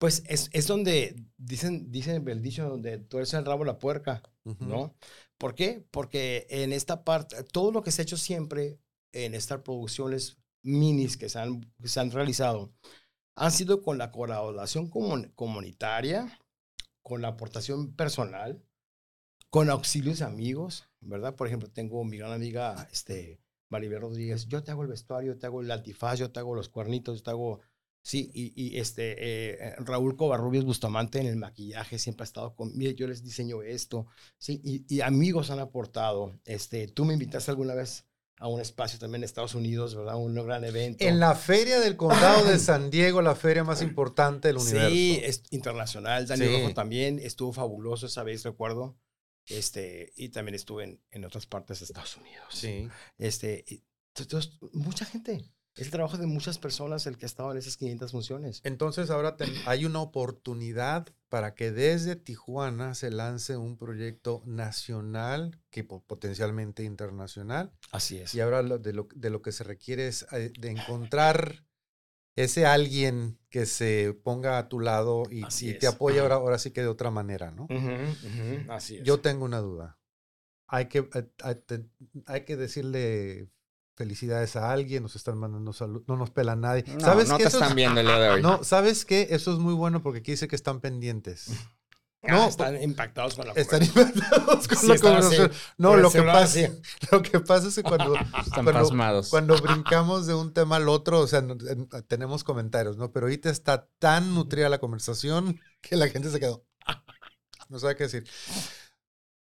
pues 0.00 0.22
es, 0.26 0.48
es 0.52 0.66
donde 0.66 1.14
dicen, 1.36 1.92
dicen 1.92 2.26
el 2.26 2.40
dicho, 2.40 2.66
donde 2.66 2.98
tú 2.98 3.18
eres 3.18 3.34
el 3.34 3.44
rabo 3.44 3.64
la 3.64 3.78
puerca. 3.78 4.22
¿no? 4.66 4.94
¿Por 5.36 5.54
qué? 5.54 5.84
Porque 5.90 6.46
en 6.48 6.72
esta 6.72 7.04
parte, 7.04 7.44
todo 7.44 7.70
lo 7.70 7.82
que 7.82 7.90
se 7.90 8.00
ha 8.00 8.04
hecho 8.04 8.16
siempre 8.16 8.80
en 9.12 9.34
estas 9.34 9.60
producciones 9.60 10.38
minis 10.62 11.18
que 11.18 11.28
se 11.28 11.38
han, 11.38 11.60
que 11.80 11.88
se 11.88 12.00
han 12.00 12.10
realizado, 12.10 12.72
han 13.36 13.52
sido 13.52 13.82
con 13.82 13.98
la 13.98 14.10
colaboración 14.10 14.90
comun- 14.90 15.32
comunitaria, 15.34 16.40
con 17.02 17.20
la 17.20 17.28
aportación 17.28 17.94
personal, 17.94 18.62
con 19.50 19.68
auxilios 19.68 20.20
de 20.20 20.24
amigos, 20.24 20.88
¿verdad? 21.00 21.36
Por 21.36 21.46
ejemplo, 21.46 21.68
tengo 21.68 22.02
mi 22.04 22.16
gran 22.16 22.32
amiga, 22.32 22.88
este, 22.90 23.38
Maribel 23.68 24.00
Rodríguez, 24.00 24.46
yo 24.46 24.62
te 24.62 24.70
hago 24.70 24.82
el 24.82 24.88
vestuario, 24.88 25.34
yo 25.34 25.38
te 25.38 25.46
hago 25.46 25.60
el 25.60 25.70
antifaz, 25.70 26.18
yo 26.18 26.30
te 26.30 26.40
hago 26.40 26.54
los 26.54 26.70
cuernitos, 26.70 27.18
yo 27.18 27.22
te 27.24 27.30
hago, 27.30 27.60
sí, 28.02 28.30
y, 28.34 28.52
y 28.54 28.78
este, 28.78 29.14
eh, 29.18 29.74
Raúl 29.78 30.16
Covarrubias 30.16 30.64
Bustamante 30.64 31.20
en 31.20 31.26
el 31.26 31.36
maquillaje 31.36 31.98
siempre 31.98 32.22
ha 32.22 32.24
estado 32.24 32.54
conmigo, 32.54 32.92
yo 32.92 33.06
les 33.06 33.22
diseño 33.22 33.62
esto, 33.62 34.06
sí, 34.38 34.60
y, 34.64 34.84
y 34.94 35.00
amigos 35.00 35.50
han 35.50 35.58
aportado, 35.60 36.40
este, 36.44 36.88
tú 36.88 37.04
me 37.04 37.14
invitaste 37.14 37.50
alguna 37.50 37.74
vez 37.74 38.06
a 38.38 38.48
un 38.48 38.58
espacio 38.58 38.98
también 38.98 39.20
en 39.20 39.24
Estados 39.26 39.54
Unidos, 39.54 39.94
¿verdad? 39.94 40.16
Un 40.16 40.34
gran 40.34 40.64
evento. 40.64 41.04
En 41.04 41.20
la 41.20 41.34
feria 41.34 41.78
del 41.78 41.96
condado 41.98 42.42
de 42.46 42.58
San 42.58 42.90
Diego, 42.90 43.20
la 43.20 43.34
feria 43.34 43.64
más 43.64 43.82
importante 43.82 44.48
del 44.48 44.56
universo. 44.56 44.88
Sí, 44.88 45.20
es 45.22 45.42
internacional. 45.50 46.26
Daniel 46.26 46.48
Sí. 46.48 46.56
Rojo 46.62 46.72
también 46.72 47.18
estuvo 47.18 47.52
fabuloso 47.52 48.06
esa 48.06 48.22
vez, 48.22 48.42
recuerdo. 48.44 48.96
Este, 49.46 50.12
y 50.16 50.30
también 50.30 50.54
estuve 50.54 50.84
en, 50.84 51.02
en 51.10 51.24
otras 51.26 51.44
partes 51.46 51.80
de 51.80 51.84
Estados 51.84 52.16
Unidos. 52.16 52.44
Sí. 52.50 52.88
Este, 53.18 53.62
y- 53.68 53.82
entonces, 54.16 54.52
mucha 54.72 55.04
gente. 55.04 55.44
Es 55.80 55.86
el 55.86 55.92
trabajo 55.92 56.18
de 56.18 56.26
muchas 56.26 56.58
personas 56.58 57.06
el 57.06 57.16
que 57.16 57.24
ha 57.24 57.28
estado 57.28 57.50
en 57.52 57.58
esas 57.58 57.76
500 57.76 58.12
funciones. 58.12 58.60
Entonces 58.64 59.08
ahora 59.10 59.36
ten- 59.36 59.52
hay 59.66 59.86
una 59.86 60.00
oportunidad 60.00 61.08
para 61.30 61.54
que 61.54 61.72
desde 61.72 62.16
Tijuana 62.16 62.94
se 62.94 63.10
lance 63.10 63.56
un 63.56 63.78
proyecto 63.78 64.42
nacional 64.46 65.58
que 65.70 65.84
po- 65.84 66.02
potencialmente 66.04 66.84
internacional. 66.84 67.72
Así 67.92 68.18
es. 68.18 68.34
Y 68.34 68.40
ahora 68.40 68.62
lo- 68.62 68.78
de, 68.78 68.92
lo, 68.92 69.08
de 69.14 69.30
lo 69.30 69.40
que 69.40 69.52
se 69.52 69.64
requiere 69.64 70.06
es 70.08 70.26
eh, 70.32 70.52
de 70.58 70.70
encontrar 70.70 71.64
ese 72.36 72.66
alguien 72.66 73.38
que 73.48 73.64
se 73.66 74.12
ponga 74.22 74.58
a 74.58 74.68
tu 74.68 74.80
lado 74.80 75.22
y, 75.30 75.44
y 75.70 75.74
te 75.78 75.86
apoye 75.86 76.20
ahora, 76.20 76.34
ahora 76.36 76.58
sí 76.58 76.70
que 76.72 76.82
de 76.82 76.88
otra 76.88 77.10
manera, 77.10 77.50
¿no? 77.50 77.64
Ujú, 77.64 78.26
ujú, 78.26 78.70
Así 78.72 78.96
es. 78.98 79.04
Yo 79.04 79.20
tengo 79.20 79.44
una 79.44 79.58
duda. 79.60 79.98
Hay 80.66 80.86
que, 80.88 81.08
eh, 81.14 81.30
hay, 81.42 81.54
te- 81.56 81.88
hay 82.26 82.44
que 82.44 82.56
decirle 82.56 83.48
felicidades 83.96 84.56
a 84.56 84.72
alguien, 84.72 85.02
nos 85.02 85.16
están 85.16 85.38
mandando 85.38 85.72
salud, 85.72 86.02
no 86.06 86.16
nos 86.16 86.30
pela 86.30 86.56
nadie. 86.56 86.84
No, 86.86 87.00
¿Sabes 87.00 87.28
no 87.28 87.36
qué? 87.36 87.44
te 87.44 87.48
Eso 87.48 87.58
es- 87.58 87.62
están 87.62 87.76
viendo 87.76 88.00
el 88.00 88.06
día 88.06 88.18
de 88.18 88.28
hoy. 88.30 88.42
No, 88.42 88.64
¿sabes 88.64 89.04
qué? 89.04 89.28
Eso 89.30 89.52
es 89.52 89.58
muy 89.58 89.74
bueno 89.74 90.02
porque 90.02 90.20
aquí 90.20 90.30
dice 90.32 90.48
que 90.48 90.56
están 90.56 90.80
pendientes. 90.80 91.46
Ah, 92.22 92.32
no, 92.32 92.48
están 92.48 92.82
impactados 92.82 93.34
con 93.34 93.46
la 93.46 93.54
Están 93.54 93.82
inventados 93.82 94.68
con 94.68 94.76
Sí, 94.76 94.88
la 94.88 94.92
así, 94.92 95.02
conversación. 95.02 95.52
No, 95.78 95.96
lo 95.96 96.10
que, 96.10 96.20
pasa, 96.22 96.42
así. 96.42 96.66
lo 97.12 97.22
que 97.22 97.40
pasa 97.40 97.68
es 97.68 97.74
que 97.76 97.82
cuando, 97.82 98.14
Están 98.44 98.62
cuando- 98.62 98.72
pasmados. 98.74 99.30
cuando 99.30 99.56
brincamos 99.56 100.26
de 100.26 100.34
un 100.34 100.52
tema 100.52 100.76
al 100.76 100.90
otro, 100.90 101.20
o 101.20 101.26
sea, 101.26 101.42
tenemos 102.08 102.44
comentarios, 102.44 102.98
¿no? 102.98 103.10
Pero 103.10 103.24
ahorita 103.24 103.48
está 103.48 103.88
tan 103.98 104.34
nutrida 104.34 104.68
la 104.68 104.80
conversación 104.80 105.58
que 105.80 105.96
la 105.96 106.08
gente 106.08 106.28
se 106.30 106.38
quedó. 106.38 106.62
No 107.70 107.78
sabe 107.78 107.96
qué 107.96 108.02
decir. 108.04 108.26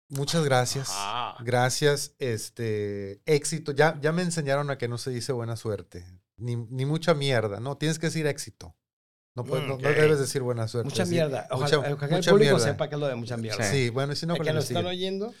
Muchas 0.09 0.43
gracias. 0.43 0.89
Ajá. 0.89 1.35
Gracias. 1.43 2.13
Este 2.19 3.21
éxito. 3.25 3.71
Ya, 3.71 3.97
ya 4.01 4.11
me 4.11 4.21
enseñaron 4.23 4.69
a 4.69 4.77
que 4.77 4.87
no 4.87 4.97
se 4.97 5.11
dice 5.11 5.31
buena 5.31 5.55
suerte. 5.55 6.05
Ni, 6.37 6.55
ni 6.55 6.85
mucha 6.85 7.13
mierda. 7.13 7.59
No, 7.59 7.77
tienes 7.77 7.99
que 7.99 8.07
decir 8.07 8.25
éxito. 8.27 8.75
No, 9.35 9.43
puedes- 9.45 9.67
no- 9.67 9.77
debes 9.77 10.19
decir 10.19 10.41
buena 10.41 10.67
suerte. 10.67 10.89
Mucha 10.89 11.05
sí. 11.05 11.11
mierda. 11.11 11.47
Ojalá, 11.51 11.77
mucha- 11.77 11.93
ojalá 11.93 12.07
el 12.07 12.17
mucha 12.17 12.31
público 12.31 12.55
mierda. 12.55 12.71
sepa 12.71 12.89
que 12.89 12.95
es 12.95 13.01
lo 13.01 13.07
de 13.07 13.15
mucha 13.15 13.37
mierda. 13.37 13.63
Sí. 13.63 13.71
Sí, 13.85 13.89
bueno, 13.89 14.13
y 14.13 14.15
si 14.15 14.25
no, 14.25 14.35
El 14.35 14.41
que 14.41 14.49
el 14.49 14.55
nos 14.55 14.65
están 14.65 14.85
oyendo, 14.85 15.33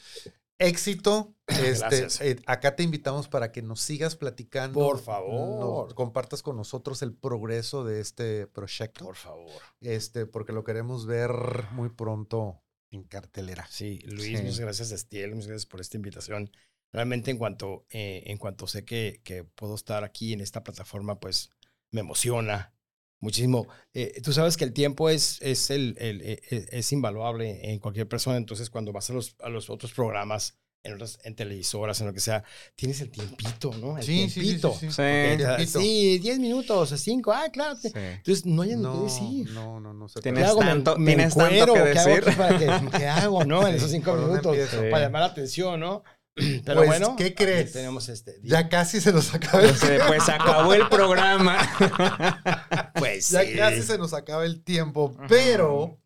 Éxito. 0.59 1.33
Este, 1.47 2.07
eh, 2.29 2.39
acá 2.45 2.75
te 2.75 2.83
invitamos 2.83 3.27
para 3.27 3.51
que 3.51 3.61
nos 3.63 3.81
sigas 3.81 4.15
platicando. 4.15 4.79
Por 4.79 4.97
nos 4.97 5.05
favor. 5.05 5.95
compartas 5.95 6.43
con 6.43 6.55
nosotros 6.57 7.01
el 7.01 7.13
progreso 7.15 7.83
de 7.83 8.01
este 8.01 8.45
proyecto. 8.45 9.05
por 9.05 9.15
favor. 9.15 9.49
Este, 9.81 10.25
porque 10.27 10.53
lo 10.53 10.63
queremos 10.63 11.05
ver 11.07 11.31
muy 11.71 11.89
pronto 11.89 12.61
en 12.91 13.03
cartelera. 13.03 13.67
Sí, 13.69 13.99
Luis, 14.05 14.37
Sí. 14.39 14.43
muchas 14.43 14.59
gracias, 14.59 14.91
Estiel, 14.91 15.31
muchas 15.35 15.47
gracias 15.47 15.65
por 15.65 15.81
esta 15.81 15.97
invitación. 15.97 16.51
Realmente, 16.91 17.29
en 17.31 17.37
cuanto, 17.37 17.85
eh, 17.91 18.23
en 18.25 18.37
cuanto 18.37 18.65
sé 18.67 18.83
que, 18.83 19.21
que 19.23 19.43
puedo 19.43 19.75
estar 19.75 20.03
aquí 20.03 20.33
en 20.33 20.41
esta 20.41 20.63
plataforma, 20.63 21.19
pues 21.19 21.51
me 21.91 22.01
emociona 22.01 22.73
muchísimo. 23.19 23.67
Eh, 23.93 24.21
tú 24.23 24.33
sabes 24.33 24.57
que 24.57 24.63
el 24.63 24.73
tiempo 24.73 25.09
es, 25.09 25.39
es, 25.41 25.69
el, 25.69 25.95
el- 25.99 26.21
e- 26.21 26.41
e- 26.49 26.67
es 26.71 26.91
invaluable 26.91 27.69
en 27.71 27.79
cualquier 27.79 28.07
persona, 28.07 28.37
entonces 28.37 28.69
cuando 28.69 28.91
vas 28.91 29.09
a 29.09 29.13
los, 29.13 29.35
a 29.41 29.49
los 29.49 29.69
otros 29.69 29.93
programas, 29.93 30.57
en, 30.83 30.93
otras, 30.93 31.19
en 31.23 31.35
televisoras, 31.35 31.99
en 32.01 32.07
lo 32.07 32.13
que 32.13 32.19
sea, 32.21 32.43
tienes 32.75 33.01
el 33.01 33.09
tiempito, 33.11 33.71
¿no? 33.81 33.97
El 33.97 34.03
Sí, 34.03 34.23
sí, 34.23 34.29
sí, 34.29 34.39
tiempito. 34.41 34.71
sí, 34.73 34.87
sí. 34.87 34.91
Sí. 34.91 35.37
Tiempito. 35.37 35.79
Sí, 35.81 36.19
10 36.19 36.39
minutos, 36.39 36.89
5, 36.97 37.31
ah, 37.33 37.49
claro. 37.51 37.77
Entonces, 37.83 38.45
no 38.45 38.61
hay 38.61 38.71
en 38.71 38.81
No, 38.81 38.93
dónde 38.93 39.13
ir. 39.35 39.51
no, 39.51 39.79
no, 39.79 39.93
no 39.93 40.07
se 40.07 40.21
Tienes 40.21 40.43
¿Qué 40.43 40.49
hago? 40.49 40.61
¿Me- 40.61 40.67
tanto- 40.67 40.97
me 40.97 41.05
tienes 41.15 41.35
tanto 41.35 41.73
que 41.73 41.83
¿Qué 41.91 41.99
hago 41.99 42.09
decir. 42.09 42.23
aquí 42.29 42.35
para 42.37 42.57
que- 42.57 42.97
¿Qué 42.97 43.07
hago, 43.07 43.43
no? 43.43 43.59
En 43.67 43.75
esos 43.75 43.89
Sí, 43.89 43.95
cinco 43.97 44.11
¿por 44.11 44.19
dónde 44.21 44.31
minutos 44.39 44.51
empiezo? 44.57 44.81
Sí. 44.83 44.89
para 44.91 45.03
llamar 45.05 45.21
la 45.21 45.27
atención, 45.27 45.79
¿no? 45.81 46.03
Pero 46.63 46.75
Pues, 46.77 46.87
bueno, 46.87 47.15
¿qué 47.17 47.35
crees? 47.35 47.73
Tenemos 47.73 48.07
este. 48.07 48.39
Ya 48.43 48.69
casi 48.69 49.01
se 49.01 49.11
nos 49.11 49.33
acaba 49.35 49.61
el, 49.63 49.69
Pues, 49.71 49.83
eh, 49.83 49.99
pues 50.07 50.29
acabó 50.29 50.73
el 50.73 50.87
programa. 50.87 51.57
pues 52.95 53.29
ya 53.29 53.43
sí. 53.43 53.55
casi 53.57 53.81
se 53.83 53.97
nos 53.97 54.13
acaba 54.13 54.45
el 54.45 54.63
tiempo, 54.63 55.13
pero 55.27 55.99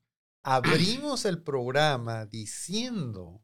abrimos 0.43 1.25
el 1.25 1.43
programa 1.43 2.25
diciendo 2.25 3.42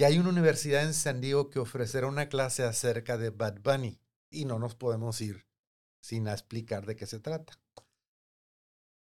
que 0.00 0.06
hay 0.06 0.18
una 0.18 0.30
universidad 0.30 0.82
en 0.84 0.94
San 0.94 1.20
Diego 1.20 1.50
que 1.50 1.58
ofrecerá 1.58 2.06
una 2.06 2.30
clase 2.30 2.64
acerca 2.64 3.18
de 3.18 3.28
Bad 3.28 3.58
Bunny 3.62 4.00
y 4.30 4.46
no 4.46 4.58
nos 4.58 4.74
podemos 4.74 5.20
ir 5.20 5.46
sin 6.00 6.26
explicar 6.26 6.86
de 6.86 6.96
qué 6.96 7.04
se 7.04 7.20
trata. 7.20 7.60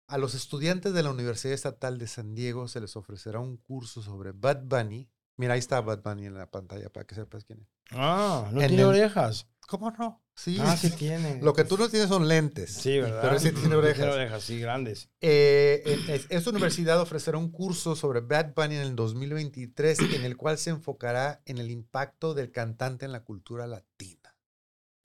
A 0.07 0.19
los 0.19 0.35
estudiantes 0.35 0.93
de 0.93 1.03
la 1.03 1.09
Universidad 1.09 1.55
Estatal 1.55 1.97
de 1.97 2.07
San 2.09 2.35
Diego 2.35 2.69
se 2.69 2.79
les 2.83 2.95
ofrecerá 2.95 3.41
un 3.41 3.57
curso 3.57 4.03
sobre 4.03 4.33
Bad 4.33 4.65
Bunny. 4.65 5.09
Mira, 5.39 5.55
ahí 5.55 5.61
está 5.61 5.81
Bad 5.81 6.03
Bunny 6.03 6.27
en 6.27 6.35
la 6.35 6.51
pantalla 6.51 6.91
para 6.93 7.07
que 7.07 7.15
sepas 7.15 7.47
quién 7.47 7.63
es. 7.63 7.69
Ah, 7.93 8.51
no 8.53 8.61
En 8.61 8.69
tiene 8.69 8.83
el- 8.83 8.89
orejas. 8.91 9.47
¿Cómo 9.69 9.91
no? 9.93 10.23
Sí. 10.35 10.59
Ah, 10.61 10.77
sí 10.77 10.91
tiene. 10.91 11.41
Lo 11.43 11.53
que 11.53 11.65
tú 11.65 11.77
no 11.77 11.89
tienes 11.89 12.09
son 12.09 12.29
lentes. 12.29 12.73
Sí, 12.73 12.99
¿verdad? 12.99 13.21
Pero 13.23 13.39
sí 13.39 13.53
tiene 13.53 13.75
orejas. 13.75 13.97
Tiene 13.97 14.13
orejas, 14.13 14.43
sí, 14.43 14.59
grandes. 14.59 15.09
Eh, 15.21 16.25
esta 16.29 16.51
universidad 16.51 17.01
ofrecerá 17.01 17.39
un 17.39 17.51
curso 17.51 17.97
sobre 17.97 18.21
Bad 18.21 18.55
Bunny 18.55 18.77
en 18.77 18.83
el 18.83 18.97
2023 18.97 19.99
en 20.01 20.25
el 20.25 20.37
cual 20.37 20.59
se 20.59 20.71
enfocará 20.71 21.43
en 21.47 21.59
el 21.59 21.71
impacto 21.71 22.35
del 22.35 22.51
cantante 22.51 23.05
en 23.05 23.13
la 23.13 23.25
cultura 23.25 23.67
latina 23.67 24.35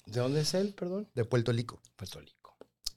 ¿De 0.06 0.22
dónde 0.22 0.42
es 0.42 0.54
él, 0.54 0.74
perdón? 0.74 1.10
de 1.14 1.26
Puerto 1.26 1.52
Rico. 1.52 1.82
Puerto 1.96 2.20
Rico. 2.20 2.38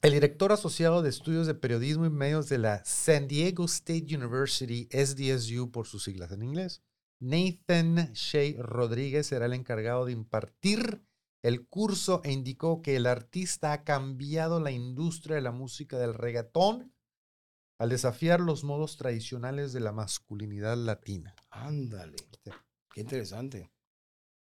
El 0.03 0.13
director 0.13 0.53
asociado 0.53 1.03
de 1.03 1.11
estudios 1.11 1.47
de 1.47 1.55
periodismo 1.55 2.07
y 2.07 2.11
medios 2.11 2.49
de 2.49 2.59
la 2.59 2.83
San 2.85 3.29
Diego 3.29 3.65
State 3.67 4.07
University, 4.17 4.89
SDSU 4.91 5.71
por 5.71 5.87
sus 5.87 6.05
siglas 6.05 6.33
en 6.33 6.43
inglés, 6.43 6.83
Nathan 7.19 8.13
Shea 8.15 8.63
Rodríguez 8.63 9.27
será 9.27 9.45
el 9.47 9.53
encargado 9.53 10.07
de 10.07 10.13
impartir 10.13 11.03
el 11.43 11.66
curso 11.66 12.20
e 12.24 12.32
indicó 12.32 12.82
que 12.82 12.97
el 12.97 13.07
artista 13.07 13.72
ha 13.72 13.84
cambiado 13.84 14.61
la 14.61 14.70
industria 14.70 15.36
de 15.36 15.43
la 15.43 15.53
música 15.53 15.99
del 15.99 16.14
reggaetón 16.14 16.93
al 17.78 17.88
desafiar 17.88 18.41
los 18.41 18.62
modos 18.62 18.99
tradicionales 18.99 19.72
de 19.72 19.80
la 19.80 19.93
masculinidad 19.93 20.76
latina. 20.76 21.34
Ándale. 21.51 22.16
Qué 22.93 23.01
interesante. 23.01 23.70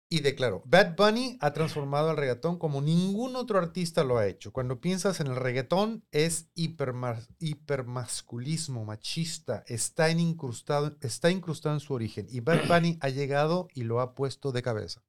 Y 0.09 0.19
declaró, 0.19 0.61
Bad 0.67 0.95
Bunny 0.95 1.39
ha 1.41 1.53
transformado 1.53 2.11
al 2.11 2.17
reggaetón 2.17 2.59
como 2.59 2.83
ningún 2.83 3.35
otro 3.35 3.57
artista 3.57 4.03
lo 4.03 4.19
ha 4.19 4.27
hecho. 4.27 4.53
Cuando 4.53 4.79
piensas 4.79 5.19
en 5.19 5.25
el 5.25 5.35
reggaetón 5.35 6.05
es 6.11 6.53
hiperma- 6.53 7.27
hipermasculismo, 7.39 8.85
machista, 8.85 9.63
está, 9.65 10.11
incrustado, 10.11 10.95
está 11.01 11.31
incrustado 11.31 11.73
en 11.73 11.79
su 11.79 11.95
origen. 11.95 12.27
Y 12.29 12.41
Bad 12.41 12.67
Bunny 12.67 12.99
ha 13.01 13.09
llegado 13.09 13.67
y 13.73 13.81
lo 13.81 14.01
ha 14.01 14.13
puesto 14.13 14.51
de 14.51 14.61
cabeza. 14.61 15.01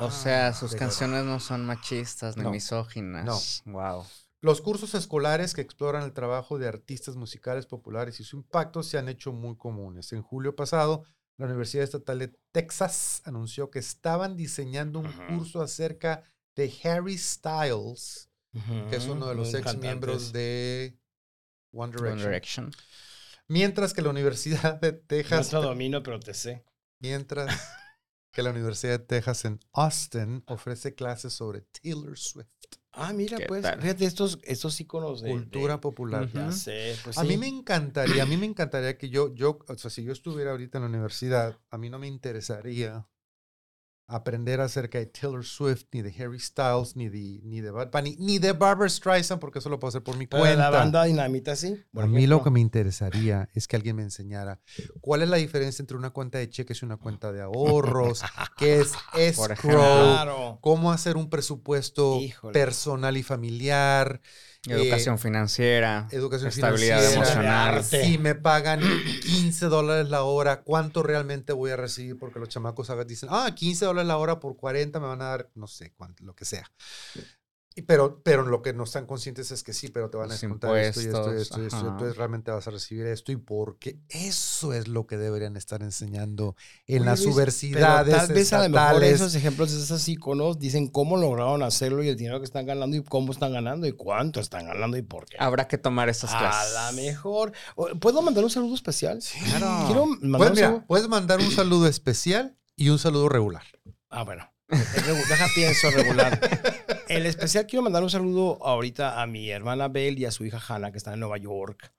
O 0.00 0.10
sea, 0.10 0.48
Ah, 0.48 0.52
sus 0.52 0.74
canciones 0.74 1.24
no 1.24 1.40
son 1.40 1.64
machistas 1.64 2.36
ni 2.36 2.42
No. 2.44 2.50
misóginas. 2.50 3.62
Wow. 3.64 4.04
Los 4.40 4.60
cursos 4.60 4.94
escolares 4.94 5.54
que 5.54 5.62
exploran 5.62 6.04
el 6.04 6.12
trabajo 6.12 6.58
de 6.58 6.68
artistas 6.68 7.16
musicales 7.16 7.66
populares 7.66 8.20
y 8.20 8.24
su 8.24 8.36
impacto 8.36 8.82
se 8.82 8.98
han 8.98 9.08
hecho 9.08 9.32
muy 9.32 9.56
comunes. 9.56 10.12
En 10.12 10.22
julio 10.22 10.54
pasado, 10.54 11.04
la 11.38 11.46
Universidad 11.46 11.84
Estatal 11.84 12.18
de 12.18 12.28
Texas 12.52 13.22
anunció 13.24 13.70
que 13.70 13.78
estaban 13.80 14.36
diseñando 14.36 15.00
un 15.00 15.10
curso 15.28 15.60
acerca 15.62 16.22
de 16.54 16.72
Harry 16.84 17.16
Styles, 17.18 18.28
que 18.90 18.96
es 18.96 19.06
uno 19.06 19.26
de 19.28 19.34
los 19.34 19.54
ex 19.54 19.76
miembros 19.78 20.32
de 20.32 20.98
One 21.72 21.96
One 21.96 22.10
Direction. 22.16 22.18
Direction. 22.70 22.70
Mientras 23.48 23.94
que 23.94 24.02
la 24.02 24.10
Universidad 24.10 24.80
de 24.80 24.92
No 24.92 24.98
Texas, 25.06 25.50
te 25.50 25.56
domino, 25.56 26.02
pero 26.02 26.20
te 26.20 26.34
sé. 26.34 26.64
mientras 27.00 27.48
que 28.38 28.42
la 28.44 28.50
Universidad 28.50 29.00
de 29.00 29.04
Texas 29.04 29.44
en 29.46 29.58
Austin 29.72 30.44
ofrece 30.46 30.94
clases 30.94 31.32
sobre 31.32 31.62
Taylor 31.62 32.16
Swift, 32.16 32.46
Ah, 32.92 33.12
mira, 33.12 33.36
¿Qué 33.36 33.46
pues, 33.46 33.62
tal? 33.62 33.80
fíjate 33.82 34.04
estos, 34.04 34.38
estos 34.44 34.80
íconos 34.80 35.22
de... 35.22 35.30
cultura 35.30 35.72
de- 35.74 35.78
popular. 35.80 36.24
Ujú. 36.26 36.38
Ya 36.38 36.52
sé, 36.52 36.96
pues 37.02 37.18
A 37.18 37.24
mí 37.24 37.36
me 37.36 37.48
encantaría, 37.48 38.22
a 38.22 38.26
mí 38.26 38.36
me 38.36 38.46
encantaría 38.46 38.96
que 38.96 39.08
yo, 39.08 39.34
yo, 39.34 39.58
o 39.66 39.76
sea, 39.76 39.90
si 39.90 40.04
yo 40.04 40.12
estuviera 40.12 40.52
ahorita 40.52 40.78
en 40.78 40.82
la 40.82 40.88
universidad, 40.88 41.58
a 41.70 41.78
mí 41.78 41.90
no 41.90 41.98
me 41.98 42.06
interesaría 42.06 43.08
aprender 44.10 44.60
acerca 44.62 44.98
de 44.98 45.04
Taylor 45.06 45.44
Swift, 45.44 45.84
ni 45.92 46.00
de 46.00 46.14
Harry 46.18 46.40
Styles, 46.40 46.96
ni 46.96 47.08
de, 47.10 47.40
ni 47.44 47.60
de 47.60 47.70
Bad 47.70 47.90
Bunny, 47.90 48.16
ni 48.18 48.38
de 48.38 48.52
Barbara 48.52 48.88
Streisand, 48.88 49.38
porque 49.38 49.58
eso 49.58 49.68
lo 49.68 49.78
puedo 49.78 49.90
hacer 49.90 50.02
por 50.02 50.16
mi 50.16 50.26
Pero 50.26 50.42
cuenta. 50.42 50.70
la 50.70 50.70
banda 50.70 51.04
Dinamita, 51.04 51.54
sí. 51.54 51.76
por 51.92 52.04
a 52.04 52.06
mí 52.06 52.26
lo 52.26 52.42
que 52.42 52.50
me 52.50 52.60
interesaría 52.60 53.48
es 53.52 53.68
que 53.68 53.76
alguien 53.76 53.96
me 53.96 54.02
enseñara 54.02 54.60
cuál 55.02 55.22
es 55.22 55.28
la 55.28 55.36
diferencia 55.36 55.82
entre 55.82 55.96
una 55.98 56.10
cuenta 56.10 56.38
de 56.38 56.48
cheques 56.48 56.80
y 56.80 56.86
una 56.86 56.96
cuenta 56.96 57.32
de 57.32 57.42
ahorros, 57.42 58.22
qué 58.56 58.80
es 58.80 58.92
escrow, 59.14 60.58
cómo 60.60 60.90
hacer 60.90 61.16
un 61.16 61.28
presupuesto 61.28 62.18
Híjole. 62.20 62.52
personal 62.54 63.16
y 63.18 63.22
familiar, 63.22 64.20
Educación 64.66 65.18
financiera. 65.18 66.08
educación 66.10 66.48
estabilidad 66.48 66.98
financiera, 67.00 67.14
emocional. 67.72 67.84
Si 67.84 68.18
me 68.18 68.34
pagan 68.34 68.80
15 69.22 69.66
dólares 69.66 70.08
la 70.10 70.22
hora, 70.24 70.62
¿cuánto 70.62 71.02
realmente 71.02 71.52
voy 71.52 71.70
a 71.70 71.76
recibir? 71.76 72.18
Porque 72.18 72.38
los 72.40 72.48
chamacos 72.48 72.90
hagan- 72.90 73.06
dicen, 73.06 73.28
ah, 73.32 73.50
15 73.54 73.84
dólares 73.86 74.08
la 74.08 74.16
hora 74.16 74.40
por 74.40 74.56
40 74.56 75.00
me 75.00 75.06
van 75.06 75.22
a 75.22 75.26
dar, 75.26 75.48
no 75.54 75.66
sé, 75.68 75.92
cuánto, 75.96 76.24
lo 76.24 76.34
que 76.34 76.44
sea. 76.44 76.70
Pero, 77.82 78.20
pero 78.22 78.44
lo 78.44 78.62
que 78.62 78.72
no 78.72 78.84
están 78.84 79.06
conscientes 79.06 79.50
es 79.50 79.62
que 79.62 79.72
sí, 79.72 79.88
pero 79.88 80.10
te 80.10 80.16
van 80.16 80.30
a 80.30 80.32
descontar 80.34 80.76
esto 80.78 81.00
y 81.00 81.04
esto 81.06 81.34
y 81.34 81.40
esto 81.40 81.62
y 81.62 81.66
esto. 81.66 81.76
ajá. 81.76 81.88
Entonces 81.88 82.16
realmente 82.16 82.50
vas 82.50 82.66
a 82.66 82.70
recibir 82.70 83.06
esto 83.06 83.32
y 83.32 83.36
porque 83.36 83.98
eso 84.08 84.72
es 84.72 84.88
lo 84.88 85.06
que 85.06 85.16
deberían 85.16 85.56
estar 85.56 85.82
enseñando 85.82 86.56
en 86.86 87.02
Oye, 87.02 87.10
las 87.10 87.20
Luis, 87.20 87.34
universidades 87.34 88.16
tal 88.16 88.28
vez 88.34 88.52
a 88.52 88.68
lo 88.68 88.68
mejor 88.68 89.04
esos 89.04 89.34
ejemplos 89.34 89.72
de 89.72 89.78
esos 89.82 90.08
iconos 90.08 90.58
dicen 90.58 90.88
cómo 90.88 91.16
lograron 91.16 91.62
hacerlo 91.62 92.02
y 92.02 92.08
el 92.08 92.16
dinero 92.16 92.38
que 92.40 92.44
están 92.44 92.66
ganando 92.66 92.96
y 92.96 93.02
cómo 93.04 93.32
están 93.32 93.52
ganando 93.52 93.86
y 93.86 93.92
cuánto 93.92 94.40
están 94.40 94.66
ganando 94.66 94.96
y 94.96 95.02
por 95.02 95.26
qué. 95.26 95.36
Habrá 95.38 95.68
que 95.68 95.78
tomar 95.78 96.08
estas 96.08 96.32
A 96.34 96.38
clases. 96.38 96.74
la 96.74 96.92
mejor. 96.92 97.52
O- 97.76 97.88
¿Puedo 98.00 98.22
mandar 98.22 98.44
un 98.44 98.50
saludo 98.50 98.74
especial? 98.74 99.20
Claro. 99.58 99.86
Quiero 99.86 100.06
mandar 100.06 100.38
Pues 100.38 100.50
un 100.50 100.54
mira, 100.56 100.66
saludo. 100.68 100.84
puedes 100.86 101.08
mandar 101.08 101.38
un 101.40 101.50
saludo 101.50 101.86
especial 101.86 102.56
y 102.76 102.88
un 102.90 102.98
saludo 102.98 103.28
regular. 103.28 103.62
Ah, 104.10 104.22
bueno. 104.24 104.50
Deja 104.68 105.46
pienso 105.54 105.90
regular. 105.90 106.38
El 107.08 107.26
especial 107.26 107.66
quiero 107.66 107.82
mandar 107.82 108.02
un 108.02 108.10
saludo 108.10 108.58
ahorita 108.64 109.22
a 109.22 109.26
mi 109.26 109.50
hermana 109.50 109.88
Belle 109.88 110.20
y 110.20 110.24
a 110.26 110.30
su 110.30 110.44
hija 110.44 110.60
Hannah, 110.66 110.92
que 110.92 110.98
están 110.98 111.14
en 111.14 111.20
Nueva 111.20 111.38
York. 111.38 111.92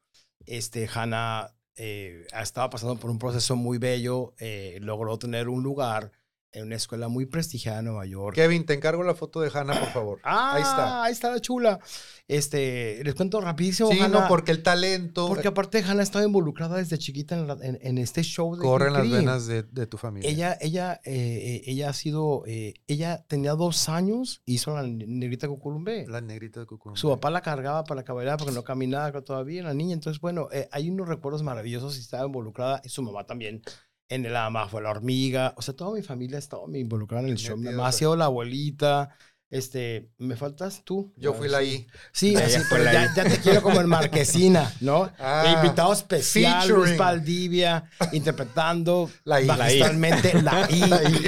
Este, 0.46 0.88
Hannah 0.94 1.56
eh, 1.76 2.28
estaba 2.40 2.70
pasando 2.70 2.96
por 2.98 3.10
un 3.10 3.18
proceso 3.18 3.56
muy 3.56 3.78
bello. 3.78 4.36
eh, 4.38 4.78
logró 4.82 5.18
tener 5.18 5.50
un 5.50 5.64
lugar 5.64 6.12
en 6.52 6.66
una 6.66 6.76
escuela 6.76 7.08
muy 7.10 7.26
prestigiada 7.28 7.80
en 7.80 7.86
Nueva 7.86 8.06
York. 8.06 8.36
Kevin, 8.36 8.66
te 8.66 8.74
encargo 8.74 9.04
la 9.04 9.14
foto 9.16 9.41
de 9.41 9.52
Hannah, 9.54 9.80
por 9.80 9.89
favor. 9.89 10.20
Ah, 10.24 10.56
Ahí 10.56 10.62
está. 10.64 11.04
Ahí 11.04 11.12
está 11.14 11.32
la 11.32 11.39
chula. 11.39 11.80
Este, 12.28 13.04
les 13.04 13.16
cuento 13.16 13.41
rapidísimo. 13.41 13.89
Sí, 13.91 14.00
Hannah, 14.00 14.22
no, 14.22 14.28
porque 14.28 14.52
el 14.52 14.62
talento 14.64 15.28
porque 15.28 15.47
aparte 15.47 15.80
Hannah 15.84 16.04
estaba 16.04 16.24
involucrada 16.26 16.78
desde 16.78 16.97
chiquita 16.97 17.36
en, 17.36 17.47
la- 17.47 17.58
en- 17.62 17.80
en 17.82 17.97
este 17.97 18.24
show 18.24 18.56
de 18.56 18.62
corre 18.62 18.88
en 18.88 18.93
las 18.93 19.10
venas 19.10 19.47
de, 19.47 19.64
de 19.64 19.88
tu 19.88 19.97
familia. 19.97 20.30
Ella, 20.30 20.58
ella, 20.62 21.02
eh, 21.06 21.12
eh, 21.14 21.62
ella 21.66 21.89
ha 21.89 21.93
sido, 21.93 22.43
eh, 22.45 22.74
ella 22.88 23.24
tenía 23.28 23.54
dos 23.54 23.89
años, 23.89 24.41
hizo 24.45 24.76
la 24.76 24.84
negrita 24.84 25.47
cucurumbe. 25.47 26.06
la 26.08 26.22
negrita 26.22 26.60
de 26.60 26.66
Cucurumbe. 26.66 27.00
Su 27.00 27.10
papá 27.10 27.30
la 27.32 27.41
cargaba 27.41 27.84
para 27.84 28.04
bailara 28.04 28.38
porque 28.38 28.54
no 28.54 28.64
caminaba 28.64 29.22
todavía 29.22 29.64
la 29.64 29.74
niña. 29.74 29.93
Entonces, 29.93 30.20
bueno, 30.22 30.50
eh, 30.52 30.68
hay 30.72 30.89
unos 30.89 31.08
recuerdos 31.08 31.43
maravillosos 31.43 31.97
y 31.97 32.00
estaba 32.02 32.26
involucrada. 32.26 32.82
Y 32.84 32.89
su 32.89 33.02
mamá 33.02 33.24
también 33.26 33.62
en 34.10 34.26
el 34.26 34.36
ama 34.36 34.68
fue 34.68 34.82
la 34.82 34.89
hormiga. 34.89 35.53
O 35.55 35.62
sea, 35.62 35.76
toda 35.76 35.95
mi 35.95 36.01
familia 36.01 36.39
estaba 36.39 36.64
involucrada 36.78 37.24
en 37.24 37.30
el 37.30 37.38
show. 37.38 37.57
Sido 37.91 38.16
la 38.16 38.26
abuelita. 38.26 39.16
Este, 39.51 40.12
¿me 40.20 40.36
faltas 40.36 40.84
tú? 40.86 41.12
Yo 41.16 41.34
fui 41.34 41.49
la. 41.49 41.64
I. 41.64 41.88
Sí, 42.12 42.30
Ella 42.36 42.45
así, 42.45 42.60
pero 42.70 42.84
la 42.84 42.93
ya, 42.93 43.16
ya 43.16 43.24
te 43.24 43.39
quiero 43.39 43.64
como 43.64 43.82
en 43.82 43.89
Marquesina, 43.89 44.72
¿no? 44.80 45.12
Ah, 45.18 45.55
Invitado 45.57 45.91
especial, 45.91 46.68
Luis 46.68 46.82
featuring. 46.82 46.97
Valdivia, 46.97 47.84
interpretando 48.12 49.10
La 49.24 49.41
I. 49.41 49.45
magistralmente 49.45 50.39
la 50.43 50.68
I. 50.70 50.80
La 50.88 51.01
I. 51.03 51.26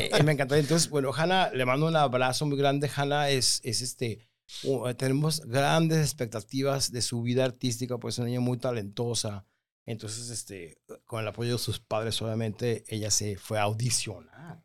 Eh, 0.00 0.22
me 0.24 0.32
encantó. 0.32 0.56
Entonces, 0.56 0.90
bueno, 0.90 1.12
Hanna, 1.14 1.50
le 1.50 1.64
mando 1.64 1.86
un 1.86 1.94
abrazo 1.94 2.44
muy 2.44 2.58
grande. 2.58 2.90
Hanna 2.94 3.28
es, 3.28 3.60
es 3.62 3.82
este, 3.82 4.18
uh, 4.64 4.92
tenemos 4.94 5.40
grandes 5.46 5.98
expectativas 5.98 6.90
de 6.90 7.02
su 7.02 7.22
vida 7.22 7.44
artística, 7.44 7.98
pues 7.98 8.16
es 8.16 8.18
una 8.18 8.28
niña 8.28 8.40
muy 8.40 8.58
talentosa. 8.58 9.46
Entonces, 9.86 10.30
este, 10.30 10.80
con 11.04 11.20
el 11.20 11.28
apoyo 11.28 11.52
de 11.52 11.58
sus 11.58 11.78
padres, 11.80 12.20
obviamente, 12.22 12.84
ella 12.88 13.10
se 13.10 13.36
fue 13.36 13.58
a 13.58 13.62
audicionar 13.62 14.62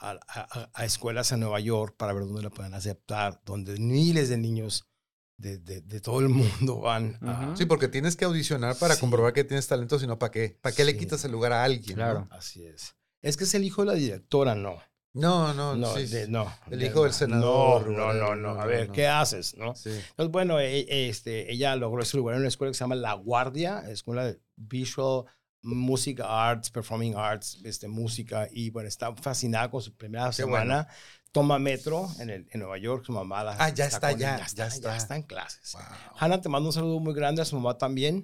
a, 0.00 0.10
a- 0.10 0.18
a- 0.28 0.70
a 0.74 0.84
escuelas 0.84 1.32
en 1.32 1.40
Nueva 1.40 1.60
York 1.60 1.96
para 1.96 2.12
ver 2.12 2.24
dónde 2.24 2.42
la 2.42 2.50
pueden 2.50 2.72
aceptar, 2.74 3.40
donde 3.44 3.78
miles 3.78 4.28
de 4.28 4.36
niños 4.38 4.88
de, 5.36 5.58
de- 5.58 5.80
de 5.82 6.00
todo 6.00 6.20
el 6.20 6.28
mundo 6.30 6.80
van. 6.80 7.18
a-. 7.22 7.54
Sí, 7.56 7.66
porque 7.66 7.88
tienes 7.88 8.16
que 8.16 8.24
audicionar 8.24 8.76
para 8.76 8.94
Sí. 8.94 9.00
comprobar 9.00 9.32
que 9.32 9.44
tienes 9.44 9.66
talento, 9.66 9.98
sino 9.98 10.18
para 10.18 10.30
qué. 10.32 10.58
¿Para 10.60 10.74
qué 10.74 10.84
le 10.84 10.96
quitas 10.96 11.24
el 11.24 11.32
lugar 11.32 11.52
a 11.52 11.62
alguien? 11.64 11.96
Claro. 11.96 12.26
Así 12.30 12.64
es. 12.64 12.94
Es 13.20 13.36
que 13.36 13.44
es 13.44 13.54
el 13.54 13.64
hijo 13.64 13.82
de 13.82 13.86
la 13.88 13.94
directora, 13.94 14.54
no. 14.54 14.80
No, 15.14 15.52
no, 15.54 15.74
No, 15.74 15.94
sí, 15.96 16.06
de- 16.06 16.28
no. 16.28 16.52
El 16.70 16.82
hijo 16.82 17.04
del 17.04 17.12
senador, 17.12 17.88
No, 17.90 18.12
no, 18.12 18.34
no, 18.34 18.54
no. 18.54 18.60
A 18.60 18.66
ver. 18.66 18.90
¿qué 18.90 19.06
haces, 19.08 19.56
no? 19.56 19.74
Sí. 19.74 19.90
Entonces, 19.90 20.30
bueno, 20.30 20.60
e- 20.60 21.08
este, 21.08 21.50
ella 21.52 21.74
logró 21.76 22.02
ese 22.02 22.16
lugar 22.16 22.34
en 22.34 22.40
una 22.40 22.48
escuela 22.48 22.70
que 22.70 22.74
se 22.74 22.84
llama 22.84 22.94
La 22.94 23.14
Guardia, 23.14 23.82
escuela 23.88 24.24
de 24.26 24.38
Visual 24.56 25.24
Music 25.62 26.20
Arts, 26.22 26.70
Performing 26.70 27.14
Arts, 27.16 27.58
este, 27.64 27.88
música, 27.88 28.46
y 28.50 28.70
bueno, 28.70 28.88
está 28.88 29.14
fascinada 29.16 29.70
con 29.70 29.82
su 29.82 29.92
primera 29.96 30.30
Qué 30.30 30.44
bueno. 30.44 30.58
semana. 30.64 30.88
Toma 31.32 31.58
metro 31.58 32.08
en, 32.20 32.30
el, 32.30 32.48
en 32.50 32.60
Nueva 32.60 32.78
York, 32.78 33.04
su 33.04 33.12
mamá 33.12 33.44
la 33.44 33.56
Ah, 33.58 33.68
ya 33.70 33.86
está, 33.86 34.10
con- 34.12 34.20
ya, 34.20 34.36
ya, 34.38 34.38
ya 34.38 34.44
está, 34.46 34.66
está. 34.68 34.90
ya 34.90 34.96
está 34.96 35.16
en 35.16 35.22
clases. 35.22 35.72
Wow. 35.72 35.82
Hannah, 36.16 36.40
te 36.40 36.48
mando 36.48 36.68
un 36.68 36.72
saludo 36.72 37.00
muy 37.00 37.12
grande 37.12 37.42
a 37.42 37.44
su 37.44 37.56
mamá 37.56 37.76
también. 37.76 38.22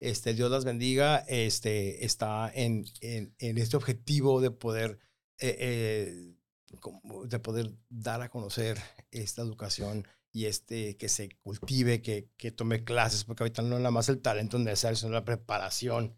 Este, 0.00 0.32
Dios 0.32 0.50
las 0.50 0.64
bendiga. 0.64 1.24
Este, 1.28 2.04
está 2.04 2.50
en, 2.54 2.84
en, 3.00 3.34
en 3.38 3.58
este 3.58 3.76
objetivo 3.76 4.40
de 4.40 4.50
poder, 4.52 4.98
eh, 5.38 5.56
eh, 5.58 6.34
de 7.26 7.38
poder 7.38 7.74
dar 7.88 8.22
a 8.22 8.28
conocer 8.28 8.78
esta 9.10 9.42
educación 9.42 10.06
y 10.32 10.46
este, 10.46 10.96
que 10.96 11.08
se 11.08 11.30
cultive, 11.42 12.02
que, 12.02 12.28
que 12.36 12.50
tome 12.50 12.84
clases, 12.84 13.24
porque 13.24 13.42
ahorita 13.44 13.62
no 13.62 13.78
nada 13.78 13.90
más 13.90 14.08
el 14.08 14.20
talento 14.20 14.58
necesario, 14.58 14.96
sino 14.96 15.12
la 15.12 15.24
preparación, 15.24 16.14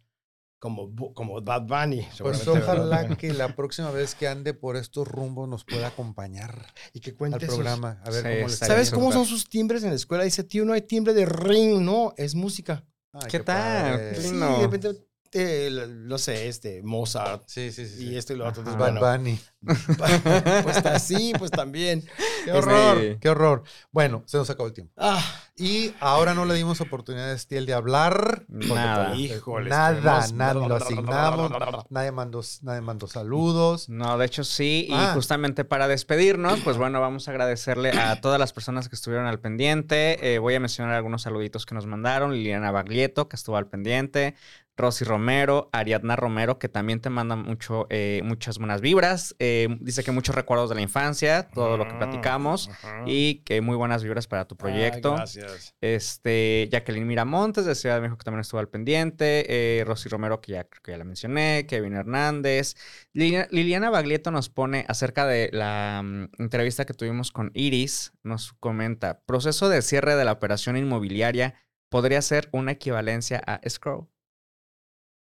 como, 0.58 0.92
como 1.14 1.40
Bad 1.40 1.66
Bunny. 1.68 2.00
Pues 2.02 2.16
seguramente, 2.16 2.50
¿verdad? 2.50 2.74
ojalá 2.74 3.08
que 3.18 3.32
la 3.32 3.54
próxima 3.54 3.92
vez 3.92 4.16
que 4.16 4.26
ande 4.26 4.54
por 4.54 4.76
estos 4.76 5.06
rumbos 5.06 5.48
nos 5.48 5.64
pueda 5.64 5.86
acompañar 5.88 6.66
Y 6.92 6.98
que 7.00 7.10
al 7.12 7.16
cuente 7.16 7.46
sus- 7.46 7.54
programa. 7.54 8.00
A 8.04 8.10
ver 8.10 8.24
Sí, 8.24 8.38
cómo 8.40 8.48
¿Sabes 8.48 8.90
cómo 8.90 9.12
son 9.12 9.24
sus 9.24 9.48
timbres 9.48 9.84
en 9.84 9.90
la 9.90 9.96
escuela? 9.96 10.24
Dice, 10.24 10.42
tío, 10.42 10.64
no 10.64 10.72
hay 10.72 10.82
timbre 10.82 11.14
de 11.14 11.24
ring, 11.26 11.80
no, 11.80 12.12
es 12.16 12.34
música. 12.34 12.84
Ay, 13.12 13.28
¿Qué 13.30 13.38
tal? 13.40 14.00
Qué 14.14 14.20
Sí, 14.20 14.30
lindo. 14.32 14.46
de 14.58 14.62
repente, 14.66 15.07
eh, 15.32 15.86
no 15.88 16.18
sé, 16.18 16.48
este, 16.48 16.82
Mozart 16.82 17.42
Sí, 17.46 17.70
sí, 17.72 17.86
sí. 17.86 18.04
y 18.04 18.08
sí. 18.10 18.16
esto 18.16 18.32
y 18.32 18.36
lo 18.36 18.46
otro. 18.48 18.62
Entonces, 18.62 18.78
Bad 18.80 18.98
bueno, 19.00 19.18
Bunny. 19.18 19.40
pues 20.62 20.86
así, 20.86 21.32
pues 21.38 21.50
también. 21.50 22.02
Qué 22.02 22.10
Sí. 22.44 22.50
horror, 22.50 23.18
qué 23.20 23.28
horror. 23.28 23.62
Bueno, 23.90 24.22
se 24.26 24.36
nos 24.38 24.48
acabó 24.50 24.68
el 24.68 24.74
tiempo. 24.74 24.92
Ah, 24.96 25.22
Y 25.56 25.92
ahora 25.98 26.34
no 26.34 26.44
le 26.44 26.54
dimos 26.54 26.80
oportunidad 26.80 27.30
a 27.30 27.34
Estiel 27.34 27.66
de 27.66 27.74
hablar. 27.74 28.44
porque, 28.46 28.66
Nada. 28.68 29.08
pues, 29.08 29.18
Híjole, 29.18 29.68
Nada, 29.70 30.26
nada, 30.32 30.54
lo 30.54 30.76
asignamos. 30.76 31.50
Nadie 31.90 32.12
mandó, 32.12 32.40
nadie 32.62 32.80
mandó 32.80 33.06
saludos. 33.08 33.88
No, 33.88 34.16
de 34.18 34.26
hecho 34.26 34.44
sí, 34.44 34.86
y 34.88 34.94
Ah. 34.94 35.10
justamente 35.14 35.64
para 35.64 35.88
despedirnos, 35.88 36.60
pues 36.60 36.76
bueno, 36.76 37.00
vamos 37.00 37.26
a 37.26 37.32
agradecerle 37.32 37.90
a 37.90 38.20
todas 38.20 38.38
las 38.38 38.52
personas 38.52 38.88
que 38.88 38.94
estuvieron 38.94 39.26
al 39.26 39.40
pendiente. 39.40 40.34
Eh, 40.34 40.38
voy 40.38 40.54
a 40.54 40.60
mencionar 40.60 40.94
algunos 40.94 41.22
saluditos 41.22 41.66
que 41.66 41.74
nos 41.74 41.86
mandaron. 41.86 42.32
Liliana 42.32 42.70
Baglietto, 42.70 43.28
que 43.28 43.34
estuvo 43.36 43.56
al 43.56 43.66
pendiente. 43.66 44.36
Rosy 44.78 45.04
Romero, 45.04 45.68
Ariadna 45.72 46.16
Romero, 46.16 46.58
que 46.58 46.68
también 46.68 47.00
te 47.00 47.10
manda 47.10 47.34
mucho, 47.36 47.86
eh, 47.90 48.22
muchas 48.24 48.58
buenas 48.58 48.80
vibras. 48.80 49.34
Eh, 49.40 49.68
dice 49.80 50.04
que 50.04 50.12
muchos 50.12 50.34
recuerdos 50.34 50.68
de 50.70 50.76
la 50.76 50.80
infancia, 50.82 51.48
todo 51.52 51.76
lo 51.76 51.86
que 51.86 51.94
platicamos, 51.94 52.68
Ajá. 52.68 53.02
y 53.04 53.40
que 53.40 53.60
muy 53.60 53.76
buenas 53.76 54.04
vibras 54.04 54.28
para 54.28 54.46
tu 54.46 54.54
Ay, 54.54 54.58
proyecto. 54.58 55.14
gracias. 55.16 55.74
Este, 55.80 56.68
Jacqueline 56.70 57.06
Miramontes 57.06 57.66
de 57.66 57.74
Ciudad 57.74 57.96
de 57.96 58.02
México 58.02 58.18
que 58.18 58.24
también 58.24 58.40
estuvo 58.40 58.60
al 58.60 58.68
pendiente. 58.68 59.46
Eh, 59.48 59.84
Rosy 59.84 60.08
Romero, 60.08 60.40
que 60.40 60.52
ya 60.52 60.64
creo 60.64 60.82
que 60.82 60.92
ya 60.92 60.98
la 60.98 61.04
mencioné. 61.04 61.66
Kevin 61.68 61.94
Hernández. 61.94 62.76
Liliana, 63.12 63.48
Liliana 63.50 63.90
Baglietto 63.90 64.30
nos 64.30 64.48
pone 64.48 64.84
acerca 64.88 65.26
de 65.26 65.50
la 65.52 66.02
mm, 66.04 66.28
entrevista 66.38 66.86
que 66.86 66.94
tuvimos 66.94 67.32
con 67.32 67.50
Iris. 67.54 68.12
Nos 68.22 68.52
comenta: 68.52 69.20
proceso 69.26 69.68
de 69.68 69.82
cierre 69.82 70.14
de 70.14 70.24
la 70.24 70.32
operación 70.32 70.76
inmobiliaria 70.76 71.54
podría 71.88 72.22
ser 72.22 72.48
una 72.52 72.72
equivalencia 72.72 73.42
a 73.46 73.60
escrow 73.62 74.08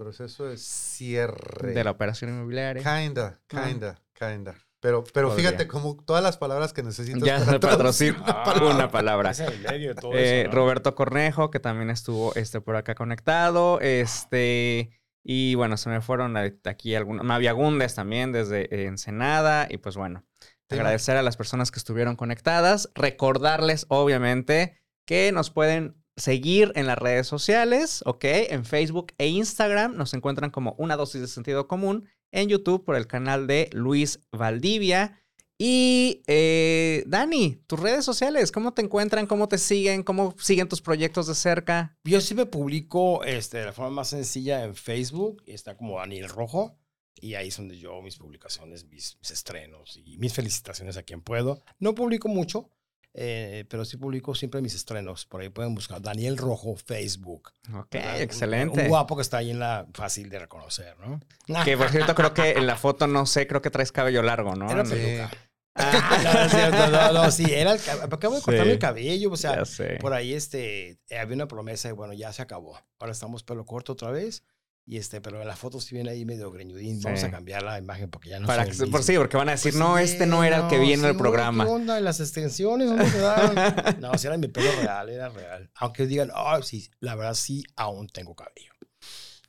Proceso 0.03 0.44
de 0.46 0.57
cierre. 0.57 1.72
de 1.72 1.84
la 1.84 1.90
operación 1.90 2.30
inmobiliaria. 2.30 2.82
Kinda, 2.82 3.40
kinda, 3.48 4.00
kinda. 4.12 4.55
Pero, 4.80 5.05
pero 5.14 5.28
Podría. 5.28 5.50
fíjate 5.50 5.68
como 5.68 5.96
todas 6.05 6.24
las 6.24 6.36
palabras 6.38 6.72
que 6.72 6.82
necesitas 6.82 7.22
Ya 7.22 7.38
para 7.44 7.61
traducir 7.61 8.14
una 8.16 8.42
palabra. 8.42 8.74
una 8.74 8.90
palabra. 8.90 9.30
Es 9.30 9.38
el 9.40 9.61
medio 9.61 9.94
de 9.94 10.00
todo 10.00 10.12
Eh, 10.14 10.40
eso, 10.40 10.48
¿no? 10.50 10.55
Roberto 10.57 10.94
Cornejo, 10.96 11.50
que 11.53 11.61
también 11.61 11.88
estuvo 11.90 12.34
este, 12.34 12.61
por 12.61 12.74
acá 12.74 12.96
conectado. 12.96 13.78
Este, 13.80 14.90
y 15.22 15.55
bueno, 15.55 15.76
se 15.76 15.88
me 15.88 16.00
fueron 16.00 16.36
aquí 16.64 16.96
algunos. 16.96 17.24
Mavia 17.24 17.53
Gundes 17.53 17.94
también 17.94 18.32
desde 18.32 18.62
eh, 18.74 18.86
Ensenada. 18.86 19.68
Y 19.70 19.78
pues 19.78 19.96
bueno, 19.96 20.24
Sí, 20.68 20.76
agradecer 20.78 21.16
a 21.16 21.22
las 21.22 21.36
personas 21.36 21.70
que 21.70 21.78
estuvieron 21.78 22.16
conectadas. 22.16 22.90
Recordarles, 22.96 23.86
obviamente, 23.88 24.80
que 25.05 25.30
nos 25.30 25.50
pueden 25.50 26.01
seguir 26.17 26.73
en 26.75 26.87
las 26.87 26.99
redes 26.99 27.27
sociales, 27.27 28.03
¿ok? 28.05 28.25
En 28.25 28.65
Facebook 28.65 29.13
e 29.19 29.29
Instagram 29.29 29.97
nos 29.97 30.15
encuentran 30.15 30.51
como 30.51 30.75
una 30.79 30.97
dosis 30.97 31.21
de 31.21 31.29
sentido 31.29 31.67
común. 31.69 32.09
En 32.31 32.49
YouTube 32.49 32.85
por 32.85 32.97
el 32.97 33.07
canal 33.07 33.47
de 33.47 33.69
Luis 33.73 34.21
Valdivia. 34.31 35.23
Y 35.59 36.23
eh, 36.27 37.05
Dani, 37.07 37.63
tus 37.67 37.79
redes 37.79 38.05
sociales, 38.05 38.51
¿cómo 38.51 38.73
te 38.73 38.83
encuentran? 38.83 39.27
¿Cómo 39.27 39.49
te 39.49 39.59
siguen? 39.59 40.03
¿Cómo 40.03 40.35
siguen 40.39 40.69
tus 40.69 40.81
proyectos 40.81 41.29
de 41.29 41.35
cerca? 41.35 41.97
Yo 42.05 42.21
siempre 42.21 42.47
publico 42.47 43.23
este, 43.23 43.59
de 43.59 43.67
la 43.67 43.73
forma 43.73 43.91
más 43.91 44.09
sencilla 44.09 44.65
en 44.65 44.75
Facebook, 44.75 45.43
está 45.47 45.77
como 45.77 45.99
Daniel 45.99 46.29
Rojo, 46.29 46.77
y 47.15 47.35
ahí 47.35 47.49
es 47.49 47.57
donde 47.57 47.79
yo 47.79 48.03
mis 48.03 48.17
publicaciones, 48.17 48.87
mis, 48.87 49.17
mis 49.21 49.31
estrenos 49.31 50.01
y 50.05 50.17
mis 50.19 50.35
felicitaciones 50.35 50.97
a 50.97 51.05
quien 51.05 51.21
puedo. 51.21 51.63
No 51.79 51.95
publico 51.95 52.27
mucho, 52.29 52.69
eh, 53.15 53.65
pero 53.69 53.85
sí 53.85 53.97
publico 53.97 54.35
siempre 54.35 54.61
mis 54.63 54.75
estrenos. 54.75 55.27
Por 55.27 55.41
ahí 55.43 55.49
pueden 55.49 55.75
buscar 55.75 56.01
Daniel 56.01 56.37
Rojo 56.39 56.77
Facebook. 56.77 57.51
Ok, 57.75 57.95
excelente. 58.19 58.83
Un 58.83 58.89
guapo 58.89 59.17
que 59.17 59.23
está 59.23 59.39
ahí 59.39 59.51
en 59.51 59.59
la 59.59 59.87
fácil 59.93 60.29
de 60.31 60.39
reconocer, 60.39 60.97
¿no? 60.99 61.21
Que 61.65 61.77
por 61.77 61.91
cierto, 61.91 62.15
creo 62.15 62.33
que 62.35 62.53
en 62.53 62.67
la 62.67 62.77
foto, 62.77 63.07
no 63.07 63.27
sé, 63.27 63.47
creo 63.47 63.61
que 63.63 63.71
traes 63.71 63.93
cabello 63.93 64.23
largo, 64.23 64.55
¿no? 64.57 64.71
Era 64.71 64.85
peluca. 64.85 65.31
Ah, 65.75 66.21
No, 66.23 66.33
no 66.35 66.41
es 66.45 66.53
cierto, 66.53 66.87
no, 66.91 67.13
no, 67.15 67.31
sí, 67.31 67.47
era 67.51 67.73
el 67.73 67.81
cabello. 67.81 68.15
Acabo 68.15 68.35
de 68.35 68.41
Sí. 68.41 68.45
cortarme 68.45 68.73
el 68.73 68.79
cabello, 68.79 69.31
o 69.33 69.37
sea, 69.39 69.63
por 70.01 70.13
ahí 70.13 70.35
este, 70.35 70.99
eh, 71.09 71.19
había 71.19 71.35
una 71.35 71.49
promesa 71.49 71.89
y 71.89 71.93
bueno, 71.93 72.13
ya 72.13 72.31
se 72.33 72.43
acabó. 72.43 72.79
Ahora 72.99 73.13
estamos 73.13 73.43
pelo 73.43 73.65
corto 73.65 73.95
otra 73.95 74.11
vez. 74.11 74.43
Y 74.85 74.97
este, 74.97 75.20
pero 75.20 75.41
en 75.41 75.47
la 75.47 75.55
foto 75.55 75.80
sí 75.80 75.95
viene 75.95 76.11
ahí 76.11 76.24
medio 76.24 76.51
greñudín. 76.51 77.01
Vamos 77.03 77.20
Sí. 77.20 77.26
a 77.26 77.30
cambiar 77.30 77.62
la 77.62 77.78
imagen 77.78 78.11
porque 78.11 78.30
ya 78.30 78.41
no 78.41 78.49
Para 78.49 78.64
que, 78.64 78.72
por 78.87 79.03
sí, 79.05 79.16
porque 79.16 79.37
van 79.37 79.49
a 79.49 79.53
decir, 79.53 79.72
Pues 79.72 79.78
no, 79.80 79.97
sí, 79.97 80.03
este 80.05 80.26
no 80.26 80.43
era 80.43 80.62
el 80.64 80.66
que 80.68 80.78
vi 80.78 80.93
en 80.93 81.01
sí, 81.01 81.07
el 81.07 81.16
programa. 81.16 81.64
¿Qué 81.64 81.70
onda? 81.70 82.01
¿Y 82.01 82.03
las 82.03 82.18
extensiones 82.18 82.89
dónde 82.89 83.05
quedaron? 83.11 83.55
no, 84.01 84.18
si 84.18 84.26
era 84.26 84.37
mi 84.39 84.49
pelo 84.49 84.70
real, 84.80 85.09
era 85.09 85.28
real. 85.28 85.70
Aunque 85.76 86.07
digan, 86.07 86.30
oh, 86.35 86.61
sí, 86.62 86.91
la 86.99 87.14
verdad 87.14 87.35
sí, 87.35 87.62
aún 87.76 88.09
tengo 88.09 88.35
cabello. 88.35 88.72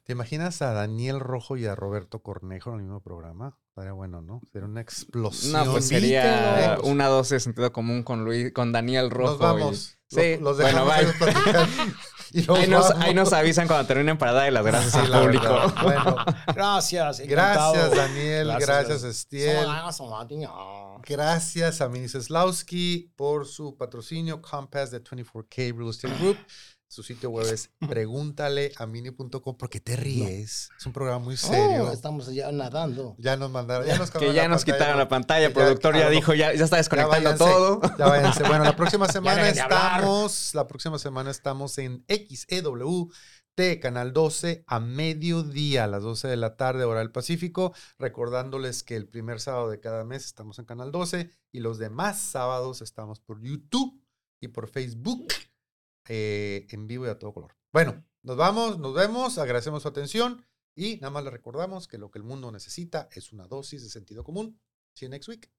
¿Te 0.03 0.11
imaginas 0.11 0.61
a 0.61 0.73
Daniel 0.73 1.19
Rojo 1.21 1.55
y 1.57 1.65
a 1.65 1.75
Roberto 1.75 2.21
Cornejo 2.21 2.71
en 2.71 2.75
el 2.77 2.81
mismo 2.83 3.01
programa? 3.01 3.57
Estaría 3.69 3.93
bueno, 3.93 4.21
¿no? 4.21 4.41
Sería 4.51 4.67
una 4.67 4.81
explosión. 4.81 5.53
No, 5.53 5.71
pues 5.71 5.87
sería 5.87 6.77
una 6.83 7.07
dosis 7.07 7.31
de 7.31 7.39
sentido 7.39 7.71
común 7.73 8.03
con 8.03 8.23
Luis, 8.25 8.51
con 8.53 8.71
Daniel 8.71 9.09
Rojo. 9.09 9.31
Nos 9.31 9.39
vamos. 9.39 9.97
y- 9.99 10.03
Sí, 10.15 10.31
Los, 10.39 10.41
los 10.41 10.57
bueno, 10.57 10.85
dejamos 10.85 10.93
ahí 10.93 11.05
bye. 11.05 11.93
y 12.47 12.51
Ahí 12.51 12.67
nos, 12.67 12.89
vamos. 12.89 13.03
ahí 13.05 13.13
nos 13.13 13.31
avisan 13.33 13.67
cuando 13.67 13.85
terminen 13.87 14.17
para 14.17 14.33
darle 14.33 14.51
las 14.51 14.65
gracias 14.65 14.93
Sí, 14.93 14.99
al 14.99 15.11
la 15.11 15.21
público. 15.21 15.43
verdad. 15.43 15.73
Bueno, 15.83 16.15
Gracias. 16.53 17.19
encantado. 17.19 17.73
gracias 17.73 17.95
Daniel, 17.95 18.47
gracias, 18.47 18.67
Gracias. 18.69 19.03
Estiel. 19.03 19.67
Gracias 21.05 21.81
a 21.81 21.89
Mini 21.89 22.07
Seslowski 22.07 23.11
por 23.15 23.45
su 23.45 23.75
patrocinio 23.77 24.41
Compass 24.41 24.91
de 24.91 25.03
24K 25.03 25.77
Real 25.77 25.89
Estate 25.89 26.13
Group. 26.19 26.37
Su 26.93 27.01
sitio 27.01 27.31
web 27.31 27.51
es 27.51 27.71
pregúntaleamini.com 27.89 29.57
porque 29.57 29.79
te 29.79 29.95
ríes. 29.95 30.69
Es 30.77 30.85
un 30.85 30.93
programa 30.93 31.17
muy 31.17 31.37
serio. 31.37 31.85
Oh, 31.85 31.91
estamos 31.91 32.31
ya 32.31 32.51
nadando. 32.51 33.15
ya 33.17 33.35
nos 33.35 33.49
mandaron, 33.49 33.87
ya 33.87 33.97
nos 33.97 34.11
Que 34.11 34.31
ya 34.31 34.47
nos 34.47 34.63
pantalla. 34.63 34.77
quitaron 34.77 34.97
la 34.99 35.07
pantalla. 35.09 35.47
El 35.47 35.53
productor 35.53 35.97
ya 35.97 36.11
dijo, 36.11 36.35
ya, 36.35 36.53
ya 36.53 36.63
está 36.63 36.77
desconectando 36.77 37.29
váyanse. 37.31 37.43
todo. 37.43 37.81
Ya 37.97 38.05
váyanse. 38.05 38.43
Bueno, 38.43 38.63
la 38.63 38.75
próxima 38.75 39.07
semana 39.11 39.49
estamos, 39.49 40.53
la 40.53 40.67
próxima 40.67 40.99
semana 40.99 41.31
estamos 41.31 41.79
en 41.79 42.05
XEW 42.07 43.09
Canal 43.81 44.13
12 44.13 44.63
a 44.67 44.79
mediodía, 44.79 45.85
a 45.85 45.87
las 45.87 46.03
12 46.03 46.27
de 46.27 46.37
la 46.37 46.57
tarde, 46.57 46.83
hora 46.83 46.99
del 46.99 47.11
Pacífico. 47.11 47.73
Recordándoles 47.97 48.83
que 48.83 48.95
el 48.95 49.07
primer 49.07 49.39
sábado 49.39 49.71
de 49.71 49.79
cada 49.79 50.05
mes 50.05 50.25
estamos 50.25 50.59
en 50.59 50.65
Canal 50.65 50.91
12 50.91 51.31
y 51.51 51.59
los 51.59 51.79
demás 51.79 52.19
sábados 52.19 52.83
estamos 52.83 53.19
por 53.19 53.41
YouTube 53.41 53.99
y 54.39 54.49
por 54.49 54.67
Facebook 54.67 55.27
eh, 56.07 56.67
en 56.69 56.87
vivo 56.87 57.05
y 57.05 57.09
a 57.09 57.19
todo 57.19 57.33
color. 57.33 57.55
Bueno, 57.71 58.05
nos 58.21 58.37
vamos, 58.37 58.79
nos 58.79 58.93
vemos, 58.93 59.37
agradecemos 59.37 59.83
su 59.83 59.87
atención 59.87 60.45
y 60.75 60.95
nada 60.95 61.11
más 61.11 61.23
les 61.23 61.33
recordamos 61.33 61.87
que 61.87 61.97
lo 61.97 62.11
que 62.11 62.19
el 62.19 62.23
mundo 62.23 62.51
necesita 62.51 63.09
es 63.11 63.31
una 63.31 63.47
dosis 63.47 63.83
de 63.83 63.89
sentido 63.89 64.23
común. 64.23 64.59
See 64.93 65.05
you 65.05 65.09
next 65.09 65.27
week. 65.27 65.51